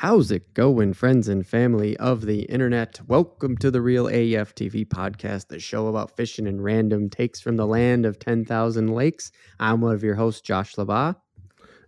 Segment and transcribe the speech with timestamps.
[0.00, 3.00] How's it going, friends and family of the internet?
[3.08, 7.56] Welcome to the Reel AF TV podcast, the show about fishing and random takes from
[7.56, 9.32] the land of 10,000 lakes.
[9.58, 11.16] I'm one of your hosts, Josh LaBaw.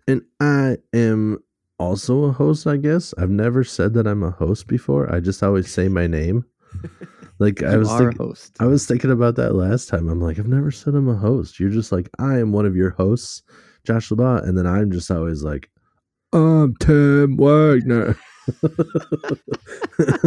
[0.06, 1.40] And I am
[1.78, 3.12] also a host, I guess.
[3.18, 5.14] I've never said that I'm a host before.
[5.14, 6.46] I just always say my name.
[7.40, 8.34] Like I was thinking.
[8.58, 10.08] I was thinking about that last time.
[10.08, 11.60] I'm like, I've never said I'm a host.
[11.60, 13.44] You're just like, I am one of your hosts,
[13.84, 15.70] Josh LaBaw, and then I'm just always like,
[16.32, 18.16] I'm Tim Wagner.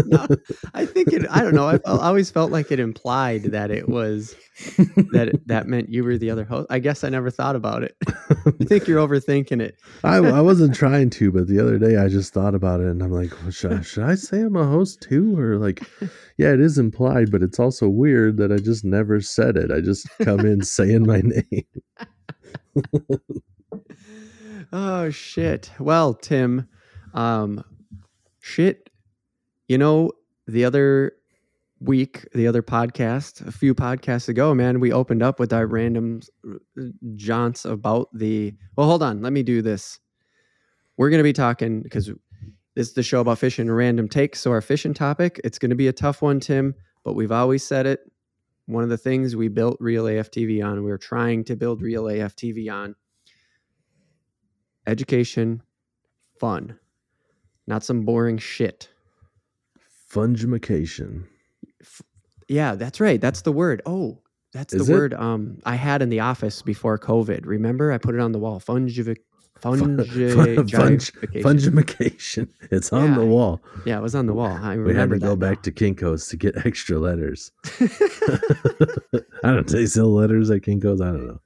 [0.06, 0.28] No,
[0.74, 1.68] I think it, I don't know.
[1.68, 4.36] I, I always felt like it implied that it was,
[4.78, 6.68] that that meant you were the other host.
[6.70, 7.96] I guess I never thought about it.
[8.08, 9.78] I think you're overthinking it.
[10.04, 13.02] I, I wasn't trying to, but the other day I just thought about it and
[13.02, 15.40] I'm like, well, should, I, should I say I'm a host too?
[15.40, 15.82] Or like,
[16.38, 19.72] yeah, it is implied, but it's also weird that I just never said it.
[19.72, 21.66] I just come in saying my name.
[24.72, 25.72] Oh shit.
[25.80, 26.68] Well, Tim,
[27.14, 27.64] um
[28.40, 28.90] shit.
[29.68, 30.12] You know,
[30.48, 31.14] the other
[31.80, 36.22] week, the other podcast, a few podcasts ago, man, we opened up with our random
[37.16, 39.22] jaunts about the Well, hold on.
[39.22, 40.00] Let me do this.
[40.98, 42.12] We're going to be talking because
[42.76, 44.40] this is the show about fishing and random takes.
[44.40, 47.64] So our fishing topic, it's going to be a tough one, Tim, but we've always
[47.64, 48.00] said it.
[48.68, 51.82] One of the things we built Reel AF TV on, we were trying to build
[51.82, 52.96] Reel AF TV on
[54.92, 55.62] education,
[56.40, 56.78] fun,
[57.66, 58.90] not some boring shit.
[60.12, 61.24] Fungimacation.
[62.48, 63.20] Yeah, that's right.
[63.22, 63.82] That's the word.
[63.86, 64.20] Oh,
[64.54, 64.98] that's Is the it?
[64.98, 67.46] word um I had in the office before COVID.
[67.46, 67.92] Remember?
[67.94, 68.60] I put it on the wall.
[68.60, 69.18] Fungivic
[69.62, 70.04] fungi-
[70.34, 72.50] Fun- fun- givification.
[72.72, 73.28] It's on the Yeah.
[73.28, 73.62] wall.
[73.86, 74.58] Yeah, it was on the wall.
[74.62, 77.52] I We had remember to go that back to Kinko's to get extra letters.
[77.80, 77.88] I
[79.44, 79.62] don't know.
[79.80, 81.00] They sell letters at Kinko's.
[81.00, 81.40] I don't know.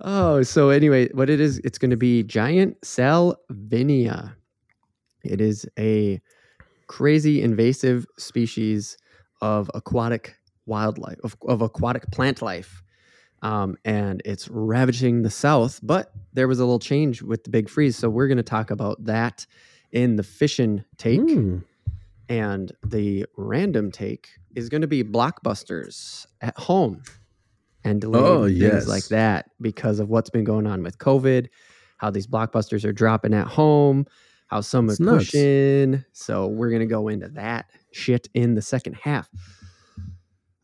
[0.00, 4.34] Oh, so anyway, what it is, it's going to be giant salvinia.
[5.24, 6.20] It is a
[6.86, 8.96] crazy invasive species
[9.40, 10.34] of aquatic
[10.66, 12.82] wildlife, of, of aquatic plant life.
[13.42, 17.70] Um, and it's ravaging the south, but there was a little change with the big
[17.70, 17.96] freeze.
[17.96, 19.46] So we're going to talk about that
[19.92, 21.20] in the fishing take.
[21.20, 21.58] Hmm.
[22.28, 27.02] And the random take is going to be blockbusters at home
[27.84, 28.86] and delayed Oh, things yes.
[28.88, 31.48] like that because of what's been going on with COVID,
[31.98, 34.06] how these blockbusters are dropping at home,
[34.48, 35.24] how some are It's nuts.
[35.26, 36.04] pushing.
[36.12, 39.28] So we're going to go into that shit in the second half.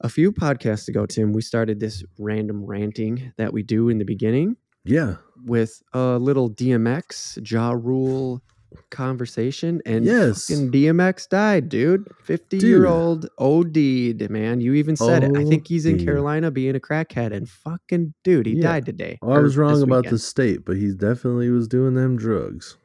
[0.01, 4.05] A few podcasts ago, Tim, we started this random ranting that we do in the
[4.05, 5.17] beginning Yeah.
[5.47, 8.43] with a little DMX Ja Rule
[8.91, 10.49] conversation and Yes.
[10.49, 12.07] fucking DMX died, dude.
[12.25, 14.61] 50 year old OD'd, man.
[14.61, 15.37] You even said it.
[15.37, 18.63] I think he's in Carolina being a crackhead and fucking dude, he Yeah.
[18.63, 19.19] died today.
[19.23, 20.15] Oh, I was wrong about weekend.
[20.15, 22.77] the state, but he definitely was doing them drugs.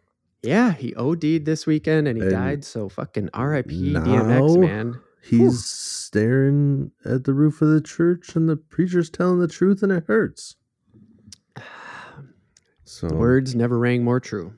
[0.43, 2.63] Yeah, he OD'd this weekend and he And died.
[2.65, 4.95] So fucking RIP DMX, man.
[5.23, 9.91] He's staring at the roof of the church, and the preacher's telling the truth, and
[9.91, 10.55] it hurts.
[12.83, 14.53] So, Words never rang more true.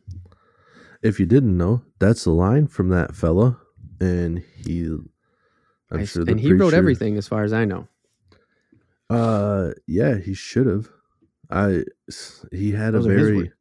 [1.03, 3.59] If you didn't know, that's a line from that fella,
[3.99, 4.85] and he,
[5.91, 7.87] I'm I- sure, and he wrote preacher- everything as far as I know.
[9.09, 10.89] Uh, yeah, he should have.
[11.51, 11.83] I
[12.51, 13.51] he had Those a very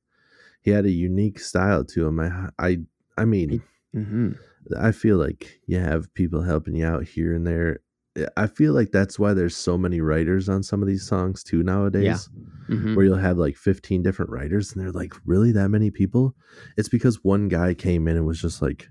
[0.62, 2.20] he had a unique style to him.
[2.20, 2.78] I I
[3.18, 4.32] I mean, hmm
[4.78, 7.80] I feel like you have people helping you out here and there.
[8.36, 11.62] I feel like that's why there's so many writers on some of these songs too
[11.62, 12.28] nowadays.
[12.68, 16.34] hmm Where you'll have like 15 different writers, and they're like, really that many people?
[16.76, 18.88] It's because one guy came in and was just like,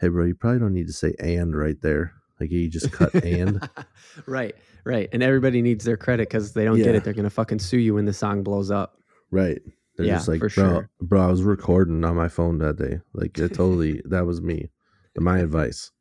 [0.00, 2.12] "Hey, bro, you probably don't need to say and right there.
[2.40, 3.66] Like you just cut and."
[4.26, 4.54] right,
[4.84, 5.08] right.
[5.12, 7.04] And everybody needs their credit because they don't get it.
[7.04, 8.98] They're gonna fucking sue you when the song blows up.
[9.30, 9.60] Right.
[9.96, 10.90] They're Yeah, just like, for bro, sure.
[11.00, 13.00] bro, I was recording on my phone that day.
[13.12, 14.70] Like, it totally, that was me.
[15.16, 15.92] My advice.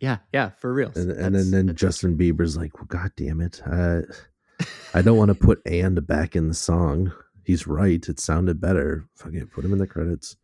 [0.00, 0.92] Yeah, yeah, for real.
[0.94, 3.62] And, and then, then Justin Bieber's like, well, God damn it.
[3.64, 4.02] Uh,
[4.94, 7.12] I don't want to put and back in the song.
[7.44, 8.06] He's right.
[8.08, 9.06] It sounded better.
[9.16, 9.50] Fuck it.
[9.50, 10.36] Put him in the credits.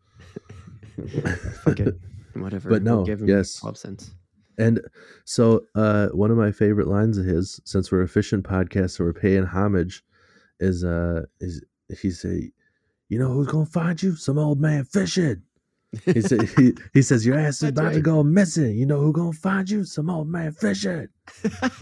[1.65, 1.95] fuck it,
[2.35, 2.71] whatever.
[2.71, 3.57] But we'll no, give him yes.
[3.57, 4.11] twelve cents.
[4.59, 4.81] And
[5.25, 9.07] so, uh, one of my favorite lines of his, since we're a fishing podcast and
[9.07, 10.03] we're paying homage,
[10.59, 11.63] is uh, is
[12.01, 12.51] he say,
[13.09, 14.17] "You know who's gonna find you?
[14.17, 15.43] Some old man fishing."
[16.05, 18.77] He said, he, he says, "Your ass is about to go missing.
[18.77, 19.85] You know who gonna find you?
[19.85, 21.09] Some old man fishing."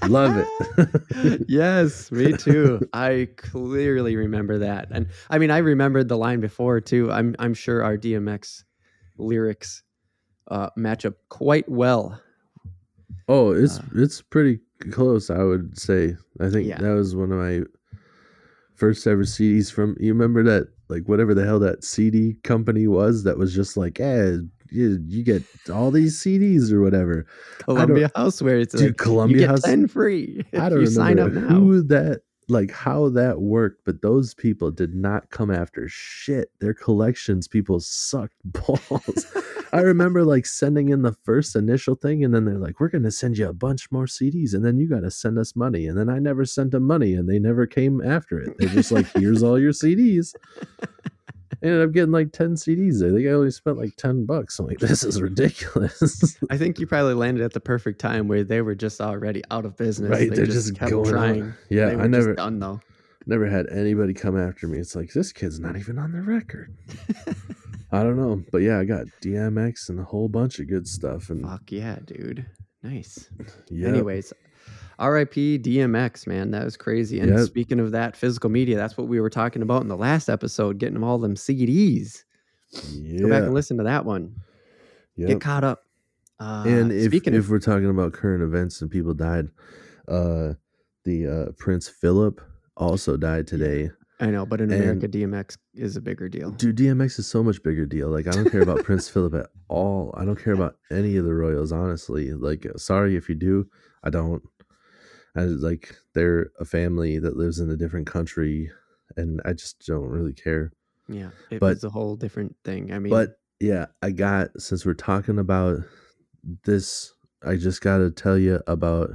[0.06, 1.42] Love it.
[1.48, 2.80] yes, me too.
[2.92, 7.10] I clearly remember that, and I mean, I remembered the line before too.
[7.10, 8.62] I'm I'm sure our DMX
[9.18, 9.82] lyrics
[10.48, 12.20] uh, match up quite well.
[13.28, 14.60] oh, it's Uh, it's pretty
[14.92, 15.30] close.
[15.30, 16.16] I would say.
[16.40, 16.78] I think Yeah.
[16.78, 17.62] that was one of my
[18.74, 19.96] first ever CDs from.
[19.98, 23.98] You remember that like whatever the hell that CD company was that was just like,
[24.00, 24.36] eh,
[24.70, 25.42] you, you get
[25.72, 27.26] all these CDs or whatever.
[27.58, 28.60] Columbia Houseware.
[28.60, 31.40] It's Dude, like, Columbia you get House- 10 free I don't you sign up now.
[31.48, 36.50] who that like how that worked, but those people did not come after shit.
[36.60, 39.26] Their collections people sucked balls.
[39.72, 43.10] I remember like sending in the first initial thing, and then they're like, "We're gonna
[43.10, 45.98] send you a bunch more CDs, and then you got to send us money." And
[45.98, 48.54] then I never sent them money, and they never came after it.
[48.58, 50.34] They're just like, "Here's all your CDs."
[51.62, 52.96] Ended up getting like ten CDs.
[53.06, 54.58] I think I only spent like ten bucks.
[54.58, 58.44] I'm like, "This is ridiculous." I think you probably landed at the perfect time where
[58.44, 60.10] they were just already out of business.
[60.10, 60.28] right?
[60.30, 61.42] They They're just, kept going trying.
[61.42, 61.54] on.
[61.70, 62.34] Yeah, They were I just never.
[62.34, 62.80] done though.
[63.26, 64.78] never had anybody come after me.
[64.78, 66.74] It's like this kid's not even on the record.
[67.92, 71.30] I don't know, but yeah, I got DMX and a whole bunch of good stuff.
[71.30, 72.44] And Fuck yeah, dude.
[72.82, 73.30] Nice.
[73.70, 74.32] yeah, Anyways,
[74.98, 76.50] RIP DMX, man.
[76.52, 77.20] That was crazy.
[77.20, 77.40] And Yep.
[77.46, 80.78] speaking of that physical media, that's what we were talking about in the last episode,
[80.78, 82.24] getting them all them CDs.
[82.92, 84.34] yeah, Go back and listen to that one.
[85.16, 85.28] yep.
[85.28, 85.82] Get caught up.
[86.38, 89.48] Uh, and if speaking if of, we're talking about current events and people died,
[90.08, 90.52] uh,
[91.04, 92.40] the uh, Prince Philip
[92.76, 93.90] also died today.
[94.20, 96.50] I know, but in and- America, DMX is a bigger deal.
[96.50, 98.08] Dude, DMX is so much bigger deal.
[98.08, 100.14] Like I don't care about Prince Philip at all.
[100.16, 102.32] I don't care about any of the royals, honestly.
[102.32, 103.68] Like sorry if you do,
[104.04, 104.42] I don't.
[105.36, 108.70] I like they're a family that lives in a different country,
[109.16, 110.72] and I just don't really care.
[111.08, 112.92] Yeah, it But- was a whole different thing.
[112.92, 115.80] I mean, But yeah, I got since we're talking about
[116.64, 117.12] this,
[117.42, 119.10] I just got to tell you about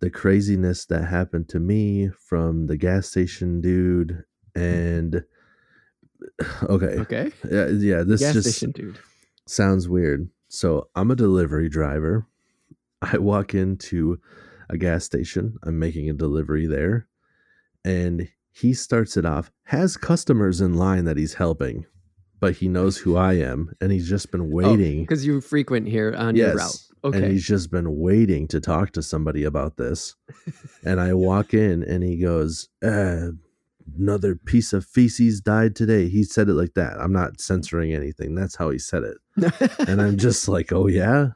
[0.00, 4.24] the craziness that happened to me from the gas station dude
[4.54, 4.62] mm-hmm.
[4.62, 5.24] and
[6.64, 6.98] okay.
[7.00, 8.98] okay, Yeah, yeah, this gas just station dude.
[9.46, 10.30] sounds weird.
[10.48, 12.26] So, I'm a delivery driver.
[13.02, 14.18] I walk into
[14.68, 15.56] a gas station.
[15.62, 17.06] I'm making a delivery there.
[17.84, 21.86] And he starts it off, has customers in line that he's helping,
[22.40, 23.72] but he knows who I am.
[23.80, 25.02] And he's just been waiting.
[25.02, 26.58] because you frequent here on your route.
[26.58, 26.84] yes.
[27.04, 30.16] Okay, And he's just been waiting to talk to somebody about this.
[30.84, 33.28] and I walk in and he goes, uh,
[33.96, 36.08] Another piece of feces died today.
[36.08, 37.00] He said it like that.
[37.00, 38.34] I'm not censoring anything.
[38.34, 39.16] That's how he said it
[39.88, 41.28] and I'm just like, oh yeah,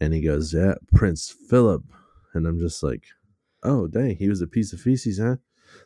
[0.00, 1.82] and he goes, yeah, Prince Philip,
[2.34, 3.04] and I'm just like,
[3.62, 5.36] oh dang, he was a piece of feces, huh?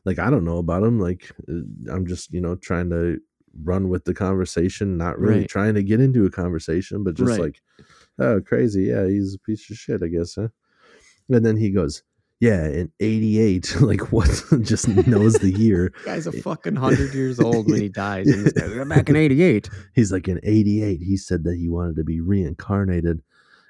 [0.05, 0.99] Like I don't know about him.
[1.01, 3.19] Like uh, I'm just you know trying to
[3.63, 5.49] run with the conversation, not really Right.
[5.49, 7.41] trying to get into a conversation, but just Right.
[7.41, 7.63] like,
[8.19, 10.49] oh crazy, yeah, he's a piece of shit, I guess, huh?
[11.29, 12.03] And then he goes.
[12.41, 14.29] Yeah, in '88, like what?
[14.63, 15.93] just knows the year.
[16.05, 18.27] guy's a fucking hundred years old when he dies.
[18.89, 19.71] Back in '88.
[19.95, 23.23] he's like in 88 he said that he wanted to be reincarnated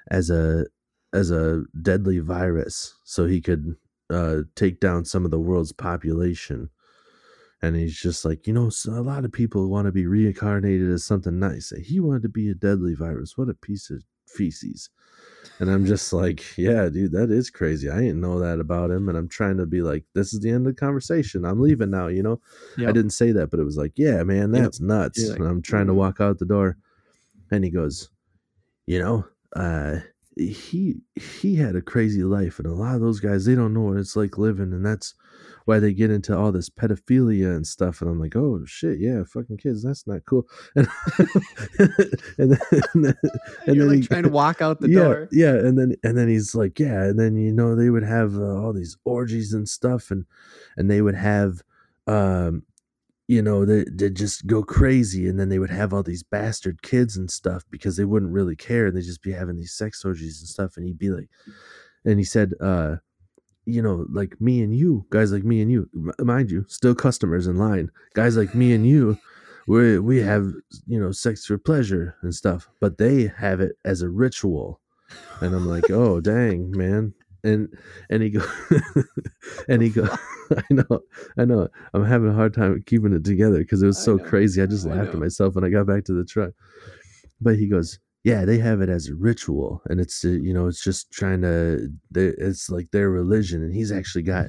[0.09, 0.65] as a
[1.15, 3.75] as a deadly virus so he could
[4.09, 6.69] uh take down some of the world's population.
[7.61, 10.91] And he's just like you know so a lot of people want to be reincarnated
[10.91, 13.37] as something nice he wanted to be a deadly virus.
[13.37, 14.89] What a piece of feces.
[15.59, 17.89] And i'm just like yeah dude that is crazy.
[17.89, 19.07] I didn't know that about him.
[19.09, 21.45] And i'm trying to be like this is the end of the conversation.
[21.45, 22.41] I'm leaving now you know?
[22.89, 24.61] I didn't say that, but it was like, yeah, man, Yep.
[24.63, 25.29] that's nuts.
[25.29, 26.77] Like, and I'm trying to walk out the door,
[27.51, 28.09] and he goes,
[28.85, 29.25] you know,
[29.55, 29.99] uh,
[30.35, 33.81] he he had a crazy life, and a lot of those guys they don't know
[33.81, 35.13] what it's like living, and that's
[35.65, 38.01] why they get into all this pedophilia and stuff.
[38.01, 40.47] And I'm like, oh shit, yeah, fucking kids, that's not cool.
[40.77, 40.87] And
[42.37, 43.15] and then, and then,
[43.67, 45.29] and then like he- trying to walk out the yeah, door.
[45.31, 48.35] Yeah, and then and then he's like, yeah, and then you know they would have
[48.35, 50.25] uh, all these orgies and stuff, and
[50.77, 51.63] and they would have,
[52.07, 52.63] um,
[53.27, 56.81] you know, they they just go crazy, and then they would have all these bastard
[56.81, 60.03] kids and stuff because they wouldn't really care, and they'd just be having these sex
[60.05, 61.29] orgies and stuff, and he'd be like,
[62.05, 62.97] and he said, uh.
[63.67, 65.89] You know, like me and you, guys like me and you,
[66.19, 67.89] mind you, still customers in line.
[68.13, 69.17] Guys like me and you,
[69.65, 70.53] we we have
[70.85, 74.81] you know sex for pleasure and stuff, but they have it as a ritual,
[75.41, 77.15] and I'm like, oh dang man,
[77.45, 77.69] and
[78.09, 78.47] and he goes
[79.69, 80.07] and he go,
[80.57, 80.99] I know,
[81.37, 84.61] I know, I'm having a hard time keeping it together because it was so crazy.
[84.61, 86.51] I just I laughed at myself when I got back to the truck,
[87.41, 87.99] but he goes.
[88.23, 91.41] Yeah, they have it as a ritual, and it's uh, you know it's just trying
[91.43, 91.89] to.
[92.09, 94.47] they- It's like their religion, and he's actually got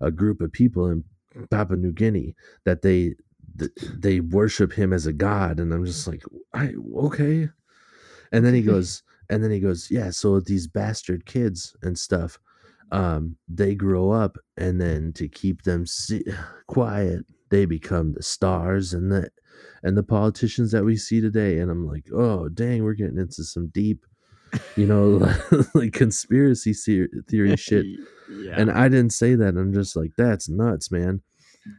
[0.00, 1.02] a group of people in
[1.50, 3.14] Papua New Guinea that they
[3.98, 6.22] they worship him as a god and i'm just like
[6.52, 7.48] I, okay
[8.32, 12.38] and then he goes and then he goes yeah so these bastard kids and stuff
[12.92, 16.24] um they grow up and then to keep them si-
[16.68, 19.28] quiet they become the stars and the
[19.82, 23.42] and the politicians that we see today and i'm like oh dang we're getting into
[23.44, 24.04] some deep
[24.76, 25.32] you know
[25.74, 26.72] like conspiracy
[27.28, 27.84] theory, shit
[28.30, 28.54] Yeah.
[28.56, 29.56] and I didn't say that.
[29.56, 31.20] I'm just like, that's nuts, man.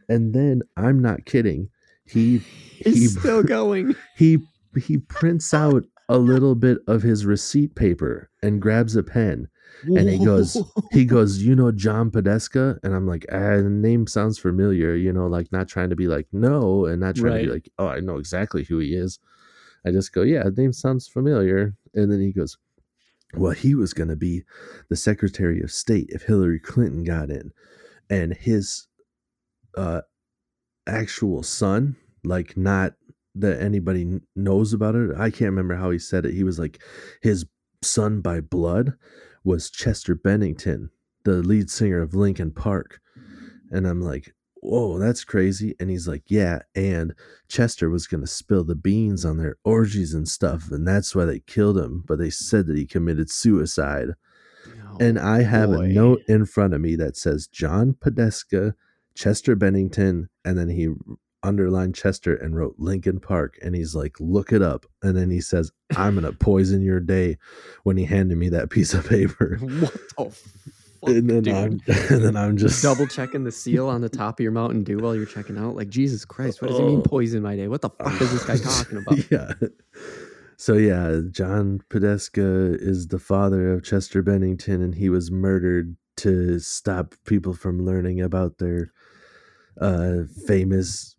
[0.08, 1.70] And then I'm not kidding.
[2.06, 3.94] he he He's still going.
[4.16, 4.38] he
[4.80, 9.48] he prints out a little bit of his receipt paper and grabs a pen.
[9.84, 10.56] And he goes
[10.92, 12.78] he goes you know john podesta?
[12.82, 16.08] And i'm like ah, the name sounds familiar you know like not trying to be
[16.08, 19.18] like no and not trying to be like oh i know exactly who he is.
[19.86, 21.76] I just go yeah the name sounds familiar.
[21.94, 22.56] And then he goes
[23.34, 24.42] well he was going to be
[24.88, 27.52] the secretary of state if hillary clinton got in.
[28.08, 28.86] And his
[29.76, 30.00] uh
[30.86, 32.94] actual son like not
[33.40, 36.80] that anybody knows about it i can't remember how he said it he was like
[37.22, 37.44] his
[37.82, 38.94] son by blood
[39.44, 40.90] was Chester Bennington,
[41.24, 43.00] the lead singer of Linkin Park.
[43.70, 45.74] And I'm like, whoa, that's crazy.
[45.78, 46.60] And he's like, yeah.
[46.74, 47.14] And
[47.48, 50.70] Chester was going to spill the beans on their orgies and stuff.
[50.70, 52.04] And that's why they killed him.
[52.06, 54.08] But they said that he committed suicide.
[55.00, 55.84] And oh, I have boy.
[55.84, 58.74] a note in front of me that says John Podesta,
[59.14, 60.28] Chester Bennington.
[60.44, 60.88] And then he
[61.42, 63.58] underlined Chester and wrote Linkin Park.
[63.62, 64.86] And he's like, look it up.
[65.02, 67.38] And then he says, I'm going to poison your day
[67.84, 69.58] when he handed me that piece of paper.
[69.60, 70.34] what the fuck,
[71.06, 71.54] and then dude?
[71.54, 71.80] I'm
[72.10, 74.98] and then I'm just double checking the seal on the top of your Mountain Dew
[74.98, 75.76] while you're checking out.
[75.76, 77.02] Like Jesus Christ, what does he mean Oh.
[77.08, 77.68] poison my day?
[77.68, 79.30] What the fuck is this guy talking about?
[79.30, 79.52] yeah.
[80.56, 82.42] So yeah, John Podesta
[82.80, 88.20] is the father of Chester Bennington, and he was murdered to stop people from learning
[88.20, 88.92] about their
[89.80, 91.16] uh, famous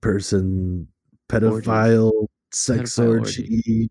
[0.00, 0.86] person,
[1.28, 3.90] pedophile, sex Pedophile orgy,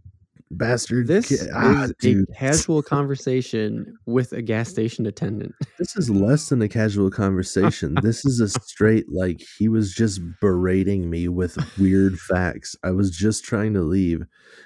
[0.58, 1.08] bastard.
[1.08, 2.30] This ki- ah, is dude.
[2.30, 5.54] a casual conversation with a gas station attendant.
[5.80, 7.96] This is less than a casual conversation.
[8.04, 12.76] this is a straight like he was just berating me with weird facts.
[12.84, 14.22] I was just trying to leave,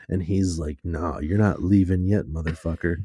[0.09, 2.97] and he's like, "No, you're not leaving yet, motherfucker."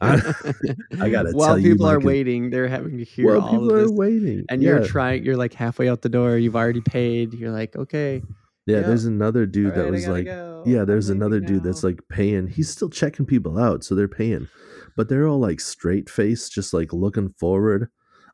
[0.00, 3.70] I gotta While tell you, people are Mike, waiting, they're having to hear all people
[3.74, 4.70] of are waiting, And yeah.
[4.70, 6.36] you're trying, you're like halfway out the door.
[6.38, 7.32] You've already paid.
[7.34, 8.22] You're like, okay.
[8.66, 8.78] Yeah.
[8.78, 8.82] yeah.
[8.82, 10.62] There's another dude all that was like, go.
[10.66, 10.80] yeah.
[10.80, 12.46] I'm There's another dude that's like paying.
[12.48, 14.48] He's still checking people out, so they're paying,
[14.96, 17.88] but they're all like straight face, just like looking forward.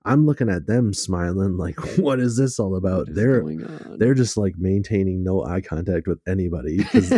[0.05, 3.09] I'm looking at them smiling, like, what is this all about?
[3.11, 3.99] They're going on?
[3.99, 7.11] they're just like maintaining no eye contact with anybody because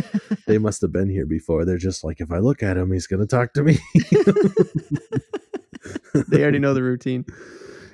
[0.47, 1.65] they must have been here before.
[1.65, 3.79] They're just like, if I look at him, he's gonna talk to me.
[6.29, 7.25] they already know the routine.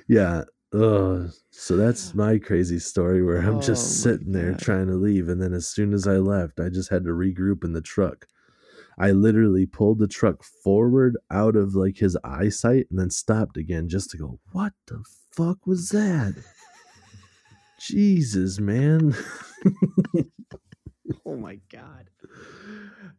[0.07, 0.43] yeah.
[0.73, 1.29] Ugh.
[1.51, 4.59] So that's my crazy story where I'm Oh just my sitting there God.
[4.59, 7.63] trying to leave, and then as soon as I left, I just had to regroup
[7.63, 8.25] in the truck.
[8.99, 13.87] I literally pulled the truck forward out of like his eyesight and then stopped again
[13.89, 16.33] just to go, what the fuck was that?
[17.79, 19.15] Jesus, man.
[21.25, 22.09] Oh my god.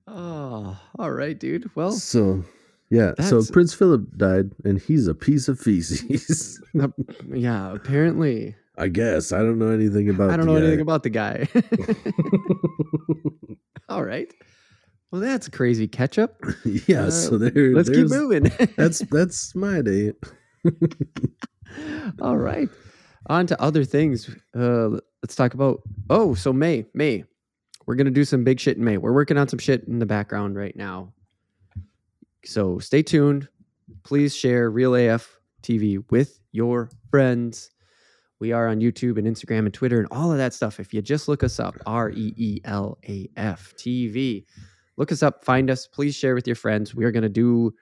[0.06, 1.70] Oh, all right, dude.
[1.74, 2.44] Well, So,
[2.90, 3.12] yeah.
[3.20, 6.60] So Prince Philip died, and he's a piece of feces.
[7.28, 7.72] yeah.
[7.74, 10.30] Apparently, I guess I don't know anything about.
[10.30, 10.66] I don't the know guy.
[10.66, 11.48] anything about the guy.
[13.88, 14.32] all right.
[15.10, 16.42] Well, that's crazy ketchup.
[16.64, 17.04] yeah.
[17.04, 17.74] Uh, so there.
[17.74, 18.50] Let's keep moving.
[18.76, 20.12] That's that's my day.
[22.22, 22.68] all right.
[23.26, 24.34] On to other things.
[24.56, 24.90] Uh,
[25.22, 25.82] let's talk about.
[26.08, 27.24] Oh, so May, May,
[27.86, 28.96] we're gonna do some big shit in May.
[28.96, 31.12] We're working on some shit in the background right now.
[32.44, 33.48] So stay tuned.
[34.04, 37.70] Please share Reel AF TV with your friends.
[38.40, 40.78] We are on YouTube and Instagram and Twitter and all of that stuff.
[40.78, 44.44] If you just look us up, R E E L A F TV,
[44.96, 45.86] look us up, find us.
[45.86, 46.94] Please share with your friends.
[46.94, 47.74] We are going to do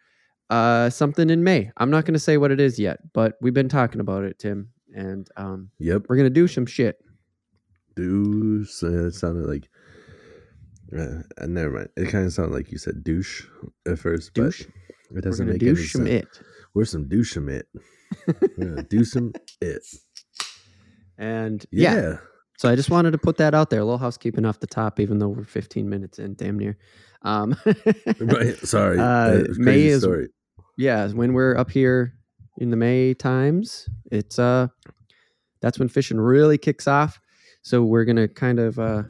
[0.49, 1.71] uh, something in May.
[1.77, 4.39] I'm not going to say what it is yet, but we've been talking about it,
[4.39, 6.05] Tim, and um, Yep.
[6.09, 6.99] we're going to do some shit.
[7.99, 9.69] Uh, It sounded like.
[10.97, 11.89] Uh, uh, never mind.
[11.97, 13.45] It kind of sounded like you said douche
[13.87, 14.65] at first, Douche.
[15.11, 16.09] but it doesn't make do any sense.
[16.09, 16.29] it.
[16.75, 17.67] We're some douche it.
[18.89, 19.83] do some it.
[21.19, 21.95] And yeah.
[21.95, 22.17] Yeah.
[22.59, 23.81] So I just wanted to put that out there.
[23.81, 26.79] A little housekeeping off the top, even though we're 15 minutes in, damn near.
[27.23, 27.57] Um,
[28.21, 28.57] Right.
[28.59, 28.99] Sorry.
[28.99, 30.29] Uh, That was a May is- story.
[30.79, 32.15] yeah, when we're up here
[32.59, 34.69] in the May times, it's uh
[35.61, 37.21] that's when fishing really kicks off.
[37.63, 39.03] So we're gonna kind of uh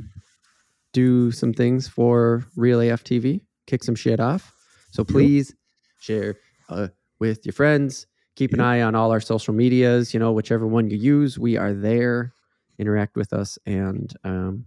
[0.97, 4.51] do some things for Reel AF TV, kick some shit off.
[4.93, 5.55] So please
[6.01, 6.37] share
[6.71, 6.89] uh,
[7.19, 8.07] with your friends.
[8.35, 10.15] Keep an eye on all our social medias.
[10.15, 12.33] You know, whichever one you use, we are there.
[12.79, 14.65] Interact with us, and um,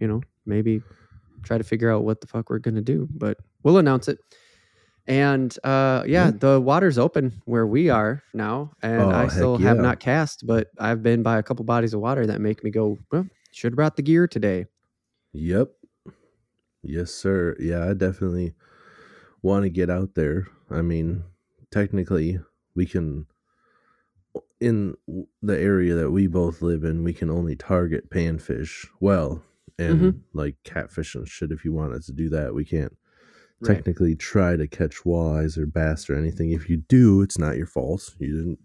[0.00, 0.80] you know, maybe
[1.42, 3.06] try to figure out what the fuck we're gonna do.
[3.10, 4.18] But we'll announce it.
[5.06, 6.30] And uh, yeah, Yeah.
[6.38, 10.68] the water's open where we are now, and Oh, I still have not cast, but
[10.78, 13.76] I've been by a couple bodies of water that make me go, well, should have
[13.76, 14.66] brought the gear today.
[15.32, 15.72] Yep.
[16.82, 17.56] Yes, sir.
[17.58, 18.54] Yeah, I definitely
[19.42, 20.46] want to get out there.
[20.70, 21.24] I mean,
[21.70, 22.40] technically,
[22.74, 23.26] we can.
[24.60, 24.96] in
[25.40, 29.42] the area that we both live in, we can only target panfish well,
[29.78, 30.20] and Mhm.
[30.32, 31.52] like catfish and shit.
[31.52, 32.96] If you wanted to do that, we can't
[33.60, 33.76] Right.
[33.76, 36.50] technically try to catch walleyes or bass or anything.
[36.50, 38.16] If you do, it's not your fault.
[38.18, 38.58] You didn't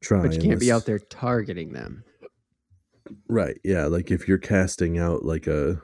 [0.00, 0.22] try.
[0.22, 2.04] But you can't be out there targeting them.
[3.28, 3.58] Right.
[3.64, 3.86] Yeah.
[3.86, 5.80] Like if you're casting out like a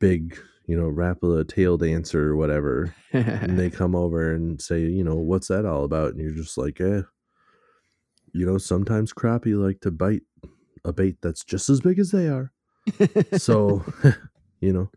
[0.00, 5.04] big, you know, Rapala tail dancer or whatever, and they come over and say, you
[5.04, 6.14] know, what's that all about?
[6.14, 7.02] And you're just like, eh,
[8.32, 10.22] you know, sometimes crappie like to bite
[10.84, 12.52] a bait that's just as big as they are.
[13.38, 13.84] So,
[14.60, 14.90] you know,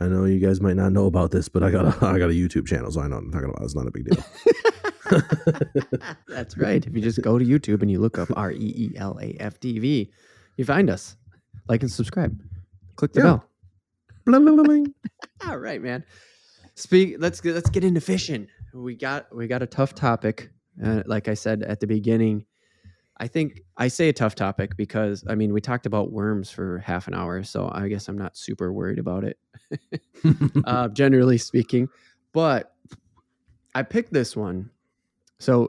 [0.00, 2.30] I know you guys might not know about this, but I got a I got
[2.30, 3.62] a YouTube channel, so I know what I'm talking about.
[3.62, 4.24] It's not a big deal.
[6.28, 6.84] That's right.
[6.84, 9.36] If you just go to YouTube and you look up R E E L A
[9.40, 10.12] F T V,
[10.62, 11.16] you find us.
[11.68, 12.40] Like and subscribe.
[12.96, 13.24] Click the Yeah.
[13.24, 13.44] bell.
[14.24, 14.94] Bling, bling, bling, bling.
[15.46, 16.04] All right, man.
[16.76, 17.16] Speak.
[17.18, 18.46] Let's get let's get into fishing.
[18.72, 20.50] We got we got a tough topic.
[20.82, 22.46] Uh, like I said at the beginning,
[23.18, 26.78] I think I say a tough topic because I mean we talked about worms for
[26.78, 29.38] half an hour, so I guess I'm not super worried about it.
[30.64, 31.88] uh, generally speaking.
[32.32, 32.72] But
[33.74, 34.70] I picked this one.
[35.40, 35.68] So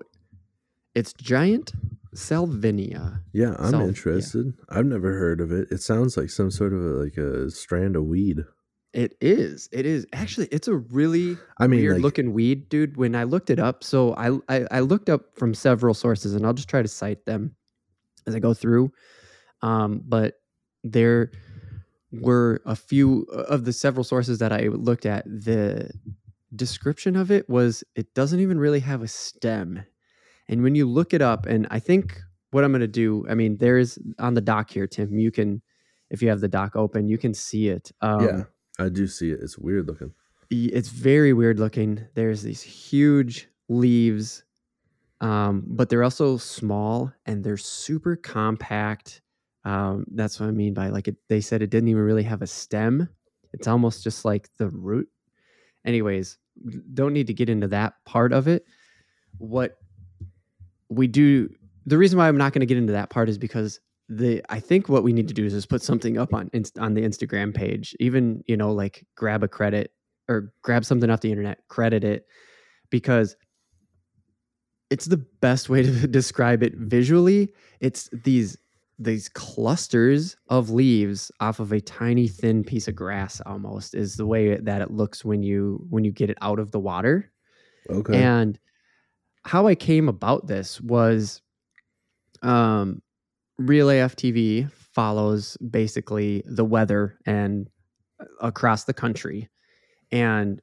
[0.95, 1.73] it's giant
[2.15, 3.21] salvinia.
[3.33, 3.85] yeah, I'm So, yeah.
[3.87, 4.53] interested.
[4.69, 5.67] I've never heard of it.
[5.71, 8.41] It sounds like some sort of a, like a strand of weed.
[8.93, 9.67] It is.
[9.71, 10.05] It is.
[10.13, 12.95] Actually, it's a really I mean, weird like, looking weed, dude.
[12.97, 16.45] When I looked it up, so I, I I looked up from several sources, and
[16.45, 17.55] I'll just try to cite them
[18.27, 18.91] as I go through.
[19.63, 20.35] Um, but
[20.83, 21.31] there
[22.11, 25.25] were a few uh, of the several sources that I looked at.
[25.25, 25.89] The
[26.55, 29.83] description of it was it doesn't even really have a stem,
[30.47, 32.19] and when you look it up, and I think
[32.51, 35.17] what I'm going to do, I mean, there's on the doc here, Tim.
[35.17, 35.61] You can,
[36.09, 37.91] if you have the doc open, you can see it.
[38.01, 38.43] Um, yeah,
[38.79, 39.39] I do see it.
[39.41, 40.13] It's weird looking.
[40.49, 42.05] it's very weird looking.
[42.13, 44.43] There's these huge leaves,
[45.21, 49.21] um, but they're also small and they're super compact.
[49.65, 52.41] Um, that's what I mean by like it, they said it didn't even really have
[52.41, 53.07] a stem.
[53.53, 55.07] It's almost just like the root.
[55.85, 56.37] Anyways,
[56.93, 58.65] don't need to get into that part of it.
[59.37, 59.77] What
[60.95, 61.49] we do,
[61.85, 63.79] the reason why I'm not going to get into that part is because
[64.09, 66.93] the I think what we need to do is just put something up on on
[66.93, 69.91] the Instagram page, even you know like grab a credit
[70.27, 72.25] or grab something off the internet, credit it,
[72.89, 73.35] because
[74.89, 77.49] it's the best way to describe it visually.
[77.79, 78.57] It's these
[78.99, 84.25] these clusters of leaves off of a tiny thin piece of grass almost is the
[84.25, 87.31] way that it looks when you when you get it out of the water.
[87.89, 88.21] Okay.
[88.21, 88.59] And
[89.45, 91.41] how I came about this was
[92.41, 93.01] um
[93.57, 97.69] Reel AF TV follows basically the weather and
[98.19, 99.49] uh, across the country.
[100.11, 100.61] And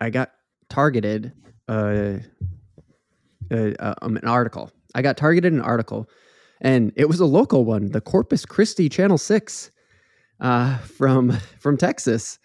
[0.00, 0.32] I got
[0.68, 1.32] targeted
[1.68, 2.18] uh,
[3.50, 4.70] uh, uh, um, an article.
[4.94, 6.08] I got targeted an article
[6.60, 9.70] and it was a local one, the Corpus Christi Channel 6
[10.40, 12.38] uh, from from Texas.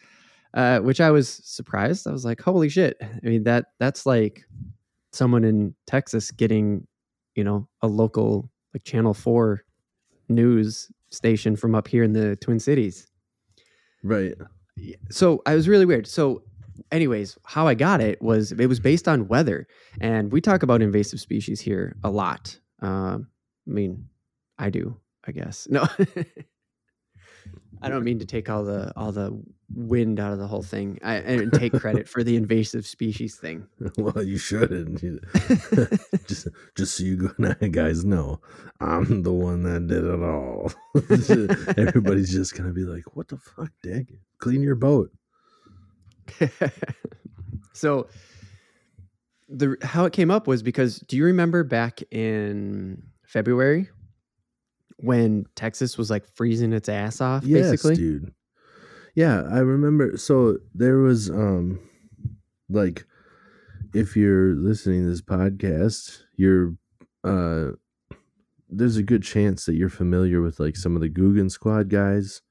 [0.81, 2.07] Which I was surprised.
[2.07, 4.43] I was like, "Holy shit!" I mean that that's like
[5.11, 6.87] someone in Texas getting,
[7.35, 9.63] you know, a local like Channel Four
[10.29, 13.07] news station from up here in the Twin Cities.
[14.03, 14.33] right.
[15.09, 16.05] So I was really weird.
[16.05, 16.43] So,
[16.91, 19.67] anyways, how I got it was it was based on weather,
[19.99, 22.59] and we talk about invasive species here a lot.
[22.81, 23.27] Um,
[23.67, 24.07] I mean,
[24.59, 25.67] I do, I guess.
[25.77, 25.87] No,
[27.81, 29.39] I don't mean to take all the all the
[29.73, 33.67] wind out of the whole thing I, and take credit for the invasive species thing.
[33.97, 35.01] well, you shouldn't.
[36.27, 37.33] Just, just so you
[37.71, 38.39] guys know,
[38.79, 40.71] I'm the one that did it all.
[41.77, 44.07] Everybody's just gonna be like, "What the fuck, Dick?
[44.39, 45.11] Clean your boat."
[47.73, 48.07] so
[49.47, 53.89] the how it came up was because do you remember back in February
[54.97, 57.95] when Texas was like freezing its ass off Yes, basically?
[57.95, 58.33] dude.
[59.15, 60.17] Yeah, I remember.
[60.17, 61.79] So there was, um,
[62.69, 63.05] like,
[63.93, 66.75] if you're listening to this podcast, you're,
[67.23, 67.71] uh,
[68.69, 72.41] there's a good chance that you're familiar with like some of the Googan Squad guys.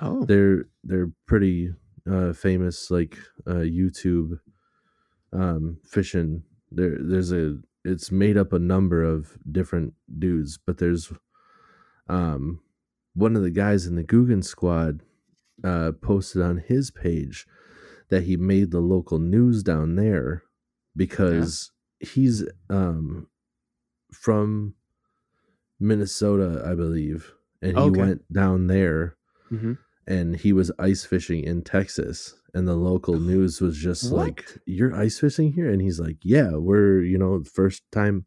[0.00, 0.24] Oh.
[0.24, 1.72] they're they're pretty
[2.08, 4.38] uh famous like uh youtube
[5.32, 11.12] um fishing there there's a it's made up a number of different dudes but there's
[12.08, 12.60] um
[13.14, 15.02] one of the guys in the Googan squad
[15.64, 17.46] uh posted on his page
[18.10, 20.42] that he made the local news down there
[20.96, 23.28] because he's um
[24.12, 24.74] from
[25.80, 28.00] Minnesota I believe and he Okay.
[28.00, 29.16] went down there
[29.48, 29.74] hmm
[30.06, 34.16] and he was ice fishing in Texas and the local news was just What?
[34.26, 38.26] like you're ice fishing here and he's like yeah we're you know first time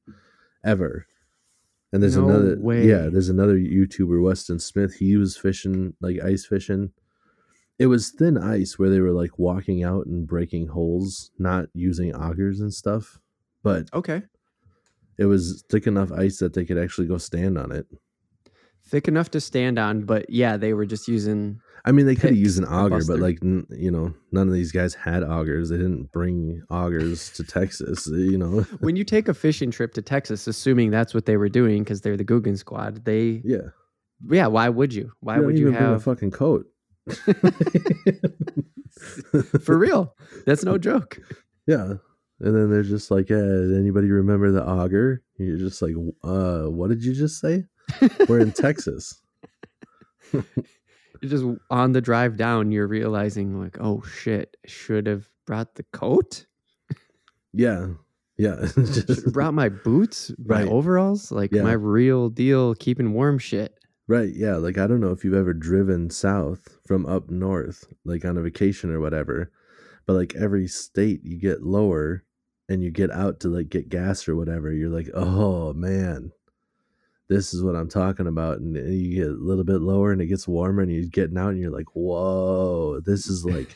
[0.63, 1.05] ever
[1.93, 2.88] And there's No another way.
[2.88, 4.95] yeah, there's another YouTuber, Weston Smith.
[4.95, 6.91] He was fishing like ice fishing.
[7.80, 12.13] It was thin ice where they were like walking out and breaking holes, not using
[12.13, 13.19] augers and stuff.
[13.63, 14.23] But Okay.
[15.17, 17.88] it was thick enough ice that they could actually go stand on it.
[18.87, 22.29] Thick enough to stand on, but yeah, they were just using I mean, they could
[22.29, 25.69] have used an auger, but like n- you know, none of these guys had augers.
[25.69, 28.07] They didn't bring augers to Texas.
[28.07, 31.49] You know, when you take a fishing trip to Texas, assuming that's what they were
[31.49, 33.69] doing because they're the Googan squad, they yeah.
[34.29, 35.11] yeah, why would you?
[35.21, 36.67] Why don't would you have a fucking coat?
[39.63, 40.15] for real?
[40.45, 41.17] That's no joke.
[41.67, 41.93] Yeah.
[42.39, 45.21] And then they're just like, eh, anybody remember the auger?
[45.37, 47.65] You're just like, uh, what did you just say?
[48.27, 49.21] We're in Texas.
[50.34, 50.43] You're
[51.30, 56.45] just on the drive down, you're realizing like, oh shit, should have brought the coat.
[57.54, 57.89] Yeah.
[58.38, 58.65] Yeah.
[58.75, 60.67] Just- brought my boots, my Right.
[60.71, 61.62] overalls, like Yeah.
[61.63, 63.73] my real deal keeping warm shit.
[64.08, 64.32] right.
[64.34, 64.56] Yeah.
[64.56, 68.41] Like, I don't know if you've ever driven south from up north, like on a
[68.41, 69.51] vacation or whatever,
[70.08, 72.23] but like every state you get lower
[72.67, 76.32] and you get out to like get gas or whatever, you're like, oh man,
[77.31, 78.59] this is what I'm talking about.
[78.59, 81.49] And you get a little bit lower and it gets warmer and you're getting out
[81.51, 83.73] and you're like, whoa, this is like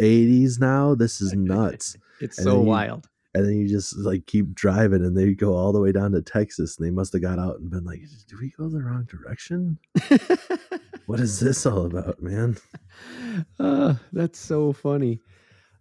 [0.00, 0.94] 80s now.
[0.94, 1.96] This is nuts.
[2.20, 3.08] It's And so you- wild.
[3.34, 6.22] And then you just like keep driving and they go all the way down to
[6.22, 9.04] Texas and they must have got out and been like, do we go the wrong
[9.08, 9.78] direction?
[11.06, 12.58] What is this all about, man?
[13.58, 15.20] uh, that's so funny.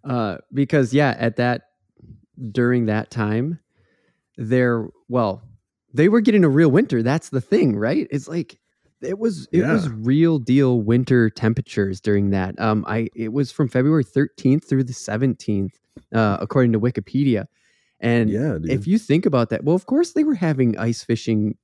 [0.03, 1.63] Uh, because yeah, at that
[2.51, 3.59] during that time,
[4.37, 5.41] there well,
[5.97, 7.01] they were getting a real winter.
[7.03, 8.07] That's the thing, right?
[8.11, 8.59] It's like
[9.01, 12.59] it was it was real deal winter temperatures during that.
[12.59, 15.73] Um, I it was from February 13th through the 17th,
[16.13, 17.45] uh, according to Wikipedia.
[17.99, 18.69] And Yeah, dude.
[18.71, 21.57] if you think about that, well, of course they were having ice fishing,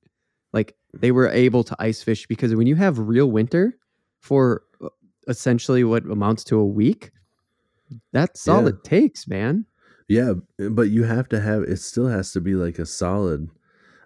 [0.52, 3.76] like they were able to ice fish because when you have real winter
[4.20, 4.88] for uh,
[5.28, 7.12] essentially what amounts to a week,
[8.12, 8.70] that's all Yeah.
[8.70, 9.66] it takes, man.
[10.08, 10.34] Yeah,
[10.70, 13.48] but you have to have it still has to be like a solid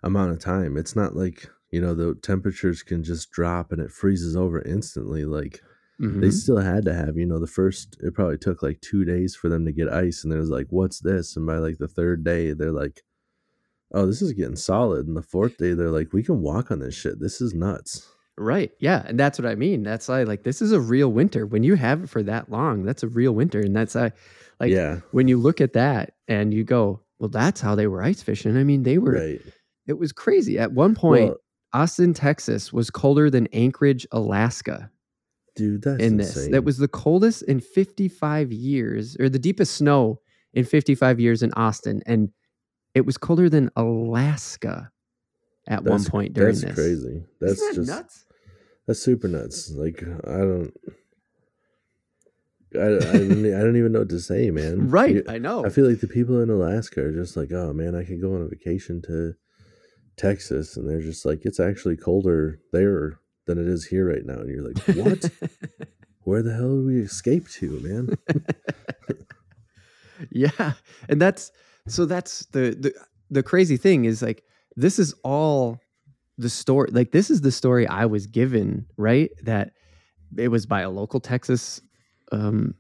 [0.03, 0.77] amount of time.
[0.77, 5.25] It's not like, you know, the temperatures can just drop and it freezes over instantly.
[5.25, 5.61] Like
[6.01, 6.21] Mhm.
[6.21, 9.35] they still had to have, you know, the first it probably took like 2 days
[9.35, 12.25] for them to get ice and there's like, "What's this?" And by like the third
[12.25, 13.03] day, they're like,
[13.93, 16.79] "Oh, this is getting solid." And the fourth day, they're like, "We can walk on
[16.81, 17.21] this shit.
[17.21, 18.71] This is nuts." Right.
[18.79, 19.03] Yeah.
[19.07, 19.83] And that's what I mean.
[19.83, 21.45] That's why, like, this is a real winter.
[21.47, 23.61] When you have it for that long, that's a real winter.
[23.61, 24.11] And that's, uh,
[24.61, 28.03] like, yeah, when you look at that and you go, well, that's how they were
[28.03, 28.57] ice fishing.
[28.57, 29.43] I mean, they were, right.
[29.89, 30.59] It was crazy.
[30.59, 31.37] At one point, Well,
[31.73, 34.91] Austin, Texas was colder than Anchorage, Alaska
[35.57, 36.37] dude, that's in this.
[36.37, 36.53] insane.
[36.53, 40.21] That was the coldest in 55 years, or the deepest snow
[40.55, 42.01] in 55 years in Austin.
[42.07, 42.31] And
[42.95, 44.91] it was colder than Alaska
[45.67, 46.75] at one point during that's this.
[46.75, 47.25] crazy.
[47.41, 48.25] That's that just nuts.
[48.87, 49.71] That's super nuts.
[49.73, 50.73] Like I don't,
[52.75, 54.89] I, I, don't I don't even know what to say, man.
[54.91, 55.17] Right.
[55.17, 55.65] You- I know.
[55.65, 58.35] I feel like the people in Alaska are just like, oh man, I could go
[58.35, 59.35] on a vacation to
[60.19, 64.35] Texas, and they're just like, it's actually colder there than it is here right now,
[64.35, 65.31] and you're like, what?
[66.25, 68.19] Where the hell did we escape to, man?
[70.31, 70.73] yeah
[71.09, 71.53] and that's
[71.87, 72.95] so that's the the
[73.31, 74.43] the crazy thing is like
[74.77, 75.79] this is all
[76.37, 79.73] the story like this is the story i was given right that
[80.37, 81.81] it was by a local texas
[82.33, 82.75] um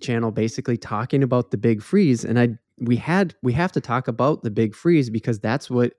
[0.00, 4.08] channel basically talking about the big freeze and i we had we have to talk
[4.08, 5.92] about the big freeze because that's what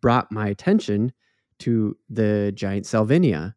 [0.00, 1.12] brought my attention
[1.58, 3.54] to the giant salvinia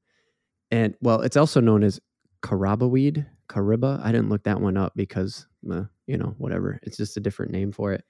[0.71, 1.99] and well it's also known as
[2.41, 6.97] caraba weed kariba i didn't look that one up because uh, you know whatever it's
[6.97, 8.03] just a different name for it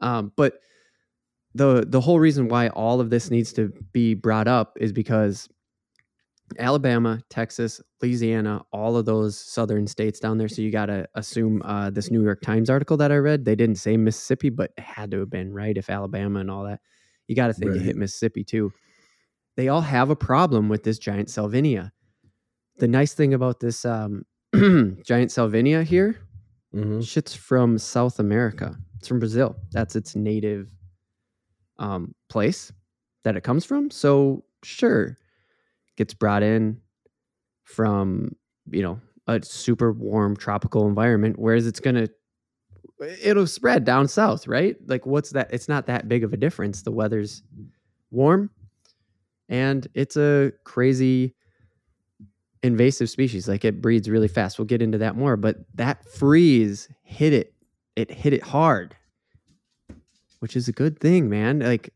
[0.00, 0.60] um, but
[1.54, 5.48] the the whole reason why all of this needs to be brought up is because
[6.58, 10.48] Alabama, Texas, Louisiana, all of those southern states down there.
[10.48, 13.54] So you got to assume uh, this New York Times article that I read, they
[13.56, 16.80] didn't say Mississippi, but it had to have been right if Alabama and all that.
[17.28, 18.72] You got to think it hit Mississippi too.
[19.56, 21.90] They all have a problem with this giant salvinia.
[22.78, 26.18] The nice thing about this um, giant salvinia here
[26.72, 28.76] hmm Shit's from South America.
[28.98, 29.56] It's from Brazil.
[29.72, 30.68] That's its native
[31.78, 32.72] um, place
[33.22, 33.90] that it comes from.
[33.90, 35.16] So sure,
[35.96, 36.80] gets brought in
[37.64, 38.34] from
[38.70, 41.38] you know a super warm tropical environment.
[41.38, 42.08] Whereas it's gonna
[43.00, 44.76] it'll spread down south, right?
[44.86, 45.52] Like what's that?
[45.52, 46.82] It's not that big of a difference.
[46.82, 47.42] The weather's
[48.10, 48.50] warm,
[49.48, 51.34] and it's a crazy
[52.62, 53.48] invasive species.
[53.48, 54.58] Like it breeds really fast.
[54.58, 55.36] We'll get into that more.
[55.36, 57.52] But that freeze hit it.
[57.96, 58.96] It hit it hard,
[60.40, 61.60] which is a good thing, man.
[61.60, 61.90] Like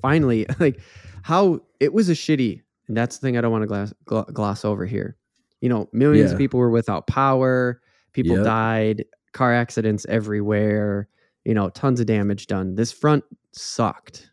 [0.00, 0.80] finally, like
[1.22, 4.64] how it was a shitty, and that's the thing I don't want to gloss, gloss
[4.64, 5.16] over here.
[5.60, 6.34] You know, millions Yeah.
[6.34, 7.80] of people were without power,
[8.12, 8.44] people Yep.
[8.44, 11.08] died, car accidents everywhere,
[11.44, 12.74] you know, tons of damage done.
[12.74, 14.30] This front sucked.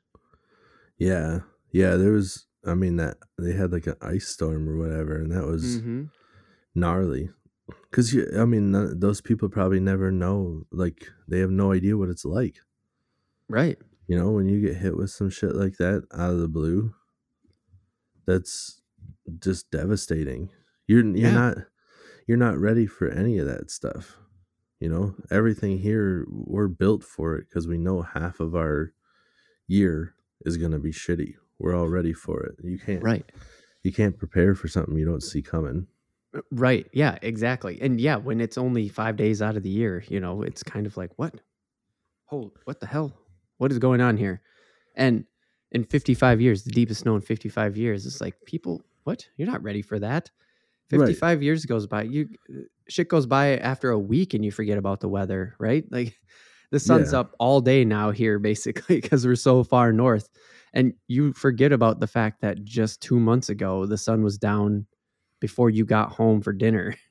[0.97, 1.39] Yeah.
[1.71, 5.31] Yeah, there was I mean that they had like an ice storm or whatever and
[5.31, 6.09] that was Mhm.
[6.75, 7.29] gnarly.
[7.91, 12.09] Cuz you I mean those people probably never know like they have no idea what
[12.09, 12.57] it's like.
[13.47, 13.77] Right.
[14.07, 16.93] You know, when you get hit with some shit like that out of the blue,
[18.25, 18.81] that's
[19.39, 20.49] just devastating.
[20.87, 21.33] You're you're Yeah.
[21.33, 21.57] not
[22.27, 24.19] you're not ready for any of that stuff.
[24.79, 28.93] You know, everything here we're built for it because we know half of our
[29.67, 30.15] year
[30.45, 31.35] is going to be shitty.
[31.59, 32.55] We're all ready for it.
[32.63, 33.25] You can't Right.
[33.83, 35.87] you can't prepare for something you don't see coming.
[36.51, 36.87] Right.
[36.93, 37.81] Yeah, exactly.
[37.81, 40.85] And yeah, when it's only five days out of the year, you know, it's kind
[40.85, 41.41] of like, what?
[42.25, 43.13] Hold, what the hell?
[43.57, 44.41] What is going on here?
[44.95, 45.25] And
[45.71, 49.27] in 55 years, the deepest snow in 55 years, it's like, people, what?
[49.37, 50.29] You're not ready for that.
[50.91, 50.99] Right.
[51.07, 52.03] 55 years goes by.
[52.03, 52.29] You
[52.87, 55.85] shit goes by after a week and you forget about the weather, right?
[55.91, 56.17] Like
[56.71, 57.19] the sun's Yeah.
[57.19, 60.27] up all day now here, basically, because we're so far north.
[60.73, 64.85] And you forget about the fact that just two months ago, the sun was down
[65.39, 66.95] before you got home for dinner.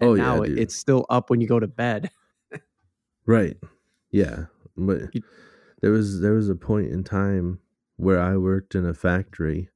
[0.00, 0.58] And Oh, yeah, now dude.
[0.58, 2.10] it's still up when you go to bed.
[3.26, 3.56] Right.
[4.10, 4.46] Yeah.
[4.76, 5.22] But You-
[5.80, 7.60] there was there was a point in time
[7.96, 9.68] where I worked in a factory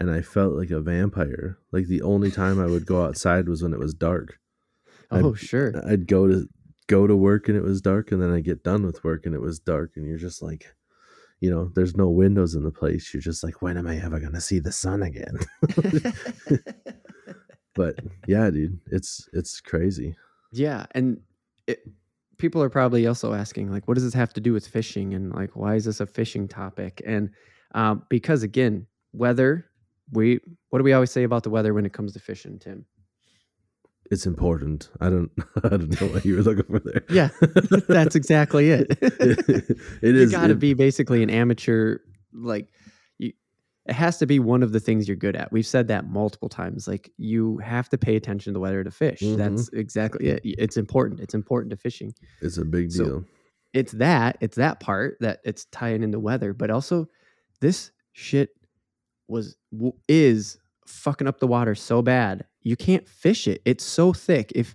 [0.00, 1.58] and I felt like a vampire.
[1.70, 4.38] Like the only time I would go outside was when it was dark.
[5.12, 5.72] I'd- Oh, sure.
[5.86, 6.48] I'd go to
[6.88, 9.34] go to work and it was dark and then I get done with work and
[9.34, 10.66] it was dark and you're just like
[11.42, 13.14] you know, there's no windows in the place.
[13.14, 15.38] You're just like, when am I ever gonna see the sun again?
[17.74, 20.16] but yeah, dude, it's it's crazy.
[20.52, 20.86] yeah.
[20.92, 21.20] And
[21.66, 21.80] it,
[22.38, 25.14] people are probably also asking, like, what does this have to do with fishing?
[25.14, 27.00] And like, why is this a fishing topic?
[27.06, 27.30] And
[27.74, 29.66] um, because again, weather,
[30.12, 32.84] we, what do we always say about the weather when it comes to fishing, Tim?
[34.10, 34.90] It's important.
[35.00, 35.30] I don't
[35.64, 37.04] I don't know what you were looking for there.
[37.10, 37.28] Yeah,
[37.88, 38.86] that's exactly it.
[39.00, 41.98] it you got to be basically an amateur
[42.32, 42.68] like
[43.18, 43.32] you
[43.86, 46.48] it has to be one of the things you're good at we've said that multiple
[46.48, 49.36] times like you have to pay attention to the weather to fish Mhm.
[49.36, 53.24] that's exactly it it's important it's important to fishing It's a big So- deal.
[53.74, 57.08] it's that it's that part that it's tying into weather but also
[57.60, 58.50] this shit
[59.30, 59.56] was
[60.08, 63.62] is fucking up the water so bad you can't fish it.
[63.64, 64.52] It's so thick.
[64.54, 64.74] If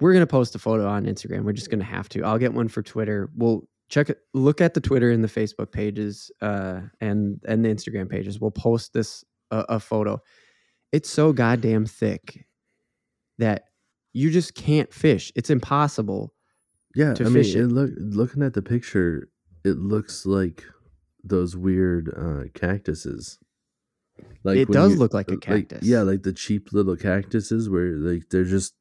[0.00, 1.44] we're gonna post a photo on instagram.
[1.44, 2.22] We're just gonna have to.
[2.24, 3.30] I'll get one for twitter.
[3.36, 7.68] We'll check it look at the twitter and the facebook pages uh and and the
[7.68, 8.40] instagram pages.
[8.40, 10.20] We'll post this uh, a photo.
[10.92, 12.46] It's so goddamn thick
[13.38, 13.64] that
[14.12, 15.32] you just can't fish.
[15.36, 16.34] It's impossible
[16.94, 17.68] Yeah, to I mean, it.
[17.68, 19.28] look looking at the picture,
[19.64, 20.64] it looks like
[21.24, 23.38] those weird uh, cactuses.
[24.44, 25.82] Like it does you- look like a like- cactus.
[25.86, 28.74] yeah, like the cheap little cactuses where like they're just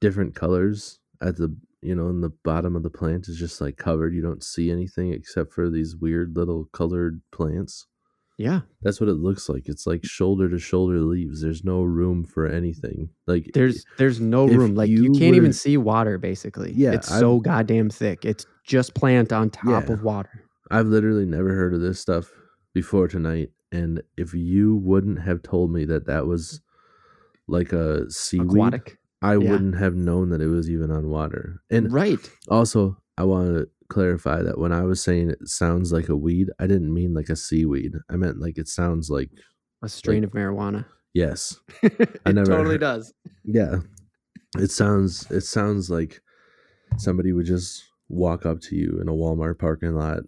[0.00, 3.76] different colors at the you know in the bottom of the plant is just like
[3.76, 4.14] covered.
[4.14, 7.86] You don't see anything except for these weird little colored plants.
[8.38, 8.60] yeah.
[8.82, 9.64] That's what it looks like.
[9.68, 11.42] It's like shoulder to shoulder leaves.
[11.42, 13.10] There's no room for anything.
[13.26, 14.74] Like There's there's no room.
[14.74, 16.18] Like you, you can't were- even see water.
[16.18, 18.24] Basically, Yeah, it's I've- so goddamn thick.
[18.24, 19.92] It's just plant on top Yeah.
[19.94, 20.44] of water.
[20.70, 22.30] I've literally never heard of this stuff
[22.74, 23.50] before tonight.
[23.72, 26.60] And if you wouldn't have told me that that was
[27.48, 29.50] like a seaweed, Aquatic, I yeah.
[29.50, 31.60] wouldn't have known that it was even on water.
[31.70, 32.18] And right?
[32.48, 36.48] also, I want to clarify that when I was saying it sounds like a weed,
[36.58, 37.94] I didn't mean like a seaweed.
[38.08, 39.30] I meant like it sounds like
[39.82, 40.84] A strain of marijuana.
[41.14, 43.12] yes, it never totally heard- does.
[43.44, 43.76] yeah.
[44.58, 46.20] It sounds it sounds like
[46.98, 50.22] somebody would just walk up to you in a Walmart parking lot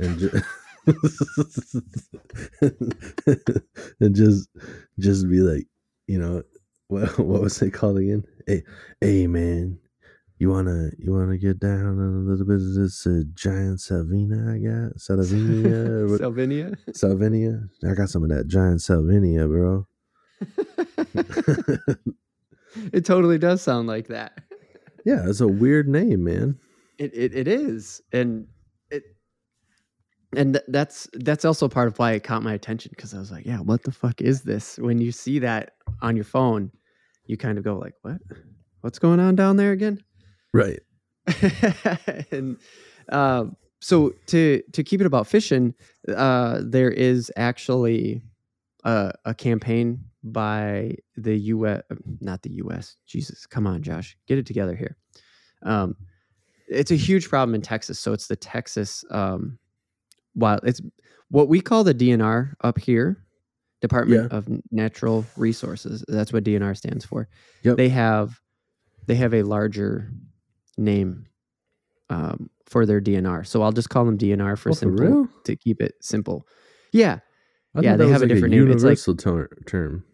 [0.00, 0.44] and just
[4.00, 4.48] and just
[4.98, 5.66] just be like,
[6.06, 6.42] you know,
[6.88, 8.24] what what was it called again?
[8.46, 8.62] Hey,
[9.00, 9.78] hey man,
[10.38, 14.54] you wanna you wanna get down on a little bit of this uh, giant Salvina
[14.54, 16.76] I got Salvinia Salvinia.
[16.90, 17.68] Salvinia?
[17.88, 19.86] I got some of that giant Salvinia, bro.
[22.92, 24.42] it totally does sound like that.
[25.04, 26.58] yeah, it's a weird name, man.
[26.98, 28.46] It, it it is, and
[30.36, 33.30] and th- that's that's also part of why it caught my attention because I was
[33.30, 34.78] like, yeah, what the fuck is this?
[34.78, 36.70] When you see that on your phone,
[37.26, 38.18] you kind of go like, what?
[38.80, 40.02] What's going on down there again?
[40.52, 40.80] Right.
[42.32, 42.56] and
[43.10, 45.74] um, so to to keep it about fishing,
[46.08, 48.22] uh, there is actually
[48.84, 51.82] a, a campaign by the U.S.
[52.20, 52.96] Not the U.S.
[53.06, 54.96] Jesus, come on, Josh, get it together here.
[55.62, 55.96] Um,
[56.68, 57.98] it's a huge problem in Texas.
[57.98, 59.58] So it's the Texas um,
[60.34, 60.60] wild.
[60.64, 60.80] It's
[61.30, 63.24] what we call the DNR up here,
[63.80, 66.04] Department of Natural Resources.
[66.08, 67.28] That's what DNR stands for.
[67.62, 67.76] Yep.
[67.76, 68.40] They have
[69.06, 70.10] they have a larger
[70.78, 71.26] name
[72.10, 73.46] um, for their DNR.
[73.46, 75.28] So I'll just call them DNR for Oh, for simple real?
[75.44, 76.46] to keep it simple.
[76.92, 77.18] Yeah,
[77.74, 78.70] I Yeah, they have a different name.
[78.70, 80.04] It's like- ter- term.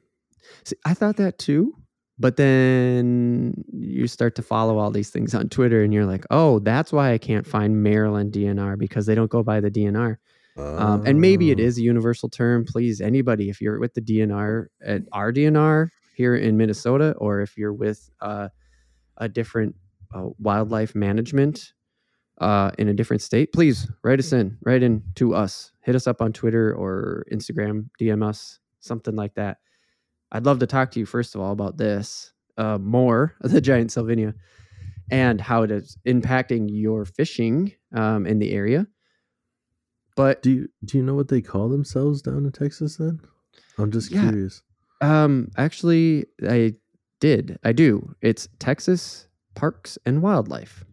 [0.65, 1.75] See, I thought that too.
[2.19, 6.59] But then you start to follow all these things on Twitter and you're like, oh,
[6.59, 10.17] that's why I can't find Maryland DNR because they don't go by the DNR.
[10.57, 11.63] Um, and maybe it Oh.
[11.79, 12.65] a universal term.
[12.65, 17.57] Please, anybody, if you're with the DNR at our DNR here in Minnesota, or if
[17.57, 18.49] you're with uh,
[19.19, 19.77] a different
[20.13, 21.73] uh, wildlife management
[22.39, 26.09] uh, in a different state, please write us in, write in to us, hit us
[26.09, 29.59] up on Twitter or Instagram, DM us, something like that.
[30.33, 33.91] I'd love to talk to you first of all about this uh, more, the giant
[33.91, 34.35] salvinia
[35.11, 38.87] and how it is impacting your fishing um, in the area.
[40.17, 42.97] But Do you do you know what they call themselves down in Texas?
[42.97, 43.21] Then
[43.79, 44.29] I'm just Yeah.
[44.31, 44.63] curious.
[45.01, 46.75] Um, actually, I
[47.21, 47.59] did.
[47.63, 48.15] I do.
[48.21, 50.85] It's Texas Parks and Wildlife.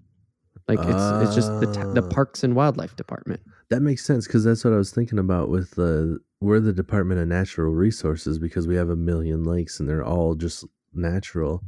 [0.68, 2.10] Like it's it's just the the Ah.
[2.14, 3.42] Parks and Wildlife Department.
[3.70, 7.20] That makes sense because that's what I was thinking about with the we're the Department
[7.20, 11.64] of Natural Resources because we have a million lakes and they're all just natural.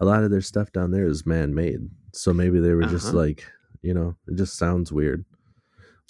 [0.00, 1.80] A lot of their stuff down there is man made,
[2.12, 3.16] so maybe they were just Uh-huh.
[3.18, 3.44] like
[3.82, 5.24] you know it just sounds weird.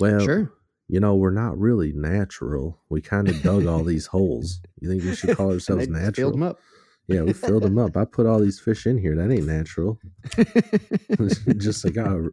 [0.01, 0.53] Well, Sure.
[0.89, 2.81] you know we're not really natural.
[2.89, 4.61] We kind of dug all these holes.
[4.81, 6.31] You think we should call ourselves natural?
[6.31, 6.59] Filled them up.
[7.07, 7.97] Yeah, we filled them up.
[7.97, 9.17] I put all these fish in here.
[9.17, 9.99] That ain't natural.
[11.59, 12.31] just like oh,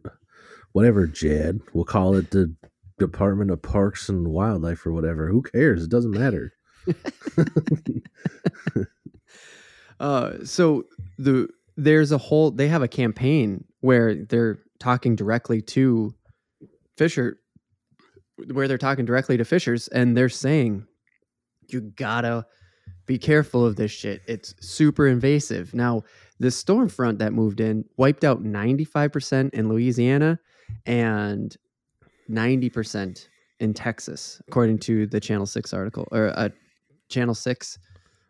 [0.72, 2.54] whatever jed we'll call it the
[2.98, 5.28] department of parks and wildlife or whatever.
[5.28, 5.84] Who cares?
[5.84, 6.52] It doesn't matter.
[10.00, 10.84] Uh, so
[11.18, 16.14] the there's a whole they have a campaign where they're talking directly to
[16.96, 17.38] fisher
[18.52, 20.86] where they're talking directly to fishers and they're saying
[21.68, 22.46] you gotta
[23.06, 24.22] be careful of this shit.
[24.28, 25.74] It's super invasive.
[25.74, 26.04] Now
[26.38, 30.38] the storm front that moved in wiped out 95% in louisiana
[30.86, 31.56] and
[32.30, 33.28] 90%
[33.60, 36.52] in texas according to the channel 6 article or a
[37.08, 37.78] channel 6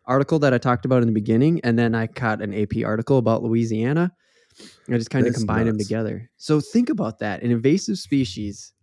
[0.09, 3.19] article that I talked about in the beginning, and then I caught an AP article
[3.19, 4.11] about Louisiana.
[4.89, 6.29] I just kind of combined them together.
[6.37, 8.73] So think about that: an invasive species,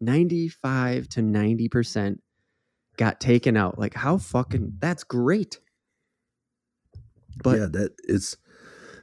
[0.00, 2.20] ninety-five to ninety percent
[2.96, 3.78] got taken out.
[3.78, 5.60] Like how fucking that's great.
[7.44, 8.36] But yeah that is,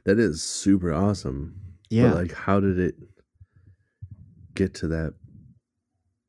[0.04, 2.96] that is super awesome yeah, but like how did it
[4.54, 5.14] get to that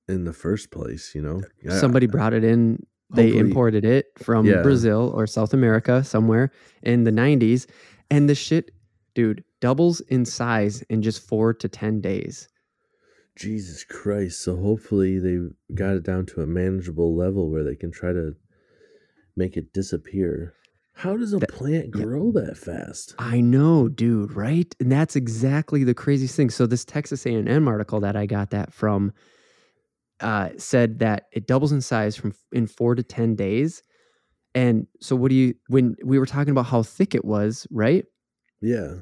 [0.09, 1.41] in the first place you know
[1.79, 2.85] somebody brought it in.
[3.11, 4.61] They Hopefully- imported it from Yeah.
[4.63, 6.51] Brazil or South America somewhere
[6.83, 7.67] in the 90s.
[8.11, 8.71] And the shit,
[9.15, 12.49] dude, doubles in size in just four to 10 days.
[13.37, 15.39] jesus christ so hopefully they
[15.75, 18.35] got it down to a manageable level where they can try to
[19.37, 20.53] make it disappear
[20.95, 22.03] how does a That- plant yeah.
[22.03, 24.75] grow that fast I know, dude, right?
[24.81, 26.51] And that's exactly the craziest thing.
[26.51, 29.13] So this Texas A&M article that I got that from
[30.21, 33.83] uh, said that it doubles in size from in four to ten days.
[34.55, 35.55] And so, what do you?
[35.69, 38.05] When we were talking about how thick it was, right?
[38.61, 38.95] yeah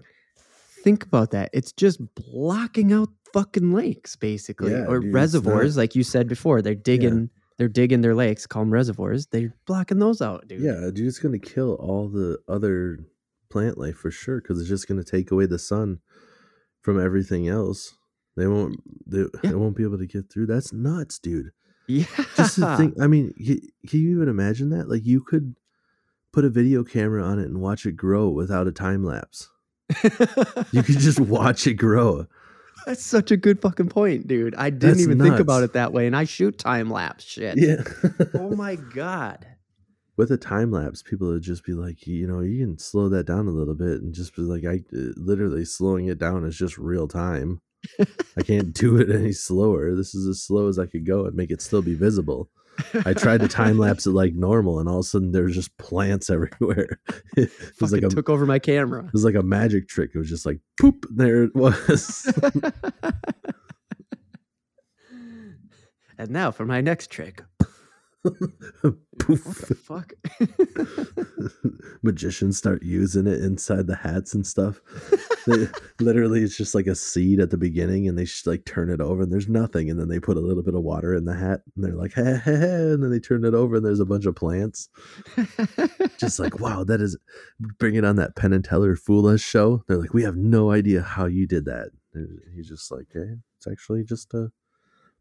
[0.85, 1.51] Think about that.
[1.53, 6.29] It's just blocking out fucking lakes, basically, Yeah, or dude, reservoirs, not- like you said
[6.29, 6.63] before.
[6.63, 9.27] They're digging, they're digging their lakes, call them reservoirs.
[9.27, 10.61] They're blocking those out, dude.
[10.63, 12.99] Yeah, dude, it's gonna kill all the other
[13.51, 15.99] plant life for sure because it's just gonna take away the sun
[16.83, 17.96] from everything else.
[18.37, 18.77] They won't.
[19.07, 19.51] They, Yeah.
[19.51, 20.47] they won't be able to get through.
[20.47, 21.51] That's nuts, dude.
[21.89, 22.05] yeah.
[22.37, 22.95] Just to think.
[23.01, 24.89] I mean, can, can you even imagine that?
[24.89, 25.55] Like, you could
[26.33, 29.49] put a video camera on it and watch it grow without a time lapse.
[30.73, 32.27] You could just watch it grow.
[32.85, 34.55] That's such a good fucking point, dude.
[34.55, 37.57] I didn't That's even think about it that way, and I shoot time lapse shit.
[37.57, 37.83] Yeah.
[38.35, 39.47] Oh my god.
[40.17, 43.27] With a time lapse, people would just be like, you know, you can slow that
[43.27, 46.57] down a little bit and just be like, I uh, literally slowing it down is
[46.57, 47.61] just real time.
[48.37, 49.95] I can't do it any slower.
[49.95, 52.51] This is as slow as I could go and make it still be visible.
[53.07, 55.77] I tried to time lapse it like normal, and all of a sudden there's just
[55.79, 57.01] plants everywhere.
[57.37, 59.05] it was Fucking like a took over my camera.
[59.07, 60.11] it was like a magic trick.
[60.15, 61.07] It was just like poop.
[61.11, 62.31] There it was.
[66.19, 67.43] and now for my next trick.
[68.83, 69.69] What Poof.
[69.69, 70.13] the fuck?
[72.03, 74.81] Magicians start using it inside the hats and stuff.
[75.47, 75.69] They-
[76.05, 79.01] literally, it's just like a seed at the beginning, and they just like turn it
[79.01, 81.35] over, and there's nothing, and then they put a little bit of water in the
[81.35, 84.01] hat, and they're like, hey, hey, hey, and then they turn it over, and there's
[84.01, 84.89] a bunch of plants.
[86.19, 87.17] Just like, wow, that is
[87.79, 89.83] bring it on that Penn and Teller Fool Us show.
[89.89, 91.91] They're like, we have no idea how you did that.
[92.15, 94.51] And he's just like, hey, it's actually just a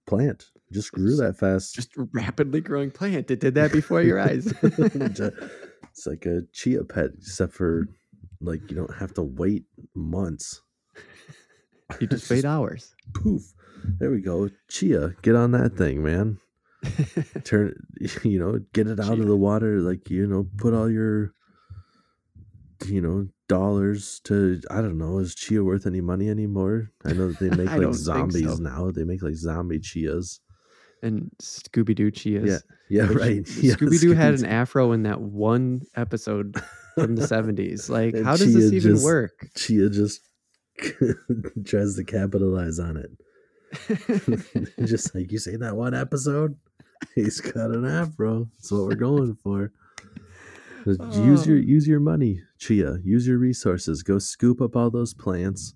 [0.07, 0.47] plant.
[0.71, 1.75] Just grew that fast.
[1.75, 3.29] Just rapidly growing plant.
[3.29, 4.47] It did that before your eyes.
[4.61, 7.87] it's like a chia pet, except for
[8.41, 10.61] like you don't have to wait months.
[12.01, 12.95] You just wait hours.
[13.13, 13.53] Poof.
[13.99, 14.49] There we go.
[14.69, 16.39] Chia, get on that thing, man.
[17.43, 17.75] Turn,
[18.23, 19.21] you know, get it out Chia.
[19.21, 19.81] of the water.
[19.81, 21.35] Like you know, put all your,
[22.87, 24.61] you know, dollars to.
[24.71, 25.19] I don't know.
[25.19, 26.91] Is chia worth any money anymore?
[27.05, 28.63] I know that they make like zombies so.
[28.63, 28.89] now.
[28.89, 30.39] They make like zombie chias.
[31.01, 32.61] And Scooby Doo Chias.
[32.89, 33.47] Yeah, yeah, right.
[33.61, 36.55] Yeah, Scooby Doo had an afro in that one episode
[36.95, 37.89] from the 70s.
[37.89, 39.49] Like, how does this even just- work?
[39.55, 40.21] Chia just
[41.65, 43.11] tries to capitalize on it.
[44.85, 46.55] just like you say that one episode,
[47.13, 48.47] he's got an afro.
[48.57, 49.71] That's what we're going for.
[50.85, 51.61] Use your Oh.
[51.61, 52.97] use your money, Chia.
[53.03, 54.03] Use your resources.
[54.03, 55.73] Go scoop up all those plants,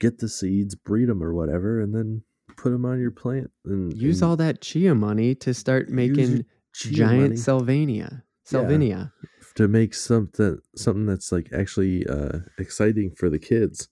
[0.00, 2.22] get the seeds, breed them or whatever, and then
[2.64, 3.50] put them on your plant.
[3.66, 8.22] And Use and all that chia money to start making giant money Salvinia.
[8.46, 9.12] Salvinia.
[9.56, 13.88] to make something something that's like actually uh, exciting for the kids,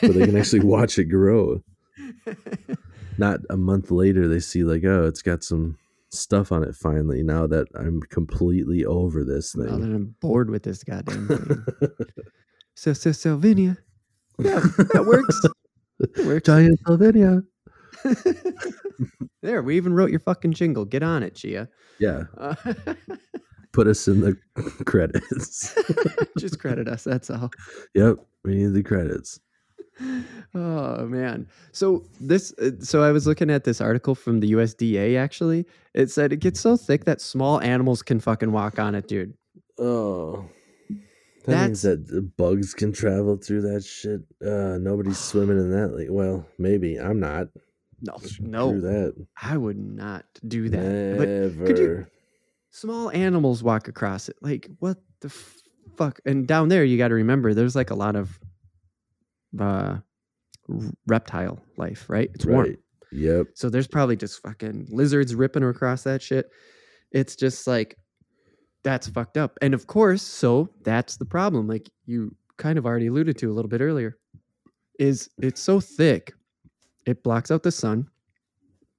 [0.00, 1.62] so they can actually watch it grow.
[3.18, 5.76] not a month later they see like oh it's got some
[6.08, 10.48] stuff on it finally now that i'm completely over this now that thing I'm bored
[10.48, 11.64] with this goddamn thing.
[12.74, 13.76] So, so Salvinia.
[14.38, 15.40] Yeah, that works.
[15.98, 16.46] That works.
[16.46, 17.44] giant Salvinia.
[19.42, 20.84] there, we even wrote your fucking jingle.
[20.84, 21.68] Get on it, Chia.
[21.98, 22.54] yeah Uh,
[23.72, 24.36] put us in the
[24.86, 25.74] credits
[26.38, 27.04] just credit us.
[27.04, 27.50] That's all.
[27.94, 29.40] yep we need the credits
[30.54, 31.46] Oh man.
[31.72, 35.66] So this uh, so I was looking at this article from the USDA actually.
[35.94, 39.34] It said it gets so thick that small animals can fucking walk on it, dude.
[39.78, 40.48] oh
[41.44, 45.70] that means That's- that the bugs can travel through that shit uh nobody's swimming in
[45.72, 47.48] that like well maybe i'm not
[48.02, 48.80] No, Screw no.
[48.80, 51.14] that I would not do that.
[51.18, 51.66] But Never.
[51.66, 52.06] could you-
[52.70, 54.36] small animals walk across it.
[54.42, 55.28] Like what the
[55.96, 56.18] fuck?
[56.26, 58.38] And down there you got to remember there's like a lot of
[59.58, 59.96] uh
[61.06, 62.30] reptile life, right?
[62.34, 62.76] It's warm.
[63.10, 66.50] yep So there's probably just fucking lizards ripping across that shit.
[67.10, 67.98] It's just like
[68.84, 69.58] that's fucked up.
[69.62, 71.68] And of course, so that's the problem.
[71.68, 74.16] Like you kind of already alluded to a little bit earlier,
[74.98, 76.32] is it's so thick,
[77.06, 78.08] it blocks out the sun.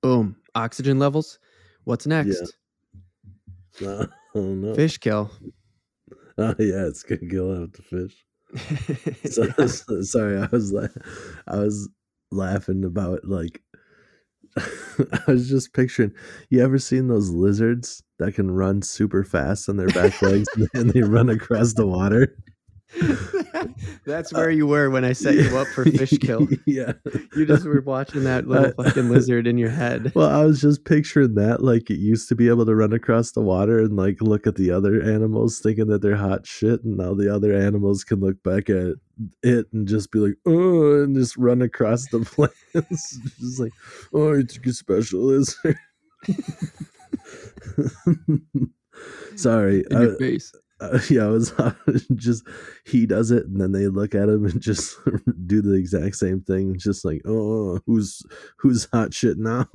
[0.01, 0.35] Boom.
[0.55, 1.39] Oxygen levels.
[1.85, 2.53] What's next?
[3.81, 5.31] oh no Fish kill.
[6.35, 8.25] Oh yeah, it's gonna kill out the fish.
[9.31, 9.67] So, Yeah.
[9.67, 10.87] so- sorry, I was la-
[11.47, 11.87] I was
[12.31, 13.61] laughing about like
[14.57, 16.11] I was just picturing.
[16.49, 20.89] You ever seen those lizards that can run super fast on their back legs and
[20.89, 22.35] they run across the water?
[24.05, 26.47] That's where you were when I set you up for fish kill.
[26.65, 26.93] yeah.
[27.35, 30.11] You just were watching that little Uh, fucking lizard in your head.
[30.15, 33.31] Well, I was just picturing that like it used to be able to run across
[33.31, 36.97] the water and like look at the other animals thinking that they're hot shit, and
[36.97, 38.93] now the other animals can look back at
[39.41, 43.17] it and just be like, oh, and just run across the plants.
[43.39, 43.73] just like,
[44.13, 45.77] oh, it's a special lizard.
[49.35, 50.53] Sorry, In I, your face.
[50.83, 51.53] Uh, yeah, I was
[52.15, 52.47] just
[52.85, 54.97] he does it, and then they look at him and just
[55.45, 56.77] do the exact same thing.
[56.77, 58.21] Just like, oh, who's
[58.57, 59.67] who's hot shit now?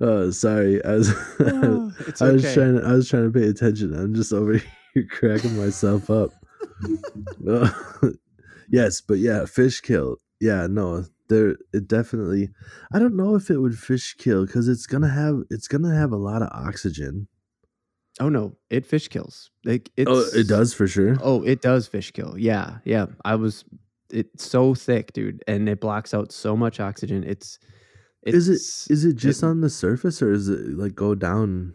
[0.00, 1.10] oh, sorry, I was
[1.40, 2.54] Oh, I was okay.
[2.54, 3.94] trying to, I was trying to pay attention.
[3.94, 4.60] I'm just over
[4.94, 6.30] here cracking myself up.
[7.48, 7.70] Uh,
[8.70, 10.16] yes, but yeah, fish kill.
[10.40, 12.50] Yeah, no, there it definitely.
[12.92, 16.12] I don't know if it would fish kill because it's gonna have it's gonna have
[16.12, 17.28] a lot of oxygen.
[18.20, 19.50] Oh no, it fish kills.
[19.64, 21.16] Like it's, oh, it does for sure.
[21.22, 22.36] Oh, it does fish kill.
[22.36, 23.06] Yeah, yeah.
[23.24, 23.64] I was.
[24.10, 27.22] It's so thick, dude, and it blocks out so much oxygen.
[27.24, 27.58] It's.
[28.22, 31.14] it's is it is it just it- on the surface or is it like go
[31.14, 31.74] down?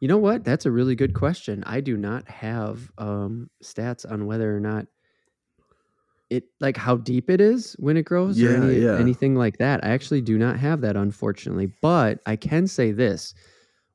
[0.00, 0.44] You know what?
[0.44, 1.64] That's a really good question.
[1.66, 4.86] I do not have um, stats on whether or not
[6.30, 8.96] it like how deep it is when it grows or any, yeah.
[8.98, 9.84] anything like that.
[9.84, 11.72] I actually do not have that, unfortunately.
[11.80, 13.34] But I can say this: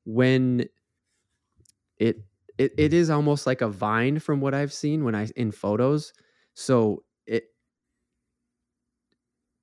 [0.05, 0.65] when
[1.97, 2.23] it
[2.57, 6.13] it, it is almost like a vine from what I've seen when I in photos.
[6.53, 7.45] So it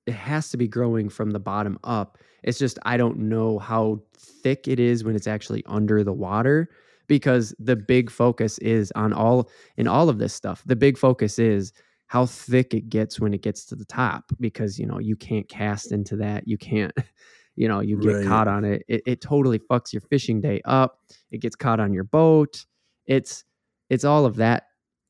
[0.05, 2.17] it has to be growing from the bottom up.
[2.43, 6.69] It's just I don't know how thick it is when it's actually under the water
[7.07, 10.63] because the big focus is on all in all of this stuff.
[10.65, 11.73] The big focus is
[12.09, 15.47] how thick it gets when it gets to the top because you know you can't
[15.47, 16.47] cast into that.
[16.47, 16.91] You can't
[17.55, 18.25] you know you get Right.
[18.25, 18.83] caught on it.
[18.87, 19.03] it.
[19.05, 20.99] It totally fucks your fishing day up.
[21.31, 22.65] It gets caught on your boat.
[23.05, 23.45] It's
[23.89, 24.63] it's all of that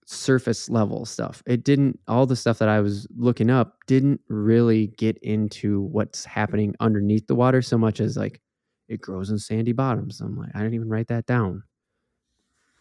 [0.06, 1.42] surface level stuff.
[1.48, 6.26] It didn't all the stuff that I was looking up didn't really get into what's
[6.26, 8.42] happening underneath the water so much as like
[8.90, 10.20] it grows in sandy bottoms.
[10.20, 11.64] I'm like, I didn't even write that down.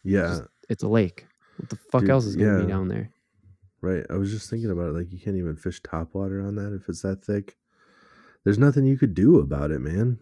[0.02, 1.26] Yeah, It's a lake.
[1.56, 3.10] What the fuck Dude, else is gonna be down there?
[3.80, 4.04] Right.
[4.10, 4.92] I was just thinking about it.
[4.94, 7.56] Like you can't even fish top water on that if it's that thick.
[8.44, 10.20] There's nothing you could do about it, man.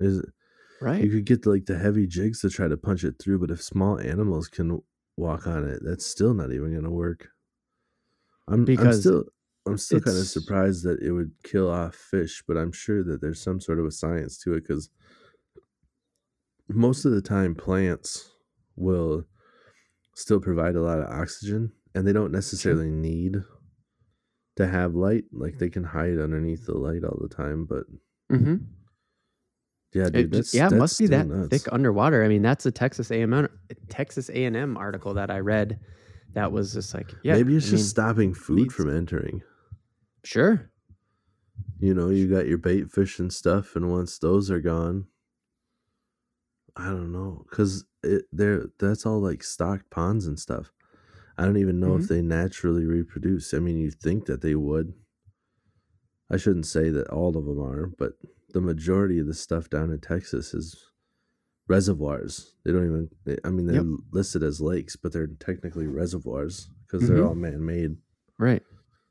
[0.00, 0.24] Is
[0.80, 1.06] Right.
[1.06, 3.62] you could get like the heavy jigs to try to punch it through, but if
[3.62, 4.82] small animals can
[5.16, 7.30] walk on it, that's still not even gonna work.
[8.48, 9.24] I'm I'm Because still
[9.66, 13.20] I'm still kind of surprised that it would kill off fish, but I'm sure that
[13.20, 14.90] there's some sort of a science to it because
[16.68, 18.30] most of the time plants
[18.76, 19.24] will
[20.16, 23.36] still provide a lot of oxygen and they don't necessarily need
[24.56, 27.84] to have light like they can hide underneath the light all the time but
[28.30, 28.56] hmm
[29.94, 31.48] yeah It dude that's yeah, it that's must be that nuts.
[31.48, 32.24] thick underwater.
[32.24, 33.48] I mean, that's a Texas A&M
[33.88, 35.78] Texas A&M article that I read.
[36.34, 39.42] That was just like, yeah, maybe it's I just mean, stopping food from entering
[40.24, 40.70] Sure.
[41.78, 45.06] you know you got your bait fish and stuff and once those are gone
[46.76, 50.70] i don't know because it they're that's all like stocked ponds and stuff
[51.38, 52.02] i don't even know Mm-hmm.
[52.02, 54.92] if they naturally reproduce i mean you think that they would
[56.30, 58.12] i shouldn't say that all of them are but
[58.52, 60.76] the majority of the stuff down in texas is
[61.68, 64.00] reservoirs they don't even they, i mean they're Yep.
[64.12, 67.28] listed as lakes but they're technically reservoirs because they're Mhm.
[67.28, 67.96] all man-made
[68.38, 68.62] Right.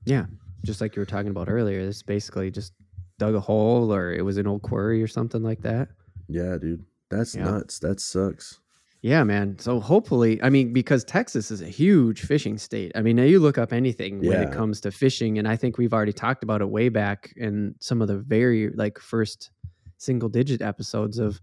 [0.04, 0.26] Yeah.
[0.66, 2.74] Just like you were talking about earlier, it's basically just
[3.18, 5.90] dug a hole or it was an old quarry or something like that.
[6.28, 7.46] yeah dude that's Yeah.
[7.46, 8.60] nuts that sucks
[9.04, 9.58] Yeah, man.
[9.58, 12.92] So hopefully, I mean, because Texas is a huge fishing state.
[12.94, 15.80] I mean, now you look up anything when it comes to fishing, and I think
[15.80, 19.50] we've already talked about it way back in some of the very like first
[19.98, 21.42] single digit episodes of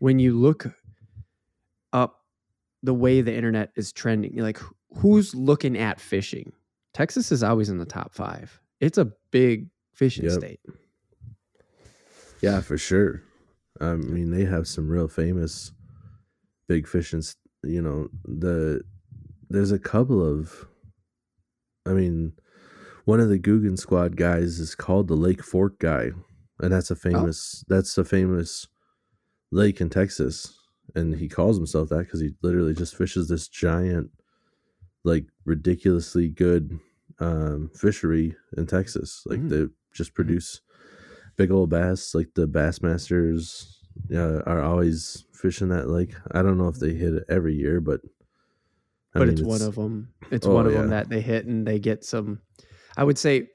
[0.00, 0.66] when you look
[1.92, 2.24] up
[2.82, 4.58] the way the internet is trending, like
[4.96, 6.52] who's looking at fishing?
[6.92, 8.60] Texas is always in the top five.
[8.80, 10.32] It's a big fishing Yep.
[10.32, 10.60] state.
[12.40, 13.22] Yeah, for sure.
[13.80, 15.70] I mean, they have some real famous
[16.70, 17.24] big fish and
[17.64, 18.80] you know the
[19.50, 20.66] there's a couple of.
[21.84, 22.32] I mean,
[23.06, 26.12] one of the Googan Squad guys is called the Lake Fork guy,
[26.60, 28.68] and that's a famous that's a famous
[29.50, 30.56] lake in Texas,
[30.94, 34.10] and he calls himself that because he literally just fishes this giant,
[35.02, 36.78] like ridiculously good
[37.18, 39.22] um, fishery in Texas.
[39.26, 39.48] Like Mm.
[39.50, 40.60] they just produce
[41.36, 42.14] big old bass.
[42.14, 43.66] Like the Bassmasters
[44.14, 46.14] uh, are always fishing that lake.
[46.32, 48.00] I don't know if they hit it every year, but
[49.14, 50.12] I but mean, it's, one of them.
[50.30, 50.82] It's Oh, one of yeah.
[50.82, 52.40] them that they hit and they get some.
[52.96, 53.48] I would say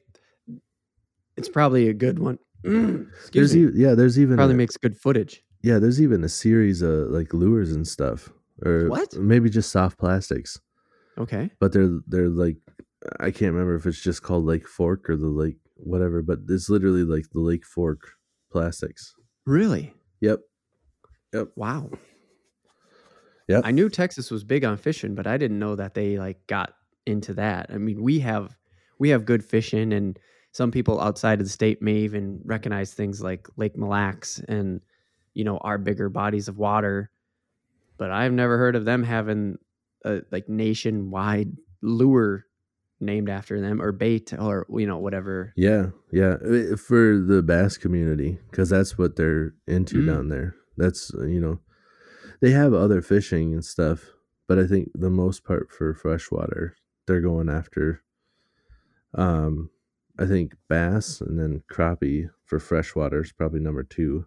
[1.38, 2.40] it's probably a good one.
[2.64, 3.70] Excuse There's me.
[3.76, 5.44] yeah, there's even probably a- makes good footage.
[5.62, 8.30] yeah, there's even a series of like lures and stuff,
[8.66, 9.16] or What?
[9.16, 10.60] maybe just soft plastics.
[11.18, 11.50] Okay.
[11.60, 12.58] But they're they're like
[13.20, 16.70] I can't remember if it's just called Lake Fork or the Lake whatever, but it's
[16.70, 18.00] literally like the Lake Fork
[18.52, 19.14] plastics.
[19.46, 19.94] Really?
[20.22, 20.40] Yep.
[21.56, 21.90] Wow.
[23.48, 23.62] Yeah.
[23.64, 26.74] I knew Texas was big on fishing, but I didn't know that they like got
[27.06, 27.68] into that.
[27.70, 28.56] I mean, we have
[28.98, 30.18] we have good fishing and
[30.52, 34.82] some people outside of the state may even recognize things like Lake Mille Lacs and
[35.34, 37.12] you know, our bigger bodies of water.
[37.98, 39.58] But I've never heard of them having
[40.06, 42.46] a like nationwide lure
[43.02, 45.54] named after them or bait or you know, whatever.
[45.56, 46.38] Yeah, yeah,
[46.78, 50.08] for the bass community because that's what they're into Mm.
[50.08, 50.56] down there.
[50.78, 51.60] That's uh, you know,
[52.42, 54.04] they have other fishing and stuff,
[54.48, 56.76] but I think the most part for freshwater,
[57.08, 58.04] they're going after.
[59.14, 59.70] Um,
[60.20, 64.26] I think bass and then crappie for freshwater is probably number two,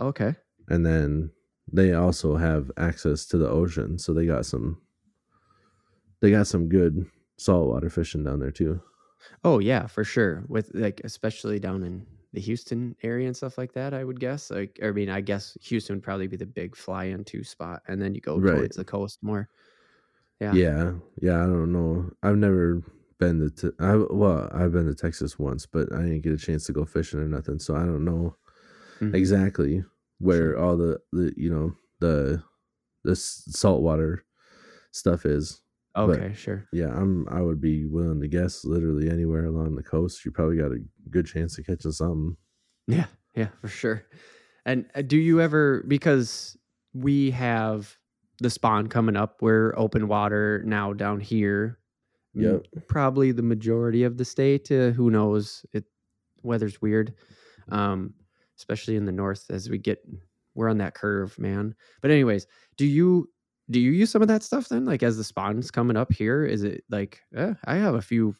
[0.00, 0.34] Okay.
[0.68, 1.30] and then
[1.72, 4.80] they also have access to the ocean, so they got some.
[6.20, 7.06] They got some good
[7.36, 8.80] saltwater fishing down there too.
[9.44, 10.44] Oh yeah, for sure.
[10.48, 14.50] With like especially down in the Houston area and stuff like that, I would guess.
[14.50, 18.00] Like I mean, I guess Houston would probably be the big fly into spot and
[18.02, 18.42] then you go Right.
[18.42, 19.48] towards the coast more.
[20.40, 20.58] Yeah.
[20.58, 21.42] Yeah, yeah.
[21.42, 22.10] I don't know.
[22.22, 22.82] I've never
[23.18, 23.50] been to.
[23.50, 26.72] Te- I well, I've been to Texas once, but I didn't get a chance to
[26.72, 28.36] go fishing or nothing, so I don't know
[29.00, 29.12] Mhm.
[29.12, 29.84] exactly
[30.20, 32.42] where all the, the you know the
[33.04, 34.24] the saltwater
[34.92, 35.61] stuff is.
[35.96, 36.66] Okay, sure.
[36.72, 37.26] Yeah, I'm.
[37.28, 40.24] I would be willing to guess literally anywhere along the coast.
[40.24, 40.78] You probably got a
[41.10, 42.36] good chance of catching something.
[42.86, 44.06] Yeah, yeah, for sure.
[44.64, 46.56] And uh, do you ever because
[46.94, 47.96] we have
[48.38, 51.78] the spawn coming up, we're open water now down here.
[52.34, 52.66] Yep.
[52.88, 54.70] Probably the majority of the state.
[54.70, 55.64] Uh, who knows?
[55.72, 55.84] It
[56.42, 57.14] weather's weird,
[57.68, 58.14] um,
[58.56, 59.98] especially in the north as we get.
[60.54, 61.74] We're on that curve, man.
[62.02, 63.30] But anyways, do you
[63.72, 64.84] do you use some of that stuff then?
[64.84, 68.36] Like as the spawn's coming up here, is it like eh, I have a few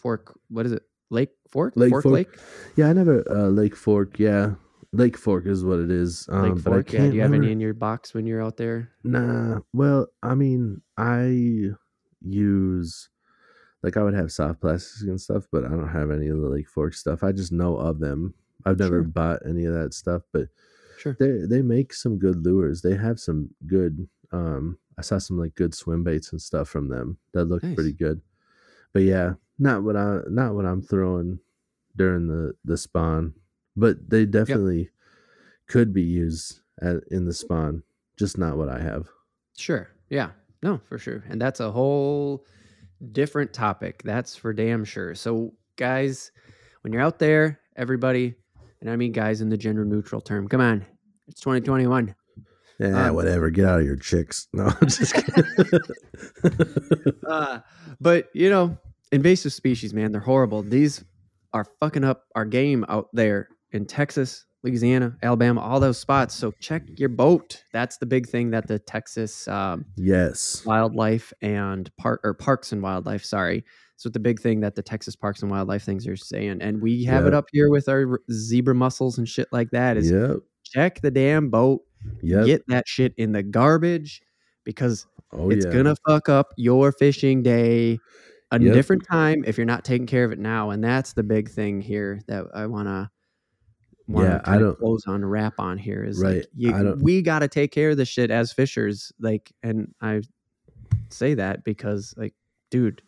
[0.00, 0.38] fork?
[0.48, 0.82] What is it?
[1.10, 1.74] Lake Fork?
[1.76, 2.12] Lake fork, Fork?
[2.14, 2.28] Lake?
[2.76, 4.18] Yeah, I never uh, Lake Fork.
[4.18, 4.54] Yeah,
[4.92, 6.26] Lake Fork is what it is.
[6.32, 6.92] Um, Lake Fork.
[6.92, 7.00] Yeah.
[7.10, 8.90] Do you have remember- any in your box when you're out there?
[9.04, 9.58] Nah.
[9.74, 11.72] Well, I mean, I
[12.20, 13.08] use
[13.82, 16.48] like I would have soft plastics and stuff, but I don't have any of the
[16.48, 17.22] Lake Fork stuff.
[17.22, 18.34] I just know of them.
[18.64, 19.08] I've never Sure.
[19.08, 20.46] bought any of that stuff, but
[20.98, 21.16] Sure.
[21.18, 22.80] they they make some good lures.
[22.82, 24.08] They have some good.
[24.32, 27.74] Um, I saw some like good swim baits and stuff from them that looked Nice.
[27.74, 28.20] pretty good.
[28.92, 31.38] But yeah, not what I not what I'm throwing
[31.96, 33.34] during the the spawn,
[33.76, 34.90] but they definitely
[35.68, 37.82] could be used at, in the spawn.
[38.18, 39.08] Just not what I have.
[39.56, 39.90] Sure.
[40.10, 40.30] Yeah.
[40.62, 41.24] No, for sure.
[41.28, 42.44] And that's a whole
[43.12, 44.02] different topic.
[44.04, 45.14] That's for damn sure.
[45.14, 46.30] So, guys,
[46.82, 48.34] when you're out there, everybody,
[48.80, 50.84] and I mean guys in the gender neutral term, come on.
[51.26, 52.14] It's 2021.
[52.82, 53.50] Yeah, Um, whatever.
[53.50, 54.48] Get out of your chicks.
[54.54, 55.44] No, I'm just kidding.
[57.26, 57.60] Uh,
[58.00, 58.76] but, you know,
[59.12, 60.62] invasive species, man, they're horrible.
[60.62, 61.04] These
[61.52, 66.34] are fucking up our game out there in Texas, Louisiana, Alabama, all those spots.
[66.34, 67.62] So, check your boat.
[67.72, 70.62] That's the big thing that the Texas um, yes.
[70.66, 73.64] wildlife and park or parks and wildlife sorry
[73.96, 77.04] so the big thing that the texas parks and wildlife things are saying and we
[77.04, 80.38] have it up here with our zebra mussels and shit like that is Yep.
[80.72, 81.82] Check the damn boat
[82.22, 82.46] Yep.
[82.46, 84.22] get that shit in the garbage
[84.64, 85.72] because oh it's yeah.
[85.72, 87.98] gonna fuck up your fishing day
[88.50, 88.74] a Yep.
[88.74, 91.80] different time if you're not taking care of it now and that's the big thing
[91.80, 93.08] here that i want to
[94.08, 97.48] Yeah, I don't- close on wrap on here is Right, like you, we got to
[97.48, 100.22] take care of this shit as fishers like and i
[101.10, 102.34] say that because like
[102.70, 103.00] dude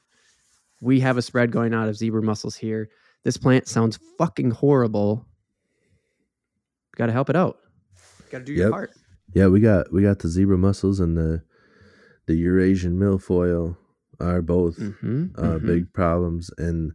[0.81, 2.89] we have a spread going out of zebra mussels here
[3.25, 5.27] this plant sounds fucking horrible
[6.97, 7.59] got to help it out
[8.31, 8.71] got to do your Yep.
[8.71, 8.91] part
[9.35, 11.43] Yeah, we got we got the zebra mussels and the
[12.27, 13.77] the Eurasian milfoil
[14.21, 16.51] are both mm-hmm, uh, big problems.
[16.57, 16.93] And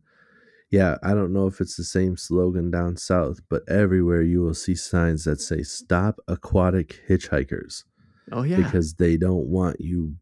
[0.71, 4.53] yeah, I don't know if it's the same slogan down south, but everywhere you will
[4.53, 7.83] see signs that say "Stop aquatic hitchhikers"
[8.31, 10.15] oh yeah because they don't want you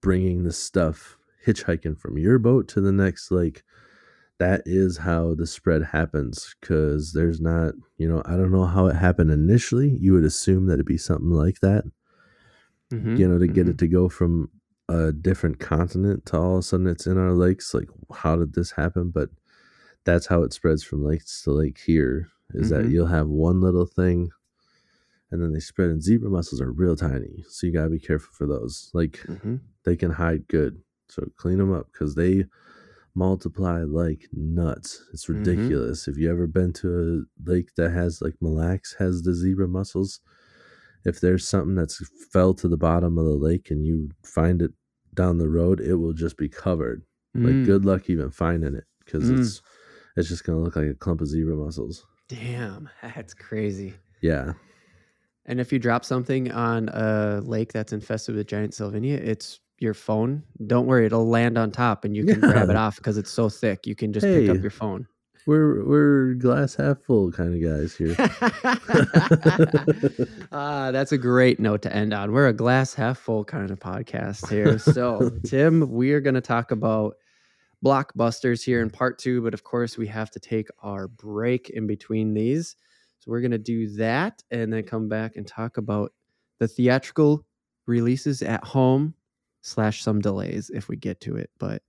[0.00, 1.16] bringing the stuff
[1.46, 3.62] hitchhiking from your boat to the next lake.
[4.38, 8.86] That is how the spread happens because there's not, you know, I don't know how
[8.86, 9.96] it happened initially.
[10.00, 11.84] You would assume that it'd be something like that,
[12.90, 13.68] Mhm, you know, to get mhm.
[13.68, 14.50] it to go from
[14.88, 17.72] a different continent to all of a sudden it's in our lakes.
[17.74, 19.10] Like, how did this happen?
[19.10, 19.30] But
[20.04, 22.90] that's how it spreads from lakes to lake here is that Mhm.
[22.90, 24.30] you'll have one little thing
[25.30, 27.44] and then they spread and zebra mussels are real tiny.
[27.48, 28.90] So you got to be careful for those.
[28.94, 29.60] Like, Mhm.
[29.84, 30.82] they can hide good.
[31.08, 32.46] So clean them up because they
[33.14, 35.02] multiply like nuts.
[35.12, 35.38] It's Mhm.
[35.38, 36.08] ridiculous.
[36.08, 39.68] If you ever been to a lake that has like Mille Lacs has the zebra
[39.68, 40.20] mussels,
[41.04, 42.02] if there's something that's
[42.32, 44.72] fell to the bottom of the lake and you find it
[45.14, 47.02] down the road, it will just be covered.
[47.34, 49.38] Like Mm, good luck even finding it because Mm.
[49.38, 49.62] it's
[50.16, 52.06] it's just gonna look like a clump of zebra mussels.
[52.28, 54.54] damn that's crazy Yeah.
[55.46, 59.94] And if you drop something on a lake that's infested with giant salvinia, it's your
[59.94, 60.42] phone.
[60.66, 63.48] Don't worry, it'll land on top and you can grab it off because it's so
[63.48, 63.86] thick.
[63.86, 65.06] You can just pick up your phone.
[65.46, 68.16] We're we're glass half full kind of guys here.
[70.52, 72.32] ah, that's a great note to end on.
[72.32, 74.78] We're a glass half full kind of podcast here.
[74.78, 77.16] So, Tim, we are going to talk about
[77.84, 81.86] blockbusters here in part two, but of course, we have to take our break in
[81.86, 82.76] between these.
[83.18, 86.10] So, we're going to do that and then come back and talk about
[86.58, 87.44] the theatrical
[87.86, 89.12] releases at home
[89.64, 91.50] slash some delays if we get to it.
[91.58, 91.82] But,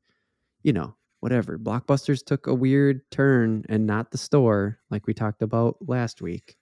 [0.63, 1.59] you know, whatever.
[1.59, 6.55] Blockbusters took a weird turn and not the store like we talked about last week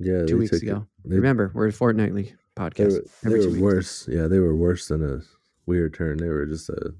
[0.00, 0.86] Yeah, two weeks took it- ago.
[1.04, 2.92] they- Remember, we're a fortnightly They podcast.
[3.24, 4.08] were, they were worse.
[4.08, 5.20] Yeah, they were worse than a
[5.66, 6.18] weird turn.
[6.18, 6.94] They were just a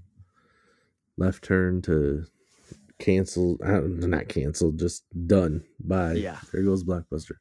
[1.17, 2.27] left turn to
[3.01, 3.57] cancel.
[3.57, 5.65] Don't- Not canceled, just done.
[5.81, 6.13] Bye.
[6.15, 6.39] Yeah.
[6.53, 7.37] There goes Blockbuster.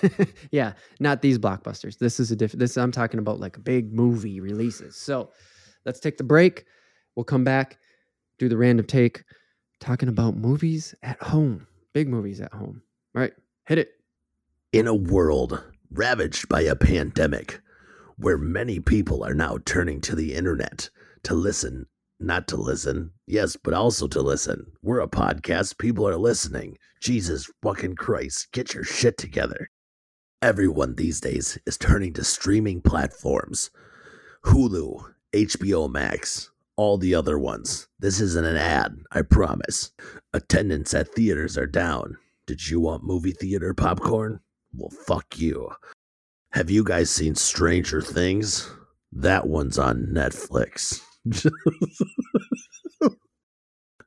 [0.50, 1.98] yeah, not these blockbusters.
[1.98, 2.60] This is a different.
[2.60, 4.96] This I'm talking about like big movie releases.
[4.96, 5.30] So
[5.84, 6.64] let's take the break.
[7.14, 7.78] We'll come back,
[8.38, 9.24] do the random take,
[9.80, 12.82] talking about movies at home, big movies at home.
[13.14, 13.32] All right,
[13.66, 13.90] hit it.
[14.72, 17.60] In a world ravaged by a pandemic,
[18.16, 20.90] where many people are now turning to the internet
[21.22, 21.86] to listen,
[22.18, 24.66] not to listen, yes, but also to listen.
[24.82, 26.76] We're a podcast, people are listening.
[27.00, 29.68] Jesus fucking Christ, get your shit together.
[30.42, 33.70] Everyone these days is turning to streaming platforms
[34.44, 37.88] Hulu, HBO Max, all the other ones.
[37.98, 39.92] This isn't an ad, I promise.
[40.34, 42.18] Attendance at theaters are down.
[42.46, 44.40] Did you want movie theater popcorn?
[44.74, 45.70] Well, fuck you.
[46.52, 48.70] Have you guys seen Stranger Things?
[49.12, 51.00] That one's on Netflix.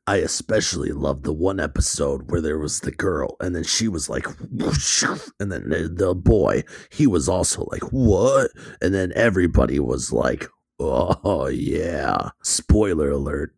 [0.09, 4.09] I especially loved the one episode where there was the girl, and then she was
[4.09, 4.25] like,
[5.39, 8.49] and then the, the boy, he was also like, what?
[8.81, 10.47] And then everybody was like,
[10.79, 12.29] oh, yeah.
[12.41, 13.53] Spoiler alert.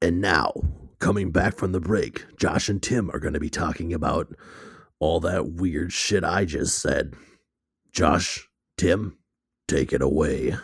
[0.00, 0.54] And now,
[1.00, 4.34] coming back from the break, Josh and Tim are going to be talking about
[5.00, 7.12] all that weird shit I just said.
[7.92, 8.48] Josh,
[8.78, 9.18] Tim,
[9.66, 10.56] take it away.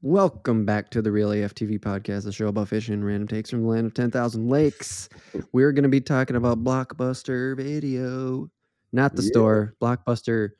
[0.00, 3.50] Welcome back to the Reel AF TV podcast, the show about fishing and random takes
[3.50, 5.08] from the land of 10,000 lakes.
[5.52, 8.48] We're going to be talking about Blockbuster Video,
[8.92, 9.28] not the Yeah.
[9.28, 10.50] store, Blockbuster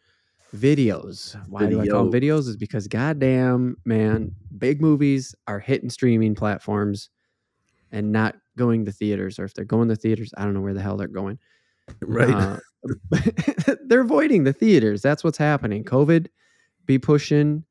[0.57, 1.37] Videos.
[1.49, 2.49] Why do I call them videos?
[2.49, 7.11] Is because goddamn, man, big movies are hitting streaming platforms
[7.93, 9.39] and not going to theaters.
[9.39, 11.39] Or if they're going to theaters, I don't know where the hell they're going.
[12.01, 12.29] Right.
[12.29, 12.59] Uh,
[13.87, 15.01] they're avoiding the theaters.
[15.01, 15.85] That's what's happening.
[15.85, 16.27] COVID
[16.87, 17.63] be pushing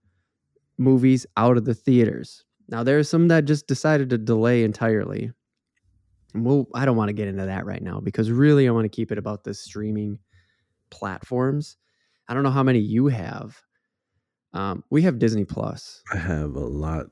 [0.78, 2.43] movies out of the theaters.
[2.69, 5.32] Now there are some that just decided to delay entirely.
[6.34, 8.86] And Well, I don't want to get into that right now because really I want
[8.86, 10.19] to keep it about the streaming
[10.89, 11.78] platforms.
[12.28, 13.61] I don't know how many you have.
[14.53, 16.01] Um, we have Disney Plus.
[16.13, 17.07] I have a lot.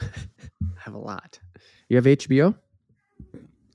[0.00, 0.06] I
[0.84, 1.38] have a lot.
[1.88, 2.54] You have HBO?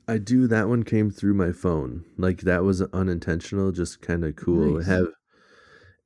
[0.07, 0.47] I do.
[0.47, 2.05] That one came through my phone.
[2.17, 4.77] Like that was unintentional, just kind of cool.
[4.77, 4.87] Nice.
[4.87, 5.07] I have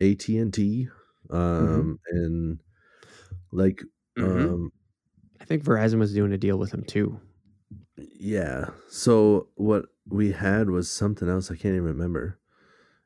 [0.02, 0.88] AT and T,
[1.30, 2.60] um, and
[3.52, 3.84] like,
[4.18, 4.54] Mhm.
[4.54, 4.72] um,
[5.40, 7.20] I think Verizon was doing a deal with him too.
[8.20, 8.70] yeah.
[8.90, 11.50] So what we had was something else.
[11.52, 12.40] I can't even remember.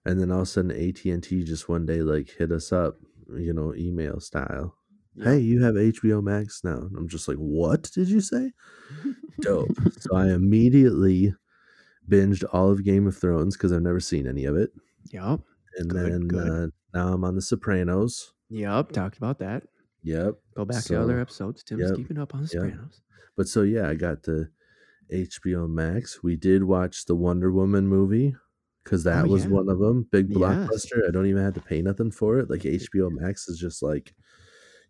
[0.05, 2.71] And then all of a sudden, AT and T just one day like hit us
[2.71, 2.97] up,
[3.35, 4.75] you know, email style.
[5.21, 6.77] Hey, you have HBO Max now.
[6.79, 8.53] And I'm just like, what did you say?
[9.41, 9.67] Dope.
[9.99, 11.35] so I immediately
[12.09, 14.71] binged all of Game of Thrones because I've never seen any of it.
[15.11, 15.41] Yep.
[15.77, 16.47] And Good, then good.
[16.49, 16.67] Uh,
[16.97, 18.33] now I'm on The Sopranos.
[18.49, 18.93] Yep.
[18.93, 19.63] Talked about that.
[20.03, 20.35] Yep.
[20.55, 21.63] Go back to other episodes.
[21.63, 22.63] Tim's yep, keeping up on the yep.
[22.63, 23.01] Sopranos.
[23.37, 24.49] But so yeah, I got the
[25.11, 26.23] HBO Max.
[26.23, 28.35] We did watch the Wonder Woman movie
[28.83, 29.51] because that Oh, was yeah.
[29.51, 30.07] one of them.
[30.11, 30.37] Big Yes.
[30.37, 31.07] blockbuster.
[31.07, 32.49] I don't even have to pay nothing for it.
[32.49, 34.13] Like HBO Max is just like,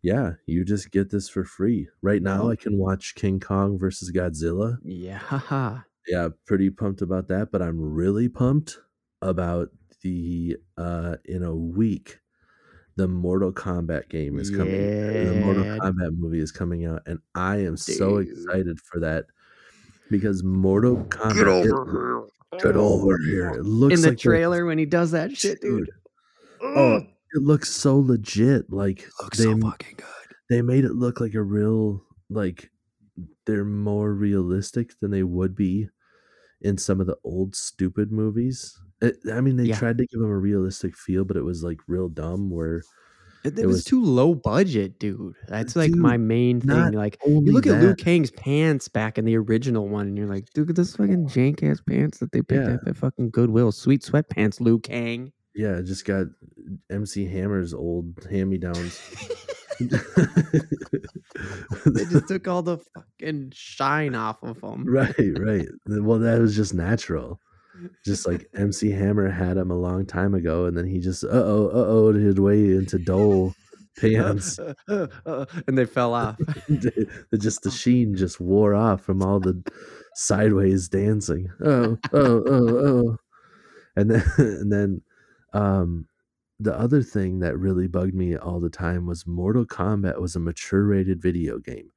[0.02, 1.90] yeah, you just get this for free.
[2.02, 2.52] Right now, Yep.
[2.52, 4.78] I can watch King Kong versus Godzilla.
[4.84, 5.82] Yeah.
[6.08, 8.80] yeah pretty pumped about that but i'm really pumped
[9.22, 9.70] about
[10.02, 12.18] the uh in a week
[13.02, 17.18] the mortal kombat game is coming or the mortal kombat movie is coming out and
[17.34, 19.26] i am so excited for that
[20.12, 22.28] because mortal kombat Get oh, over
[22.60, 25.90] get over here it looks In the like trailer when he does that shit, dude.
[26.62, 30.36] oh it looks so legit like looks they so fucking good.
[30.52, 32.70] they made it look like a real like
[33.48, 35.90] they're more realistic than they would be
[36.62, 38.80] in some of the old stupid movies.
[39.02, 39.78] It, I mean, they Yeah.
[39.80, 42.50] tried to give him a realistic feel, but it was like real dumb.
[42.52, 42.84] Where
[43.44, 45.34] It, It was, was- too low budget, dude.
[45.48, 46.92] Uh, That's like Dude, my main thing.
[46.92, 50.28] Like you look at that, Liu Kang's pants back in the original one, and you're
[50.28, 52.76] like, dude, at this fucking jank ass pants that they picked Yeah.
[52.76, 53.72] up at fucking Goodwill.
[53.72, 55.32] Sweet sweatpants, Liu Kang.
[55.56, 56.28] yeah, it just got
[56.92, 59.00] MC Hammer's old hand me downs.
[61.86, 64.86] they just took all the fucking shine off of them.
[64.88, 65.68] right, right.
[65.88, 67.40] Well, that was just natural.
[68.06, 71.30] Just like MC Hammer had him a long time ago, and then he just uh
[71.32, 73.54] oh uh oh his way into Dole
[73.98, 74.60] pants.
[74.88, 76.38] and they fell off.
[77.38, 79.62] just the sheen just wore off from all the
[80.16, 81.50] sideways dancing.
[81.64, 83.18] Oh, oh, oh, oh.
[83.96, 85.02] And then and then
[85.54, 86.08] um
[86.60, 90.40] the other thing that really bugged me all the time was Mortal Kombat was a
[90.40, 91.90] mature rated video game.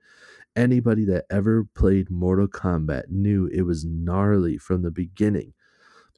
[0.57, 5.53] Anybody that ever played Mortal Kombat knew it was gnarly from the beginning.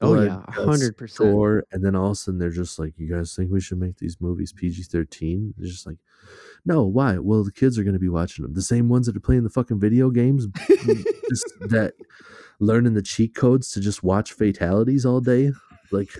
[0.02, 1.16] Oh, yeah, 100%.
[1.16, 3.78] gore, and then all of a sudden they're just like, "You guys think we should
[3.78, 5.96] make these movies PG 13 They're just like,
[6.64, 7.18] no, why?
[7.18, 8.54] Well, the kids are going to be watching them.
[8.54, 10.46] The same ones that are playing the fucking video games,
[11.28, 11.94] just that
[12.58, 15.52] learning the cheat codes to just watch fatalities all day.
[15.92, 16.10] Like,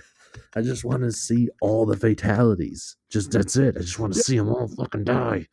[0.55, 2.95] I just want to see all the fatalities.
[3.09, 3.75] Just that's it.
[3.77, 5.47] I just want to see them all fucking die.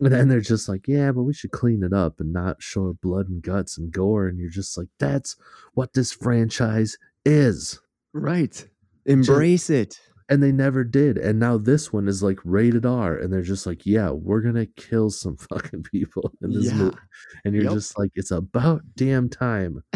[0.00, 2.92] And then they're just like, yeah, but we should clean it up and not show
[3.00, 4.26] blood and guts and gore.
[4.26, 5.36] And you're just like, that's
[5.74, 7.80] what this franchise is.
[8.12, 8.66] right.
[9.06, 9.98] Embrace it.
[10.28, 11.18] And they never did.
[11.18, 13.16] And now this one is like rated R.
[13.16, 16.74] And they're just like, yeah, we're going to kill some fucking people in this Yeah.
[16.78, 16.96] movie.
[17.44, 17.72] And you're Yep.
[17.74, 19.82] just like, it's about damn time.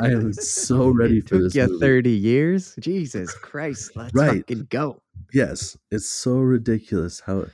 [0.00, 1.54] I am so ready It for this.
[1.54, 1.78] movie.
[1.78, 2.74] 30 years?
[2.80, 3.92] Jesus Christ.
[3.94, 4.38] Let's Right.
[4.38, 5.02] fucking go.
[5.34, 7.46] Yes, it's so ridiculous how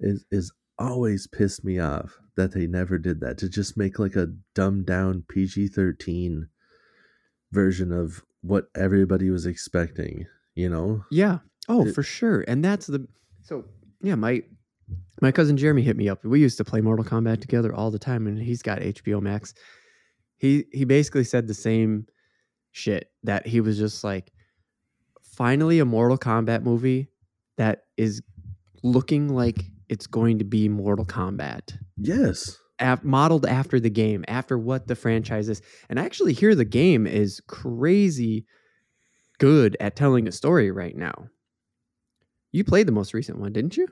[0.00, 4.14] it is always pissed me off that they never did that to just make like
[4.16, 6.48] a dumbed down PG 13
[7.52, 11.04] version of what everybody was expecting, you know?
[11.10, 11.38] Yeah.
[11.68, 12.44] Oh, It- for sure.
[12.48, 13.06] And that's the
[13.42, 13.64] so
[14.02, 14.42] yeah, my
[15.20, 16.24] my cousin Jeremy hit me up.
[16.24, 19.54] We used to play Mortal Kombat together all the time, and he's got HBO Max.
[20.36, 22.06] He he basically said the same
[22.72, 24.30] shit that he was just like,
[25.22, 27.08] finally a Mortal Kombat movie
[27.56, 28.22] that is
[28.82, 32.58] looking like it's going to be Mortal Kombat, Yes.
[32.80, 35.62] Af- modeled after the game, after what the franchise is.
[35.88, 38.46] And I actually hear the game is crazy
[39.38, 41.28] good at telling a story right now.
[42.50, 43.86] You played the most recent one, didn't you?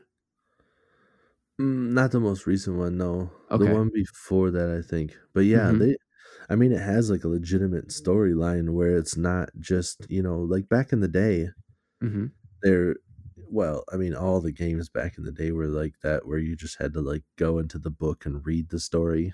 [1.60, 3.30] Mm, not the most recent one, no.
[3.50, 3.64] Okay.
[3.66, 5.16] The one before that, I think.
[5.32, 5.78] But yeah, Mhm.
[5.78, 5.96] they.
[6.50, 10.68] I mean, it has like a legitimate storyline where it's not just you know like
[10.68, 11.50] back in the day.
[12.02, 12.26] Mm-hmm.
[12.62, 12.96] There,
[13.54, 16.56] well, I mean, all the games back in the day were like that, where you
[16.56, 19.32] just had to like go into the book and read the story.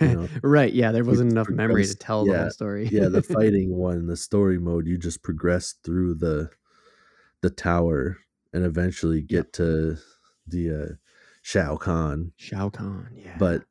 [0.00, 0.72] know, right.
[0.72, 0.90] Yeah.
[0.90, 2.88] There wasn't enough memory to tell the whole story.
[2.90, 6.48] yeah, the fighting one, the story mode, you just progress through the
[7.42, 8.16] the tower
[8.54, 9.98] and eventually get to
[10.46, 10.94] the uh,
[11.42, 12.32] Shao Kahn.
[12.36, 13.10] Shao Kahn.
[13.14, 13.36] Yeah.
[13.38, 13.64] but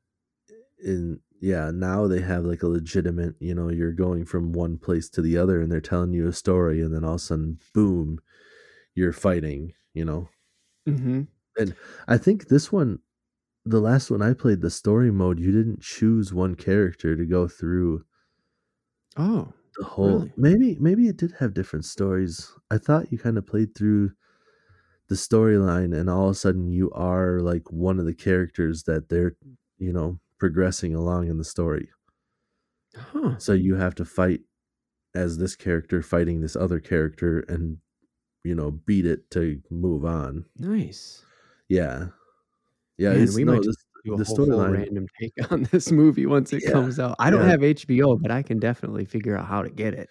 [0.84, 5.10] in yeah now they have like a legitimate you know you're going from one place
[5.10, 7.58] to the other and they're telling you a story and then all of a sudden
[7.74, 8.20] boom
[8.94, 10.30] you're fighting you know
[10.86, 11.28] hmm
[11.58, 11.76] And
[12.08, 13.00] i think this one
[13.66, 17.48] the last one i played the story mode you didn't choose one character to go
[17.48, 18.06] through
[19.18, 19.54] Oh.
[19.78, 20.34] the whole Really?
[20.36, 24.12] maybe maybe it did have different stories i thought you kind of played through
[25.10, 29.10] the storyline and all of a sudden you are like one of the characters that
[29.10, 29.36] they're
[29.78, 31.90] you know progressing along in the story
[32.96, 33.38] Huh.
[33.38, 34.42] so you have to fight
[35.16, 37.80] as this character fighting this other character and
[38.48, 41.26] you know beat it to move on Nice.
[41.70, 42.08] yeah
[42.98, 43.76] yeah Man, we no, might this,
[44.06, 47.16] Do a the whole, whole random take on this movie once it Yeah, comes out.
[47.20, 47.50] I don't yeah.
[47.52, 50.10] have HBO, but I can definitely figure out how to get it.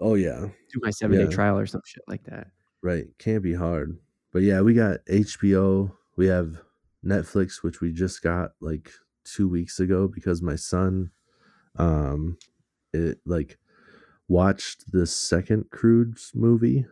[0.00, 0.40] oh yeah
[0.72, 2.48] Do my seven day trial or some shit like that.
[2.82, 3.98] right can't be hard
[4.32, 6.60] but yeah we got hbo we have
[7.04, 8.90] netflix which we just got like
[9.24, 11.10] two weeks ago because my son
[11.76, 12.38] um
[12.92, 13.58] it like
[14.28, 16.86] watched the second Croods movie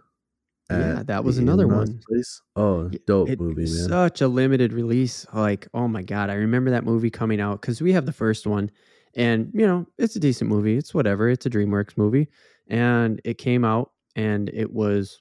[0.71, 2.01] Yeah, that was another one.
[2.09, 2.41] place.
[2.57, 5.27] oh dope It movie man such a limited release.
[5.33, 8.47] Like, oh my god, I remember that movie coming out because we have the first
[8.47, 8.71] one,
[9.14, 10.77] and you know, it's a decent movie.
[10.77, 11.29] It's whatever.
[11.29, 12.29] It's a DreamWorks movie,
[12.68, 15.21] and it came out, and it was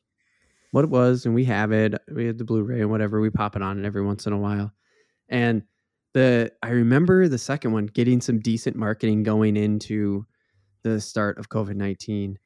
[0.71, 1.95] what it was, and we have it.
[2.13, 3.19] We had the Blu-ray and whatever.
[3.19, 4.71] We pop it on it every once in a while,
[5.29, 5.63] and
[6.13, 10.25] the I remember the second one getting some decent marketing going into
[10.83, 12.37] the start of COVID nineteen,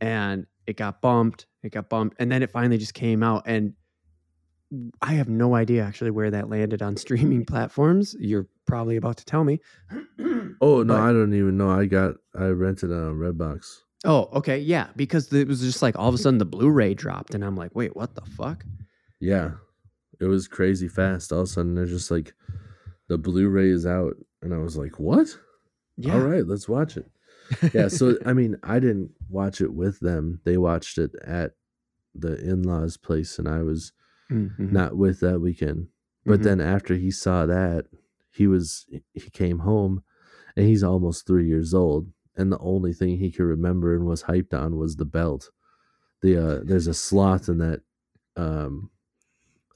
[0.00, 1.46] and it got bumped.
[1.62, 3.74] It got bumped, and then it finally just came out, and
[5.02, 8.14] I have no idea actually where that landed on streaming platforms.
[8.18, 9.60] You're probably about to tell me.
[10.62, 11.70] Oh no, But- I don't even know.
[11.70, 13.78] I got I rented it on Redbox.
[14.04, 17.34] Oh, okay, yeah, because it was just like all of a sudden the Blu-ray dropped,
[17.34, 18.64] and I'm like, wait, what the fuck?
[19.20, 19.52] Yeah,
[20.20, 21.32] it was crazy fast.
[21.32, 22.34] All of a sudden, they're just like,
[23.08, 25.28] the Blu-ray is out, and I was like, what?
[25.96, 27.06] Yeah, All right, let's watch it.
[27.72, 27.88] Yeah.
[27.88, 30.40] So I mean, I didn't watch it with them.
[30.44, 31.52] They watched it at
[32.14, 33.92] the in-laws' place, and I was
[34.30, 34.72] Mhm.
[34.72, 35.88] not with that weekend.
[36.26, 36.44] But Mhm.
[36.44, 37.86] then after he saw that,
[38.30, 40.02] he was he came home,
[40.56, 44.24] and he's almost three years old, and the only thing he could remember and was
[44.24, 45.50] hyped on was the belt.
[46.22, 47.80] The uh, there's a sloth in that
[48.36, 48.90] um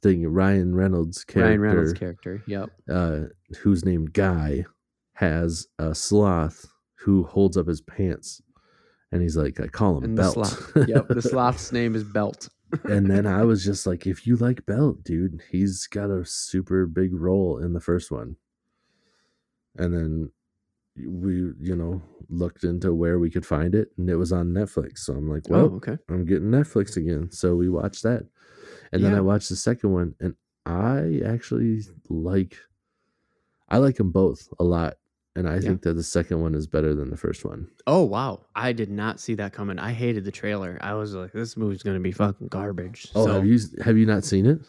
[0.02, 0.26] thing.
[0.28, 2.42] Ryan Reynolds character, Ryan Reynolds character.
[2.46, 2.70] Yep.
[2.88, 3.20] uh,
[3.60, 4.66] who's named Guy,
[5.14, 6.66] has a sloth
[7.04, 8.40] who holds up his pants,
[9.12, 10.34] and he's like, I call him And the Belt.
[10.34, 10.72] sloth.
[10.88, 11.08] Yep.
[11.08, 12.48] The sloth's name is Belt.
[12.84, 16.86] and then I was just like, if you like Belt, dude, he's got a super
[16.86, 18.36] big role in the first one.
[19.76, 20.30] And then
[20.96, 24.98] we, you know, looked into where we could find it, and it was on Netflix.
[25.00, 25.98] So I'm like, oh, well, oh, okay.
[26.08, 27.30] I'm getting Netflix again.
[27.30, 28.26] So we watched that.
[28.92, 30.34] And then I watched the second one, and
[30.64, 32.56] I actually like,
[33.68, 34.94] I like them both a lot.
[35.36, 37.66] And I think that the second one is better than the first one.
[37.88, 39.78] Oh wow, I did not see that coming.
[39.80, 40.78] I hated the trailer.
[40.80, 43.08] I was like, this movie's gonna be fucking garbage.
[43.16, 44.60] Oh, So- have you have you not seen it?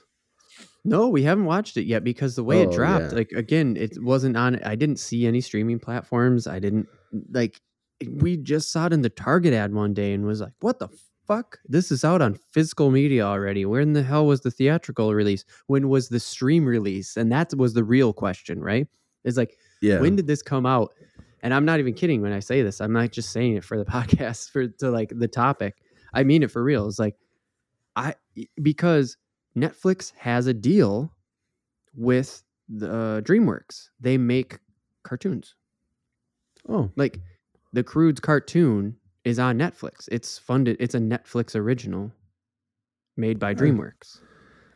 [0.83, 3.17] No, we haven't watched it yet because the way it Oh, dropped, yeah.
[3.17, 4.55] like again, it wasn't on.
[4.63, 6.47] I didn't see any streaming platforms.
[6.47, 6.87] I didn't
[7.31, 7.59] like.
[8.11, 10.89] We just saw it in the Target ad one day and was like, "What the
[11.27, 11.59] fuck?
[11.65, 13.65] This is out on physical media already.
[13.65, 15.43] Where in the hell was the theatrical release?
[15.67, 18.87] When was the stream release?" And that was the real question, right?
[19.23, 19.99] It's like, Yeah.
[19.99, 20.93] when did this come out?
[21.43, 22.81] And I'm not even kidding when I say this.
[22.81, 25.75] I'm not just saying it for the podcast for to like the topic.
[26.13, 26.87] I mean it for real.
[26.87, 27.15] It's like
[27.95, 28.15] I
[28.61, 29.17] because
[29.57, 31.13] Netflix has a deal
[31.95, 33.89] with the uh, DreamWorks.
[33.99, 34.59] They make
[35.03, 35.55] cartoons.
[36.67, 37.19] oh, Like
[37.73, 40.09] the Croods cartoon is on Netflix.
[40.11, 40.77] It's funded.
[40.79, 42.11] It's a Netflix original
[43.17, 44.19] made by DreamWorks.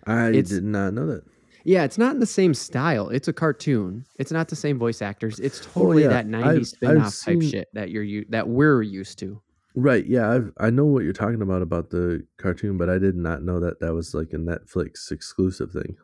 [0.06, 1.24] I It's- did not know that.
[1.66, 3.10] Yeah, it's not in the same style.
[3.10, 4.06] It's a cartoon.
[4.18, 5.40] It's not the same voice actors.
[5.40, 6.14] It's oh, totally Oh, yeah.
[6.24, 9.42] that 90s I've- I've spin-off type seen- shit that you're u- that we're used to.
[9.76, 10.06] Right.
[10.06, 10.32] Yeah.
[10.32, 13.60] I've, I know what you're talking about about the cartoon, but I did not know
[13.60, 15.96] that that was like a Netflix exclusive thing.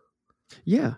[0.66, 0.94] Yeah.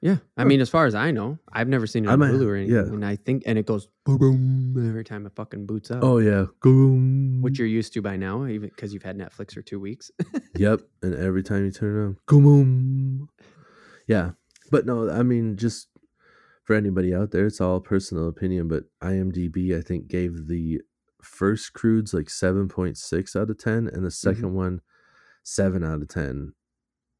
[0.00, 0.18] Yeah.
[0.36, 2.74] I mean, as far as I know, I've never seen it on Hulu or anything.
[2.76, 2.82] yeah.
[2.82, 6.02] And I think, and it goes boom, boom every time it fucking boots up.
[6.04, 6.46] Oh yeah.
[6.62, 7.42] Boom.
[7.42, 10.10] Which you're used to by now, even because you've had Netflix for two weeks.
[10.56, 10.80] Yep.
[11.02, 13.28] And every time you turn it on, boom.
[14.08, 14.32] Yeah.
[14.70, 15.88] But no, I mean, just
[16.64, 18.68] for anybody out there, it's all personal opinion.
[18.68, 20.80] But IMDb, I think, gave the
[21.22, 24.80] first Croods like seven point six out of ten, and the 2nd one
[25.44, 26.54] seven out of ten.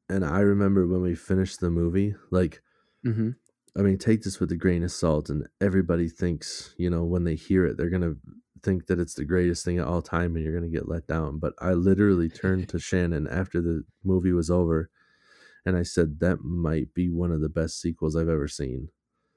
[0.08, 2.62] And I remember when we finished the movie, like
[3.04, 3.30] hmm
[3.76, 7.24] I mean, take this with a grain of salt, and everybody thinks, you know, when
[7.24, 8.14] they hear it, they're gonna
[8.62, 11.38] think that it's the greatest thing at all time, and you're gonna get let down.
[11.38, 14.90] But I literally turned to Shannon after the movie was over,
[15.68, 18.90] and I said that might be one of the best sequels I've ever seen.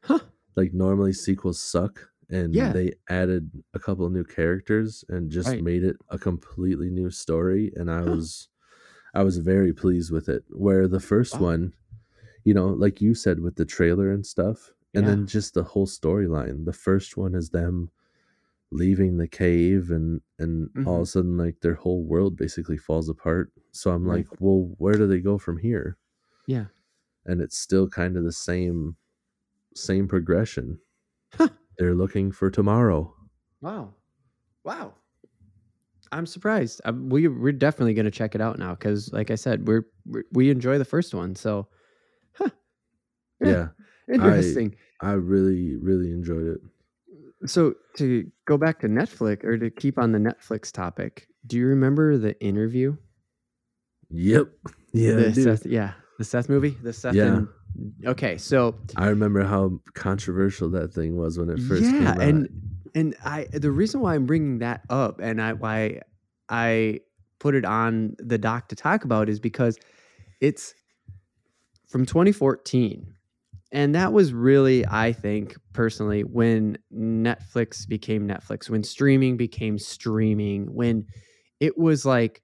[0.04, 0.20] Huh.
[0.56, 2.74] Like normally sequels suck, and Yeah.
[2.74, 5.62] they added a couple of new characters and just Right.
[5.62, 8.16] made it a completely new story, and I Huh.
[8.16, 8.50] was,
[9.16, 10.46] I was very pleased with it.
[10.50, 11.42] Where the first Wow.
[11.42, 11.74] one
[12.46, 15.08] you know, like you said with the trailer and stuff, and Yeah.
[15.08, 16.66] then just the whole storyline.
[16.66, 17.92] The first one is them
[18.72, 21.04] leaving the cave, and and all of mm-hmm.
[21.04, 23.52] a sudden, like their whole world basically falls apart.
[23.74, 25.98] So I'm like, well, where do they go from here?
[26.48, 26.66] Yeah.
[27.26, 28.96] And it's still kind of the same,
[29.76, 30.80] same progression.
[31.36, 31.50] Huh.
[31.78, 33.14] They're looking for tomorrow.
[33.62, 33.94] Wow.
[34.64, 34.94] Wow.
[36.12, 36.82] I'm surprised.
[36.84, 39.84] i we we're definitely going to check it out now because, like I said, we're,
[40.06, 41.36] we're we enjoy the first one.
[41.36, 41.68] So,
[42.34, 42.50] huh.
[43.40, 43.68] Yeah,
[44.12, 44.76] interesting.
[45.02, 47.50] I really, really enjoyed it.
[47.50, 51.66] so to go back to Netflix or to keep on the Netflix topic, do you
[51.68, 52.98] remember the interview?
[54.10, 54.50] Yep.
[54.94, 55.62] Yeah, the.
[55.66, 57.16] Yeah, the Seth movie, the Seth.
[57.16, 57.26] Yeah.
[57.26, 57.48] and-
[58.06, 62.22] okay, so I remember how controversial that thing was when it first came yeah, out.
[62.22, 62.50] and
[62.94, 66.02] and I the reason why I'm bringing that up and I why
[66.48, 67.00] I
[67.40, 69.80] put it on the doc to talk about is because
[70.42, 70.76] it's
[71.88, 73.16] from 2014.
[73.74, 80.66] And that was really, I think, personally, when Netflix became Netflix, when streaming became streaming,
[80.76, 81.08] when
[81.62, 82.42] it was like,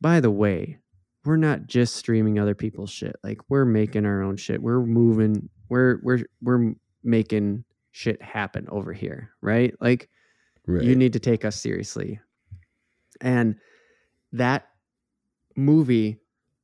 [0.00, 0.78] by the way,
[1.26, 3.16] we're not just streaming other people's shit.
[3.22, 4.62] Like we're making our own shit.
[4.62, 5.48] We're moving.
[5.68, 9.74] We're we're we're making shit happen over here, right?
[9.80, 10.08] Like
[10.66, 10.82] right.
[10.82, 12.20] you need to take us seriously.
[13.20, 13.56] And
[14.32, 14.68] that
[15.56, 16.18] movie,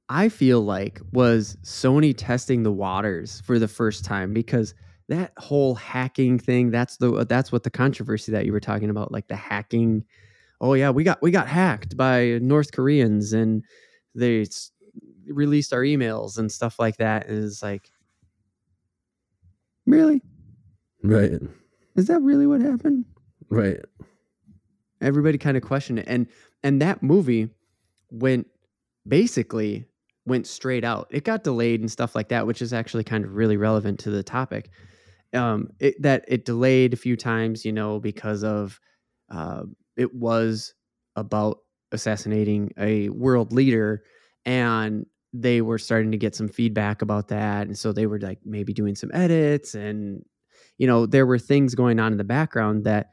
[0.08, 4.74] I feel like, was Sony testing the waters for the first time because
[5.08, 9.10] that whole hacking thing, that's the that's what the controversy that you were talking about,
[9.10, 10.04] like the hacking.
[10.60, 13.64] Oh yeah, we got we got hacked by North Koreans and
[14.14, 14.46] they
[15.26, 17.28] released our emails and stuff like that.
[17.28, 17.90] And it's like,
[19.86, 20.22] really?
[21.02, 21.32] right.
[21.96, 23.04] Is that really what happened?
[23.50, 23.80] Right.
[25.02, 26.26] everybody kind of questioned it and
[26.62, 27.48] and that movie
[28.10, 28.46] went
[29.06, 29.84] basically
[30.24, 33.34] went straight out it got delayed and stuff like that which is actually kind of
[33.34, 34.70] really relevant to the topic
[35.34, 38.80] um it, that it delayed a few times you know because of
[39.30, 39.64] uh,
[39.96, 40.72] it was
[41.16, 41.58] about
[41.92, 44.02] assassinating a world leader
[44.44, 48.38] and they were starting to get some feedback about that and so they were like
[48.44, 50.24] maybe doing some edits and
[50.78, 53.10] you know there were things going on in the background that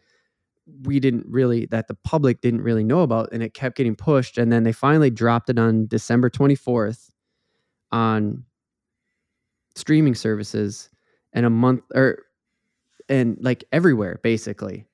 [0.84, 4.38] we didn't really that the public didn't really know about and it kept getting pushed
[4.38, 7.10] and then they finally dropped it on December 24th
[7.92, 8.44] on
[9.76, 10.90] streaming services
[11.34, 12.24] and a month or
[13.08, 14.86] and like everywhere basically.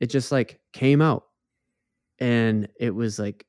[0.00, 1.27] It just like came out
[2.18, 3.46] and it was like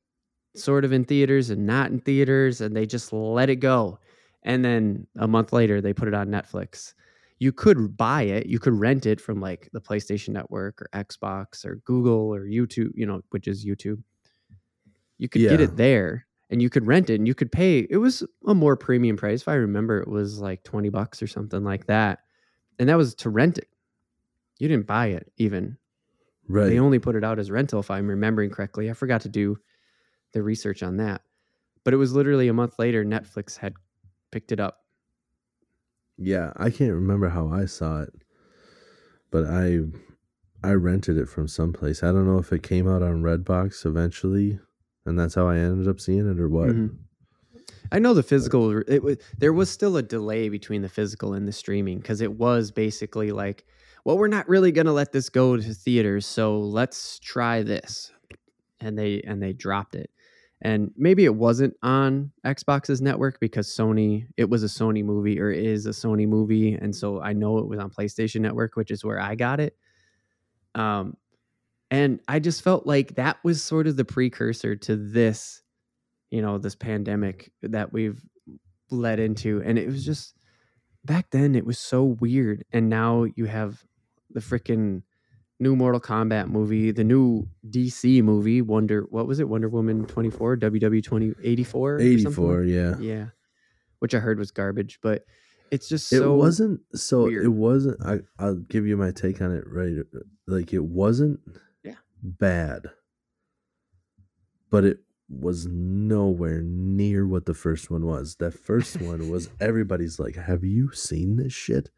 [0.56, 4.00] sort of in theaters and not in theaters and they just let it go.
[4.44, 6.94] And then a month later they put it on Netflix.
[7.40, 11.66] You could buy it you could rent it from like the playstation network or xbox
[11.66, 14.04] or google or youtube you know which is youtube.
[15.18, 17.98] You could get it there and you could rent it and you could pay it
[17.98, 19.42] was a more premium price.
[19.42, 22.20] If i remember it was like 20 bucks or something like that.
[22.78, 23.68] And that was to rent it.
[24.58, 25.78] You didn't buy it even
[26.50, 26.68] Right.
[26.70, 29.58] they only put it out as rental if i'm remembering correctly i forgot to do
[30.34, 31.22] the research on that
[31.84, 33.74] but it was literally a month later netflix had
[34.32, 34.80] picked it up
[36.22, 38.14] yeah, I can't remember how I saw it,
[39.32, 39.80] but I
[40.62, 42.04] I rented it from someplace.
[42.04, 44.60] I don't know if it came out on Redbox eventually,
[45.06, 46.70] and that's how I ended up seeing it or what.
[46.72, 46.98] Mhm.
[47.92, 48.80] I know the physical.
[48.86, 52.34] It was there was still a delay between the physical and the streaming because it
[52.34, 53.66] was basically like,
[54.06, 58.12] well, we're not really gonna let this go to theaters, so let's try this,
[58.80, 60.10] and they and they dropped it,
[60.62, 65.52] and maybe it wasn't on Xbox's network because Sony it was a Sony movie or
[65.52, 69.04] is a Sony movie and so I know it was on PlayStation Network which is
[69.04, 69.78] where I got it.
[70.76, 71.16] Um
[71.92, 75.62] and I just felt like that was sort of the precursor to this
[76.30, 78.22] you know this pandemic that we've
[78.92, 80.36] led into and it was just
[81.06, 83.82] back then it was so weird and now you have
[84.32, 85.04] the freaking
[85.60, 89.50] new Mortal Kombat movie, the new DC movie, Wonder what was it?
[89.50, 92.98] Wonder Woman 24, WW 2084 84, yeah.
[93.00, 93.26] Yeah.
[94.00, 95.26] Which I heard was garbage, but
[95.72, 97.46] it's just so It wasn't so weird.
[97.46, 99.98] it wasn't I I'll give you my take on it right
[100.48, 101.40] like it wasn't
[101.84, 101.96] Yeah.
[102.24, 102.88] bad.
[104.72, 105.00] But it
[105.30, 108.36] was nowhere near what the first one was.
[108.38, 111.90] That first one was everybody's like, "Have you seen this shit?"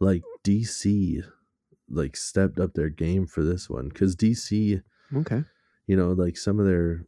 [0.00, 1.22] Like DC
[1.90, 4.82] like stepped up their game for this one cuz DC
[5.14, 5.42] Okay.
[5.86, 7.04] you know like some of their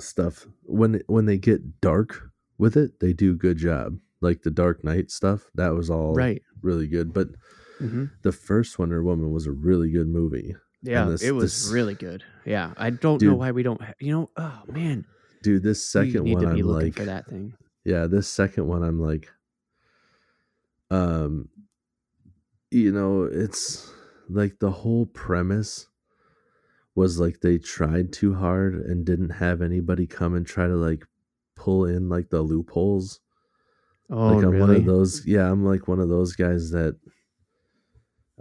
[0.00, 4.50] stuff when when they get dark with it they do a good job like the
[4.50, 6.42] dark knight stuff that was all Right.
[6.62, 7.28] really good but
[7.78, 11.72] hmm the first wonder woman was a really good movie Yeah, this- it was this-
[11.72, 12.24] really good.
[12.44, 13.80] Yeah, I don't know why we don't.
[13.80, 15.04] Ha- you know, oh man,
[15.42, 17.54] dude this second one i'm like for that thing.
[17.84, 19.28] yeah this second one i'm like
[20.90, 21.48] um
[22.70, 23.92] you know it's
[24.34, 25.86] like the whole premise
[26.94, 31.04] was like they tried too hard and didn't have anybody come and try to like
[31.56, 33.20] pull in like the loopholes
[34.10, 34.76] Oh, like I'm one really?
[34.76, 36.96] of those yeah i'm like one of those guys that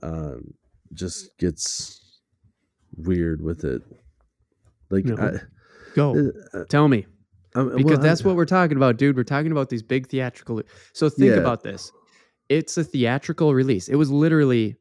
[0.03, 0.53] um
[0.93, 2.19] just gets
[2.97, 3.81] weird with it
[4.89, 5.15] like No.
[5.17, 5.39] I,
[5.95, 7.05] Go uh, tell me.
[7.55, 9.15] I'm- because well, that's I'm- what we're talking about, dude.
[9.17, 10.61] We're talking about these big theatrical.
[10.93, 11.37] So think Yeah.
[11.37, 11.91] about this.
[12.49, 13.87] It's a theatrical release.
[13.89, 14.75] It was literally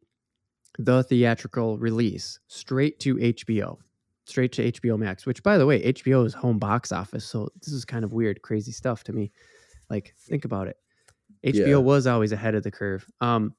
[0.85, 3.78] the theatrical release straight to HBO,
[4.24, 5.26] straight to HBO Max.
[5.26, 7.24] Which, by the way, HBO is home box office.
[7.24, 9.31] So this is kind of weird, crazy stuff to me.
[9.89, 10.76] Like, think about it.
[11.45, 11.76] HBO Yeah.
[11.76, 13.07] was always ahead of the curve.
[13.20, 13.55] Um,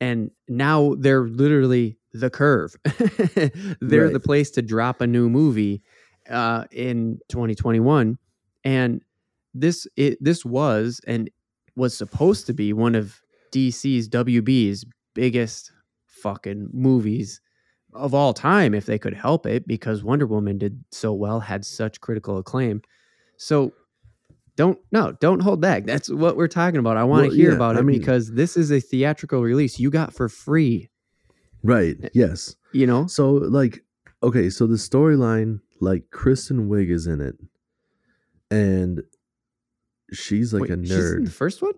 [0.00, 2.74] and now they're literally the curve.
[3.80, 4.12] they're Right.
[4.12, 5.82] the place to drop a new movie
[6.28, 8.18] uh, in 2021,
[8.64, 9.02] and
[9.54, 11.28] this it this was and
[11.76, 13.20] was supposed to be one of
[13.52, 14.84] DC's WB's
[15.14, 15.72] biggest
[16.22, 17.40] fucking movies
[17.94, 21.64] of all time if they could help it because Wonder Woman did so well, had
[21.64, 22.80] such critical acclaim.
[23.36, 23.72] So
[24.56, 25.84] don't no, don't hold back.
[25.84, 26.96] That's what we're talking about.
[26.96, 29.42] I want to Well, hear yeah, about I it mean- because this is a theatrical
[29.42, 30.88] release you got for free,
[31.62, 33.06] right eh, yes you know?
[33.06, 33.84] so like
[34.22, 37.36] okay so the storyline like kristen wiig is in it
[38.50, 39.02] and
[40.12, 40.82] she's like Wait, a in
[41.24, 41.74] the first one?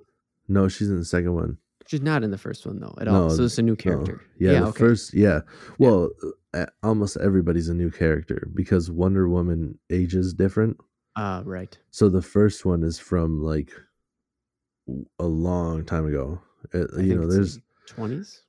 [0.49, 3.31] no she's in the second one She's not in the first one though at all.
[3.31, 3.77] So it's a new No.
[3.77, 4.23] character.
[4.39, 4.79] Yeah, the okay.
[4.79, 5.15] first.
[5.15, 5.41] Yeah,
[5.79, 6.11] well,
[6.55, 10.79] uh, almost everybody's a new character because Wonder Woman ages different.
[11.17, 11.79] Uh, right.
[11.91, 13.71] So the first one is from like
[15.19, 16.41] a long time ago.
[16.73, 18.43] Uh, I you know, there's twenties,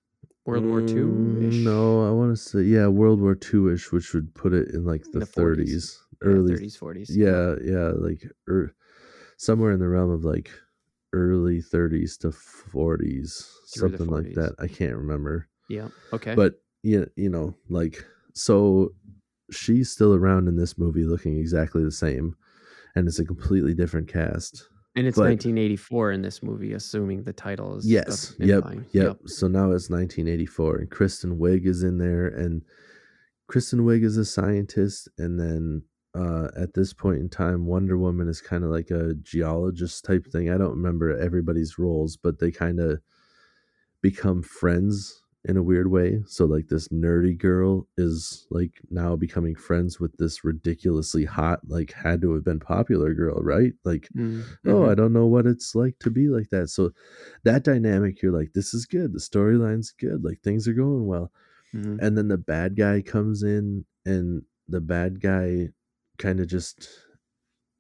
[0.46, 1.08] World War Two.
[1.08, 4.70] Mm, No, I want to say yeah, World War Two ish, which would put it
[4.70, 5.58] in like the the 40s.
[5.58, 6.54] 30s, early.
[6.54, 7.16] thirties, forties.
[7.16, 8.74] Yeah, yeah, like er,
[9.38, 10.50] somewhere in the realm of like
[11.14, 14.56] early 30s to 40s, Through the something like that.
[14.60, 15.48] I can't remember.
[15.70, 15.88] Yeah.
[16.14, 16.36] Okay.
[16.36, 18.90] but you, you know like so
[19.52, 22.36] she's still around in this movie looking exactly the same
[22.96, 27.34] and it's a completely different cast and it's but- 1984 in this movie, assuming the
[27.34, 27.88] title is.
[27.90, 32.62] yes up- yep, yep so now it's 1984 and kristen wiig is in there and
[33.48, 35.82] kristen wiig is a scientist and then
[36.16, 40.26] uh, at this point in time wonder woman is kind of like a geologist type
[40.28, 43.02] thing i don't remember everybody's roles but they kind of
[44.02, 46.24] become friends in a weird way.
[46.26, 51.92] So like this nerdy girl is like now becoming friends with this ridiculously hot, like
[51.94, 53.74] had to have been popular girl, right?
[53.84, 54.92] Like, Mm, oh, mhm.
[54.92, 56.70] I don't know what it's like to be like that.
[56.70, 56.92] So
[57.44, 59.14] that dynamic, you're like, this is good.
[59.14, 60.24] The storyline's good.
[60.24, 61.32] Like things are going well.
[61.74, 62.00] Mhm.
[62.02, 65.70] And then the bad guy comes in and the bad guy
[66.18, 66.90] kind of just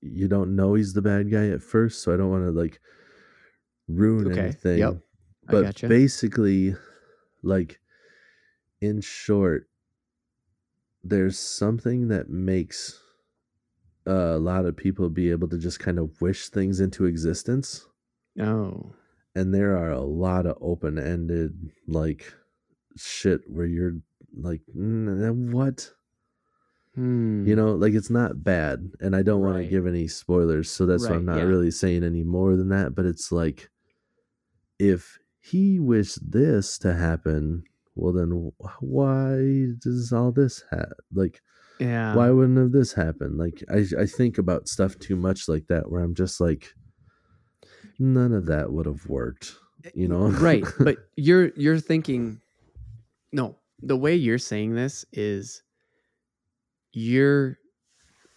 [0.01, 2.79] you don't know he's the bad guy at first, so I don't want to like
[3.87, 4.97] ruin Okay, anything yep,
[5.49, 5.87] but gotcha.
[5.87, 6.75] basically
[7.43, 7.79] like
[8.81, 9.69] in short
[11.03, 12.99] there's something that makes
[14.07, 17.87] a lot of people be able to just kind of wish things into existence
[18.39, 18.95] Oh.
[19.35, 22.33] and there are a lot of open-ended like
[22.97, 23.97] shit where you're
[24.35, 25.91] like "Mm, what
[26.95, 27.45] Hmm.
[27.45, 30.85] you know like it's not bad and i don't want to give any spoilers so
[30.85, 31.43] that's why i'm not yeah.
[31.43, 33.69] really saying any more than that but it's like
[34.79, 37.63] if he wished this to happen
[37.95, 40.93] well then why does all this happen?
[41.13, 41.41] like
[41.79, 42.15] Yeah.
[42.15, 43.37] why wouldn't have this happened?
[43.37, 46.73] Like I I think about stuff too much like that where I'm just like
[47.99, 49.55] none of that would have worked.
[49.93, 50.29] You know?
[50.29, 52.41] right but you're you're thinking
[53.31, 55.61] no the way you're saying this is
[56.95, 57.57] you're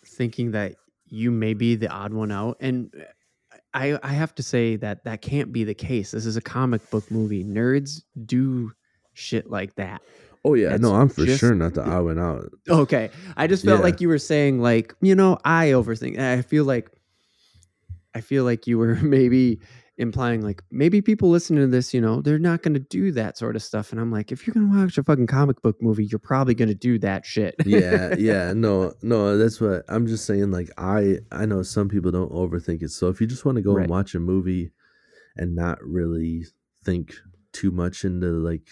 [0.07, 0.75] thinking that
[1.07, 5.05] you may be the odd one out and uh, i i have to say that
[5.05, 6.11] that can't be the case.
[6.11, 7.45] This is a comic book movie.
[7.45, 8.73] Nerds do
[9.15, 10.03] shit like that.
[10.45, 12.51] Oh yeah, no, I'm for just sure not the the- odd one out.
[12.69, 13.11] okay.
[13.37, 13.85] I just felt Yeah.
[13.85, 16.91] like you were saying like you know i overthink i feel like
[18.15, 19.61] i feel like you were maybe
[19.99, 23.37] implying like maybe people listening to this you know they're not going to do that
[23.37, 25.77] sort of stuff and i'm like if you're going to watch a fucking comic book
[25.83, 30.07] movie you're probably going to do that shit yeah, yeah, no, no, that's what I'm
[30.07, 30.51] just saying.
[30.51, 32.91] Like, I I know some people don't overthink it.
[32.91, 33.83] So if you just want to go Right.
[33.83, 34.71] and watch a movie
[35.37, 36.47] and not really
[36.85, 37.15] think
[37.53, 38.69] too much into like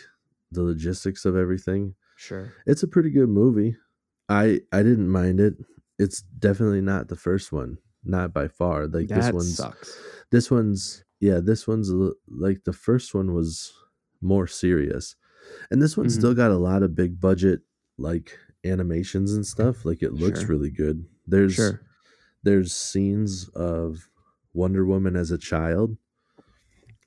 [0.53, 3.77] the logistics of everything, sure it's a pretty good movie.
[4.29, 5.55] I I didn't mind it.
[5.99, 8.87] It's definitely not the first one, not by far.
[8.87, 9.99] Like this that one's sucks
[10.31, 11.91] this one's yeah, this one's
[12.29, 13.73] like the first one was
[14.21, 15.17] more serious,
[15.71, 16.13] and this one Mhm.
[16.13, 17.63] still got a lot of big budget
[17.99, 19.85] like animations and stuff.
[19.85, 20.51] Like it looks Sure.
[20.51, 21.07] really good.
[21.27, 21.81] There's sure
[22.45, 24.09] there's scenes of
[24.55, 25.99] Wonder Woman as a child,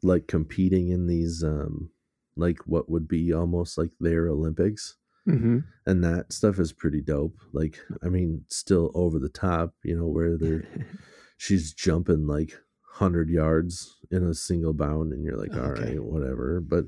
[0.02, 1.92] like competing in these um
[2.36, 4.96] like what would be almost like their Olympics
[5.26, 7.38] hmm and that stuff is pretty dope.
[7.54, 10.68] Like, I mean, still over the top, you know, where they're
[11.38, 12.54] she's jumping like
[13.00, 16.00] hundred yards in a single bound, and you're like, all right, Okay.
[16.00, 16.60] whatever.
[16.60, 16.86] But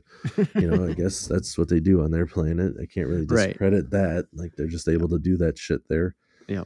[0.55, 2.73] you know, I guess that's what they do on their planet.
[2.81, 3.47] I can't really Right.
[3.47, 4.27] discredit that.
[4.33, 6.15] Like, they're just able to do that shit there.
[6.47, 6.63] yeah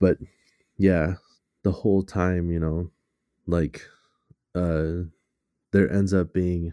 [0.00, 0.18] But
[0.78, 1.14] yeah,
[1.62, 2.90] the whole time, you know,
[3.46, 3.82] like,
[4.54, 5.04] uh,
[5.72, 6.72] there ends up being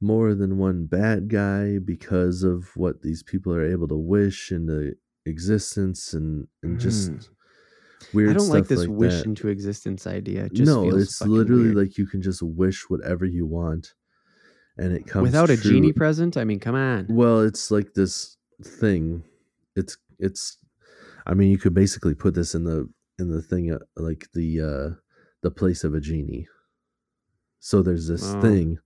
[0.00, 4.94] more than one bad guy because of what these people are able to wish into
[5.24, 7.28] existence and and just Mhm.
[8.12, 9.26] Weird i don't like this like wish that.
[9.26, 11.76] into existence idea it just no it's literally weird.
[11.76, 13.94] like you can just wish whatever you want
[14.78, 18.36] and it comes without a genie present i mean come on well it's like this
[18.62, 19.22] thing
[19.76, 20.58] it's it's
[21.26, 24.60] i mean you could basically put this in the in the thing uh, like the
[24.60, 24.94] uh
[25.42, 26.46] the place of a genie
[27.60, 28.40] so there's this Oh.
[28.40, 28.78] thing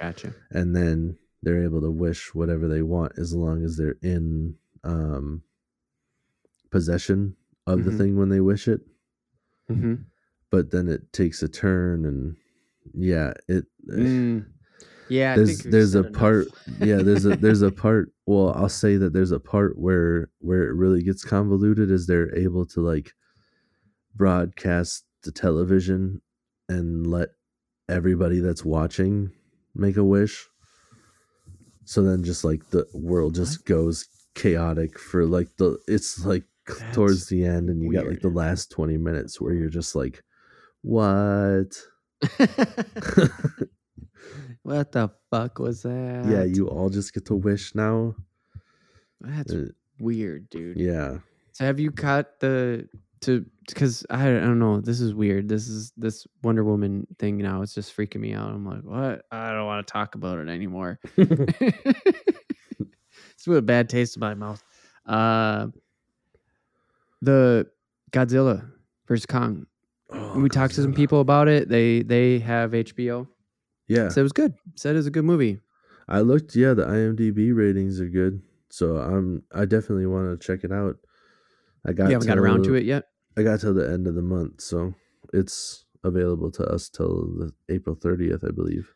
[0.00, 4.56] gotcha and then they're able to wish whatever they want as long as they're in
[4.84, 5.42] um
[6.70, 7.36] possession
[7.66, 7.98] of the Mhm.
[7.98, 8.80] thing when they wish it
[9.68, 9.94] hmm
[10.50, 12.36] but then it takes a turn and
[12.94, 14.46] yeah it Mm.
[15.08, 16.12] Yeah, I there's think there's a enough.
[16.12, 16.48] part
[16.80, 20.64] yeah there's a there's a part well i'll say that there's a part where where
[20.64, 23.12] it really gets convoluted is they're able to like
[24.14, 26.20] broadcast the television
[26.68, 27.30] and let
[27.88, 29.30] everybody that's watching
[29.74, 30.48] make a wish
[31.84, 36.44] so then just like the world just goes chaotic for like the it's like
[36.92, 40.22] towards the end and you got like the last 20 minutes where you're just like
[40.82, 41.76] what
[44.62, 46.24] what the fuck was that?
[46.26, 48.14] yeah you all just get to wish now
[49.20, 49.66] That's Uh,
[50.00, 50.78] weird, dude.
[50.78, 51.18] yeah
[51.52, 52.88] So have you caught the
[53.22, 54.80] to because I, I don't know.
[54.80, 55.48] This is weird.
[55.48, 57.62] This is this Wonder Woman thing now.
[57.62, 58.50] It's just freaking me out.
[58.50, 59.24] I'm like, what?
[59.32, 61.00] I don't want to talk about it anymore.
[61.16, 62.16] it's
[63.46, 64.62] with a bad taste in my mouth.
[65.06, 65.68] Uh,
[67.26, 67.66] the
[68.12, 68.56] Godzilla
[69.06, 69.66] versus Kong.
[70.10, 71.68] Oh, we talked to some people about it.
[71.68, 73.26] They they have HBO.
[73.88, 74.54] yeah Said it was good.
[74.76, 75.58] Said it was a good movie.
[76.08, 78.34] i looked yeah the imdb ratings are good
[78.70, 80.96] so i'm i definitely want to check it out
[81.84, 83.02] i got you haven't got around to it yet.
[83.36, 84.78] i got till the end of the month so
[85.40, 88.86] it's available to us till the april 30th i believe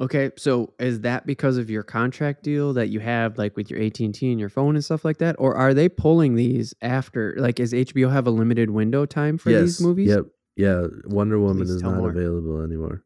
[0.00, 3.80] Okay, so is that because of your contract deal that you have, like with your
[3.82, 6.72] AT and T and your phone and stuff like that, or are they pulling these
[6.80, 7.34] after?
[7.38, 10.08] Like, is HBO have a limited window time for these movies?
[10.08, 10.24] yep
[10.56, 12.10] yeah wonder woman Please is not more.
[12.10, 13.02] available anymore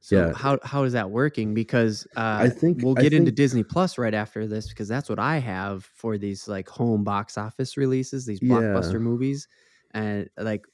[0.00, 0.32] So yeah.
[0.34, 1.54] how how is that working?
[1.54, 5.18] Because uh, I think- we'll get into Disney Plus right after this because that's what
[5.18, 8.56] I have for these like home box office releases, these Yeah.
[8.56, 9.48] blockbuster movies,
[9.92, 10.66] and like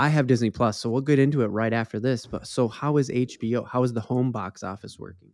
[0.00, 2.24] I have Disney Plus, so we'll get into it right after this.
[2.24, 3.68] But so how is HBO?
[3.68, 5.28] How is the home box office working?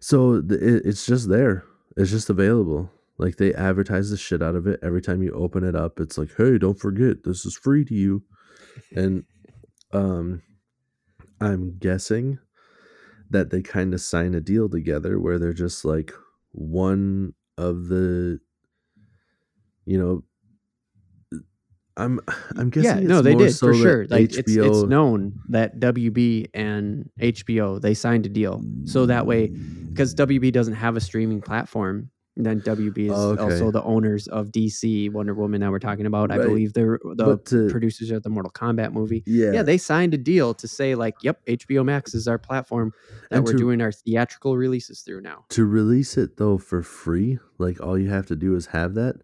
[0.00, 1.62] So it, it's just there.
[1.98, 2.90] It's just available.
[3.18, 6.00] Like they advertise the shit out of it every time you open it up.
[6.00, 8.22] It's like, hey, don't forget this is free to you.
[8.96, 9.24] And
[9.92, 10.40] um,
[11.38, 12.38] I'm guessing
[13.28, 16.14] that they kind of sign a deal together where they're just like
[16.52, 18.40] one of the,
[19.84, 20.24] you know.
[21.96, 22.20] I'm
[22.56, 24.06] I'm guessing yeah, no, they more did so for sure.
[24.08, 29.48] Like it's, it's known that WB and HBO they signed a deal so that way
[29.88, 33.42] because WB doesn't have a streaming platform And then WB is Oh, okay.
[33.42, 36.30] also the owners of DC Wonder Woman that we're talking about.
[36.30, 39.22] I believe they're the to- producers of the Mortal Kombat movie.
[39.26, 39.52] Yeah.
[39.52, 39.62] Yeah.
[39.62, 42.92] they signed a deal to say like, "Yep, HBO Max is our platform
[43.28, 46.82] that And we're to- doing our theatrical releases through now." to release it though for
[46.82, 49.16] free, like all you have to do is have that.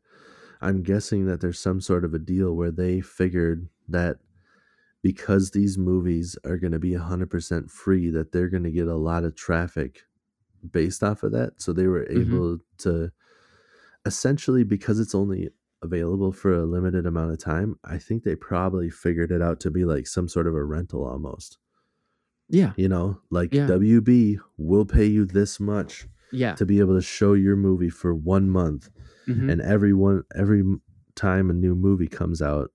[0.60, 4.18] I'm guessing that there's some sort of a deal where they figured that
[5.02, 8.96] because these movies are going to be 100% free that they're going to get a
[8.96, 10.02] lot of traffic
[10.70, 11.62] based off of that.
[11.62, 12.48] So they were Mhm.
[12.48, 13.12] able to
[14.06, 15.50] essentially because it's only
[15.82, 19.70] available for a limited amount of time i think they probably figured it out to
[19.70, 21.58] be like some sort of a rental almost.
[22.48, 23.20] Yeah, you know?
[23.30, 23.68] Like Yeah.
[23.68, 28.14] wb will pay you this much yeah, to be able to show your movie for
[28.14, 28.90] one month
[29.28, 29.50] mhm.
[29.50, 30.64] and every one every
[31.14, 32.70] time a new movie comes out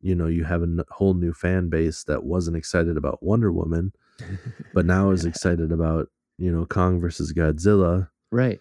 [0.00, 3.52] you know you have a n- whole new fan base that wasn't excited about wonder
[3.52, 3.92] woman
[4.74, 6.08] but now is excited about
[6.38, 8.60] you know kong versus godzilla right.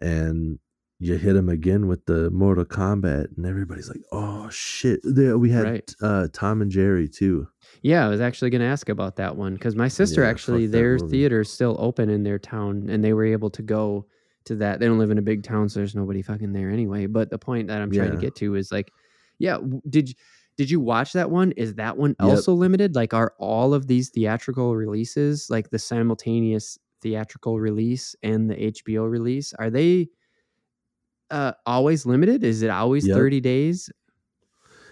[0.00, 0.58] and
[1.00, 5.50] you hit them again with the mortal kombat and everybody's like oh shit there we
[5.50, 5.94] had Right.
[6.00, 7.48] uh tom and jerry too
[7.82, 10.66] Yeah, I was actually going to ask about that one because my sister Yeah, actually
[10.66, 14.06] their theater's still open in their town, and they were able to go
[14.46, 14.80] to that.
[14.80, 17.06] They don't live in a big town, so there's nobody fucking there anyway.
[17.06, 18.92] But the point that I'm trying to get to is like,
[19.38, 19.58] yeah,
[19.88, 20.14] did
[20.56, 21.52] did you watch that one?
[21.52, 22.44] Is that one Yep.
[22.44, 22.94] also limited?
[22.94, 29.04] Like, are all of these theatrical releases like the simultaneous theatrical release and the HBO
[29.04, 29.52] release?
[29.54, 30.08] Are they
[31.30, 32.44] uh, always limited?
[32.44, 33.08] Is it always Yep.
[33.08, 33.90] 30 days?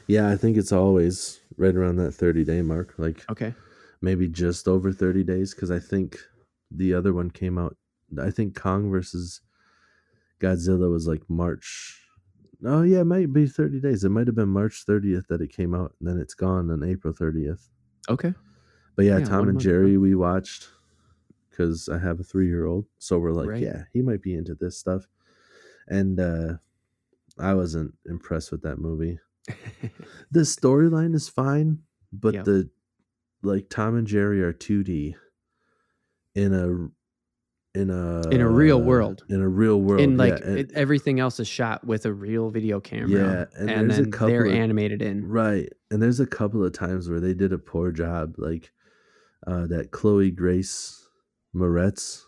[0.07, 3.55] yeah i think it's always right around that 30 day mark like Okay.
[4.03, 6.19] maybe just over 30 days because I think
[6.71, 7.77] the other one came out.
[8.21, 9.41] I think Kong versus
[10.41, 11.99] Godzilla was like March.
[12.65, 14.05] Oh, yeah, it might be 30 days.
[14.05, 16.83] It might have been March 30th that it came out, and then it's gone on
[16.85, 17.71] April 30th.
[18.09, 18.35] Okay.
[18.97, 20.69] But yeah, Yeah, Tom and Jerry, we watched
[21.51, 22.87] because I have a three year old.
[22.99, 23.63] So we're like, Right.
[23.63, 25.07] yeah, he might be into this stuff.
[25.89, 26.55] And uh,
[27.39, 29.19] I wasn't impressed with that movie.
[30.31, 31.83] The storyline is fine,
[32.13, 32.43] but Yeah.
[32.43, 32.71] the
[33.43, 35.17] like Tom and Jerry are 2D
[36.35, 36.89] in a
[37.75, 39.25] in a In a real world.
[39.31, 40.03] In a real world.
[40.03, 43.09] and like yeah, and- it, everything else is shot with a real video camera.
[43.09, 45.27] Yeah, and and, then they're of- animated in.
[45.27, 45.69] right.
[45.91, 48.71] And there's a couple of times where they did a poor job, like
[49.47, 51.07] uh, that Chloe Grace
[51.55, 52.23] Moretz,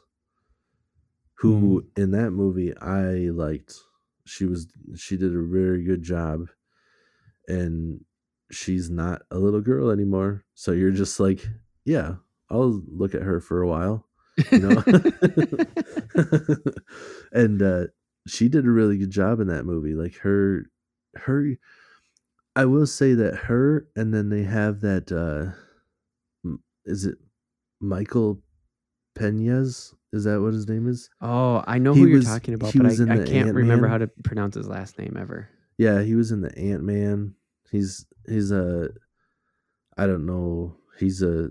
[1.35, 2.03] who Mm.
[2.03, 3.75] in that movie I liked.
[4.27, 4.67] She was
[4.97, 6.47] she did a very good job,
[7.47, 8.03] and
[8.51, 10.45] she's not a little girl anymore.
[10.55, 11.47] So you're just like,
[11.85, 12.15] yeah,
[12.51, 14.07] I'll look at her for a while.
[14.51, 14.83] You know
[17.33, 17.85] and uh
[18.27, 20.65] she did a really good job in that movie like her
[21.17, 21.47] her
[22.57, 25.53] i will say that her and then they have that uh
[26.85, 27.17] is it
[27.81, 28.41] michael
[29.17, 32.73] peñas is that what his name is oh, I know He who you're talking about,
[32.73, 33.91] but I, I can't remember Ant-Man.
[33.91, 35.49] how to pronounce his last name ever.
[35.77, 37.35] yeah he was in the ant-man
[37.71, 38.91] he's he's a
[39.97, 41.51] i don't know he's a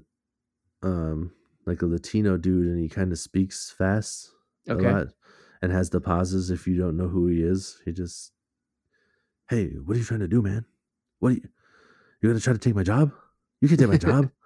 [0.82, 1.32] um
[1.66, 4.32] like a latino dude and he kind of speaks fast
[4.70, 4.86] Okay.
[4.88, 5.08] a lot
[5.62, 7.80] and has the pauses if you don't know who he is.
[7.86, 8.32] He just,
[9.50, 10.66] hey, what are you trying to do, man?
[11.20, 11.42] What are you?
[12.22, 13.12] You're gonna try to take my job?
[13.62, 14.30] You can take my job.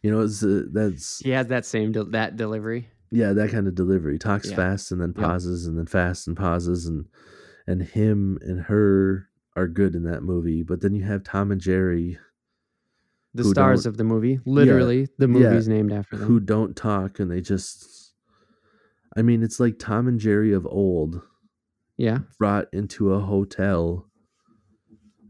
[0.00, 2.86] You know, it's uh, that's He has that same del- that delivery.
[3.10, 4.16] yeah, that kind of delivery.
[4.16, 4.54] Talks Yeah.
[4.54, 5.26] fast and then Yep.
[5.26, 7.06] pauses and then fast and pauses and
[7.66, 10.62] and him and her are good in that movie.
[10.62, 12.16] But then you have Tom and Jerry
[13.34, 14.40] The stars of the movie.
[14.46, 16.26] Literally, the yeah, movie's named after them.
[16.26, 17.86] who don't talk and they just.
[19.16, 21.20] I mean, it's like Tom and Jerry of old.
[21.96, 22.18] yeah.
[22.38, 24.06] brought into a hotel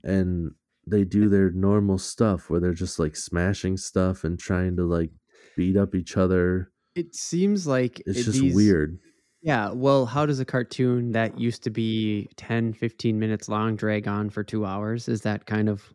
[0.05, 0.53] and
[0.87, 5.11] they do their normal stuff where they're just like smashing stuff and trying to like
[5.57, 6.71] beat up each other.
[6.95, 8.99] It seems like It's it- just these- weird.
[9.41, 9.71] Yeah.
[9.71, 14.31] Well, how does a cartoon that used to be 10, 15 minutes long drag on
[14.31, 15.09] for two hours?
[15.09, 15.95] Is that kind of.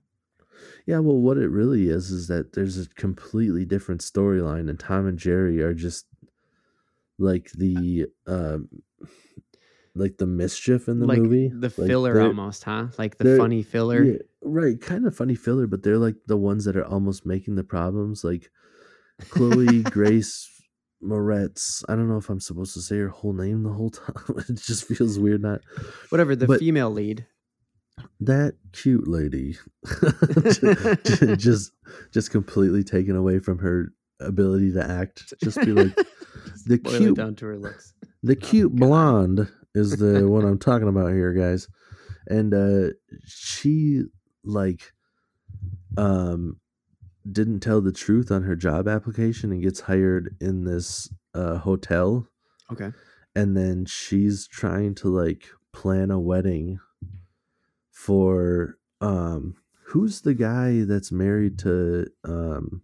[0.85, 5.07] Yeah, well, what it really is is that there's a completely different storyline, and Tom
[5.07, 6.05] and Jerry are just
[7.19, 8.67] like the um,
[9.95, 12.87] like the mischief in the like movie, the Like, filler almost, huh?
[12.97, 14.03] Like the funny filler.
[14.03, 17.55] Yeah, right, kind of funny filler, but they're like the ones that are almost making
[17.55, 18.23] the problems.
[18.23, 18.49] Like
[19.29, 20.49] Chloe Grace
[21.03, 21.83] Moretz.
[21.87, 24.15] I don't know if I'm supposed to say her whole name the whole time.
[24.49, 25.61] it just feels weird not
[26.09, 27.25] Whatever, the but- female lead.
[28.21, 29.57] That cute lady.
[30.43, 30.61] just,
[31.37, 31.71] just
[32.11, 35.33] just completely taken away from her ability to act.
[35.43, 35.95] Just be like
[36.65, 37.93] the cute down to her looks.
[38.21, 41.67] the cute Oh, blonde is the one I'm talking about here, guys.
[42.27, 42.93] And uh
[43.25, 44.03] she
[44.45, 44.93] like
[45.97, 46.59] um
[47.29, 52.27] didn't tell the truth on her job application and gets hired in this uh hotel
[52.71, 52.91] Okay.
[53.35, 56.79] and then she's trying to like plan a wedding
[58.05, 59.55] for um
[59.87, 62.81] who's the guy that's married to um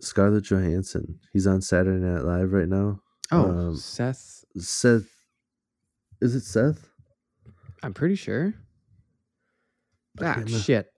[0.00, 1.18] Scarlett Johansson?
[1.32, 3.00] He's on Saturday Night Live right now.
[3.32, 4.44] Oh, Um, Seth.
[4.56, 5.08] Seth
[6.20, 6.88] is it Seth?
[7.82, 8.54] I'm pretty sure.
[10.20, 10.90] I Ah, can't shit.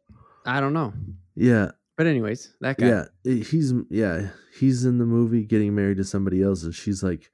[0.46, 0.92] I don't know.
[1.34, 2.88] Yeah, But anyways, that guy.
[2.88, 3.04] yeah.
[3.24, 7.30] He's yeah, he's in the movie getting married to somebody else and she's like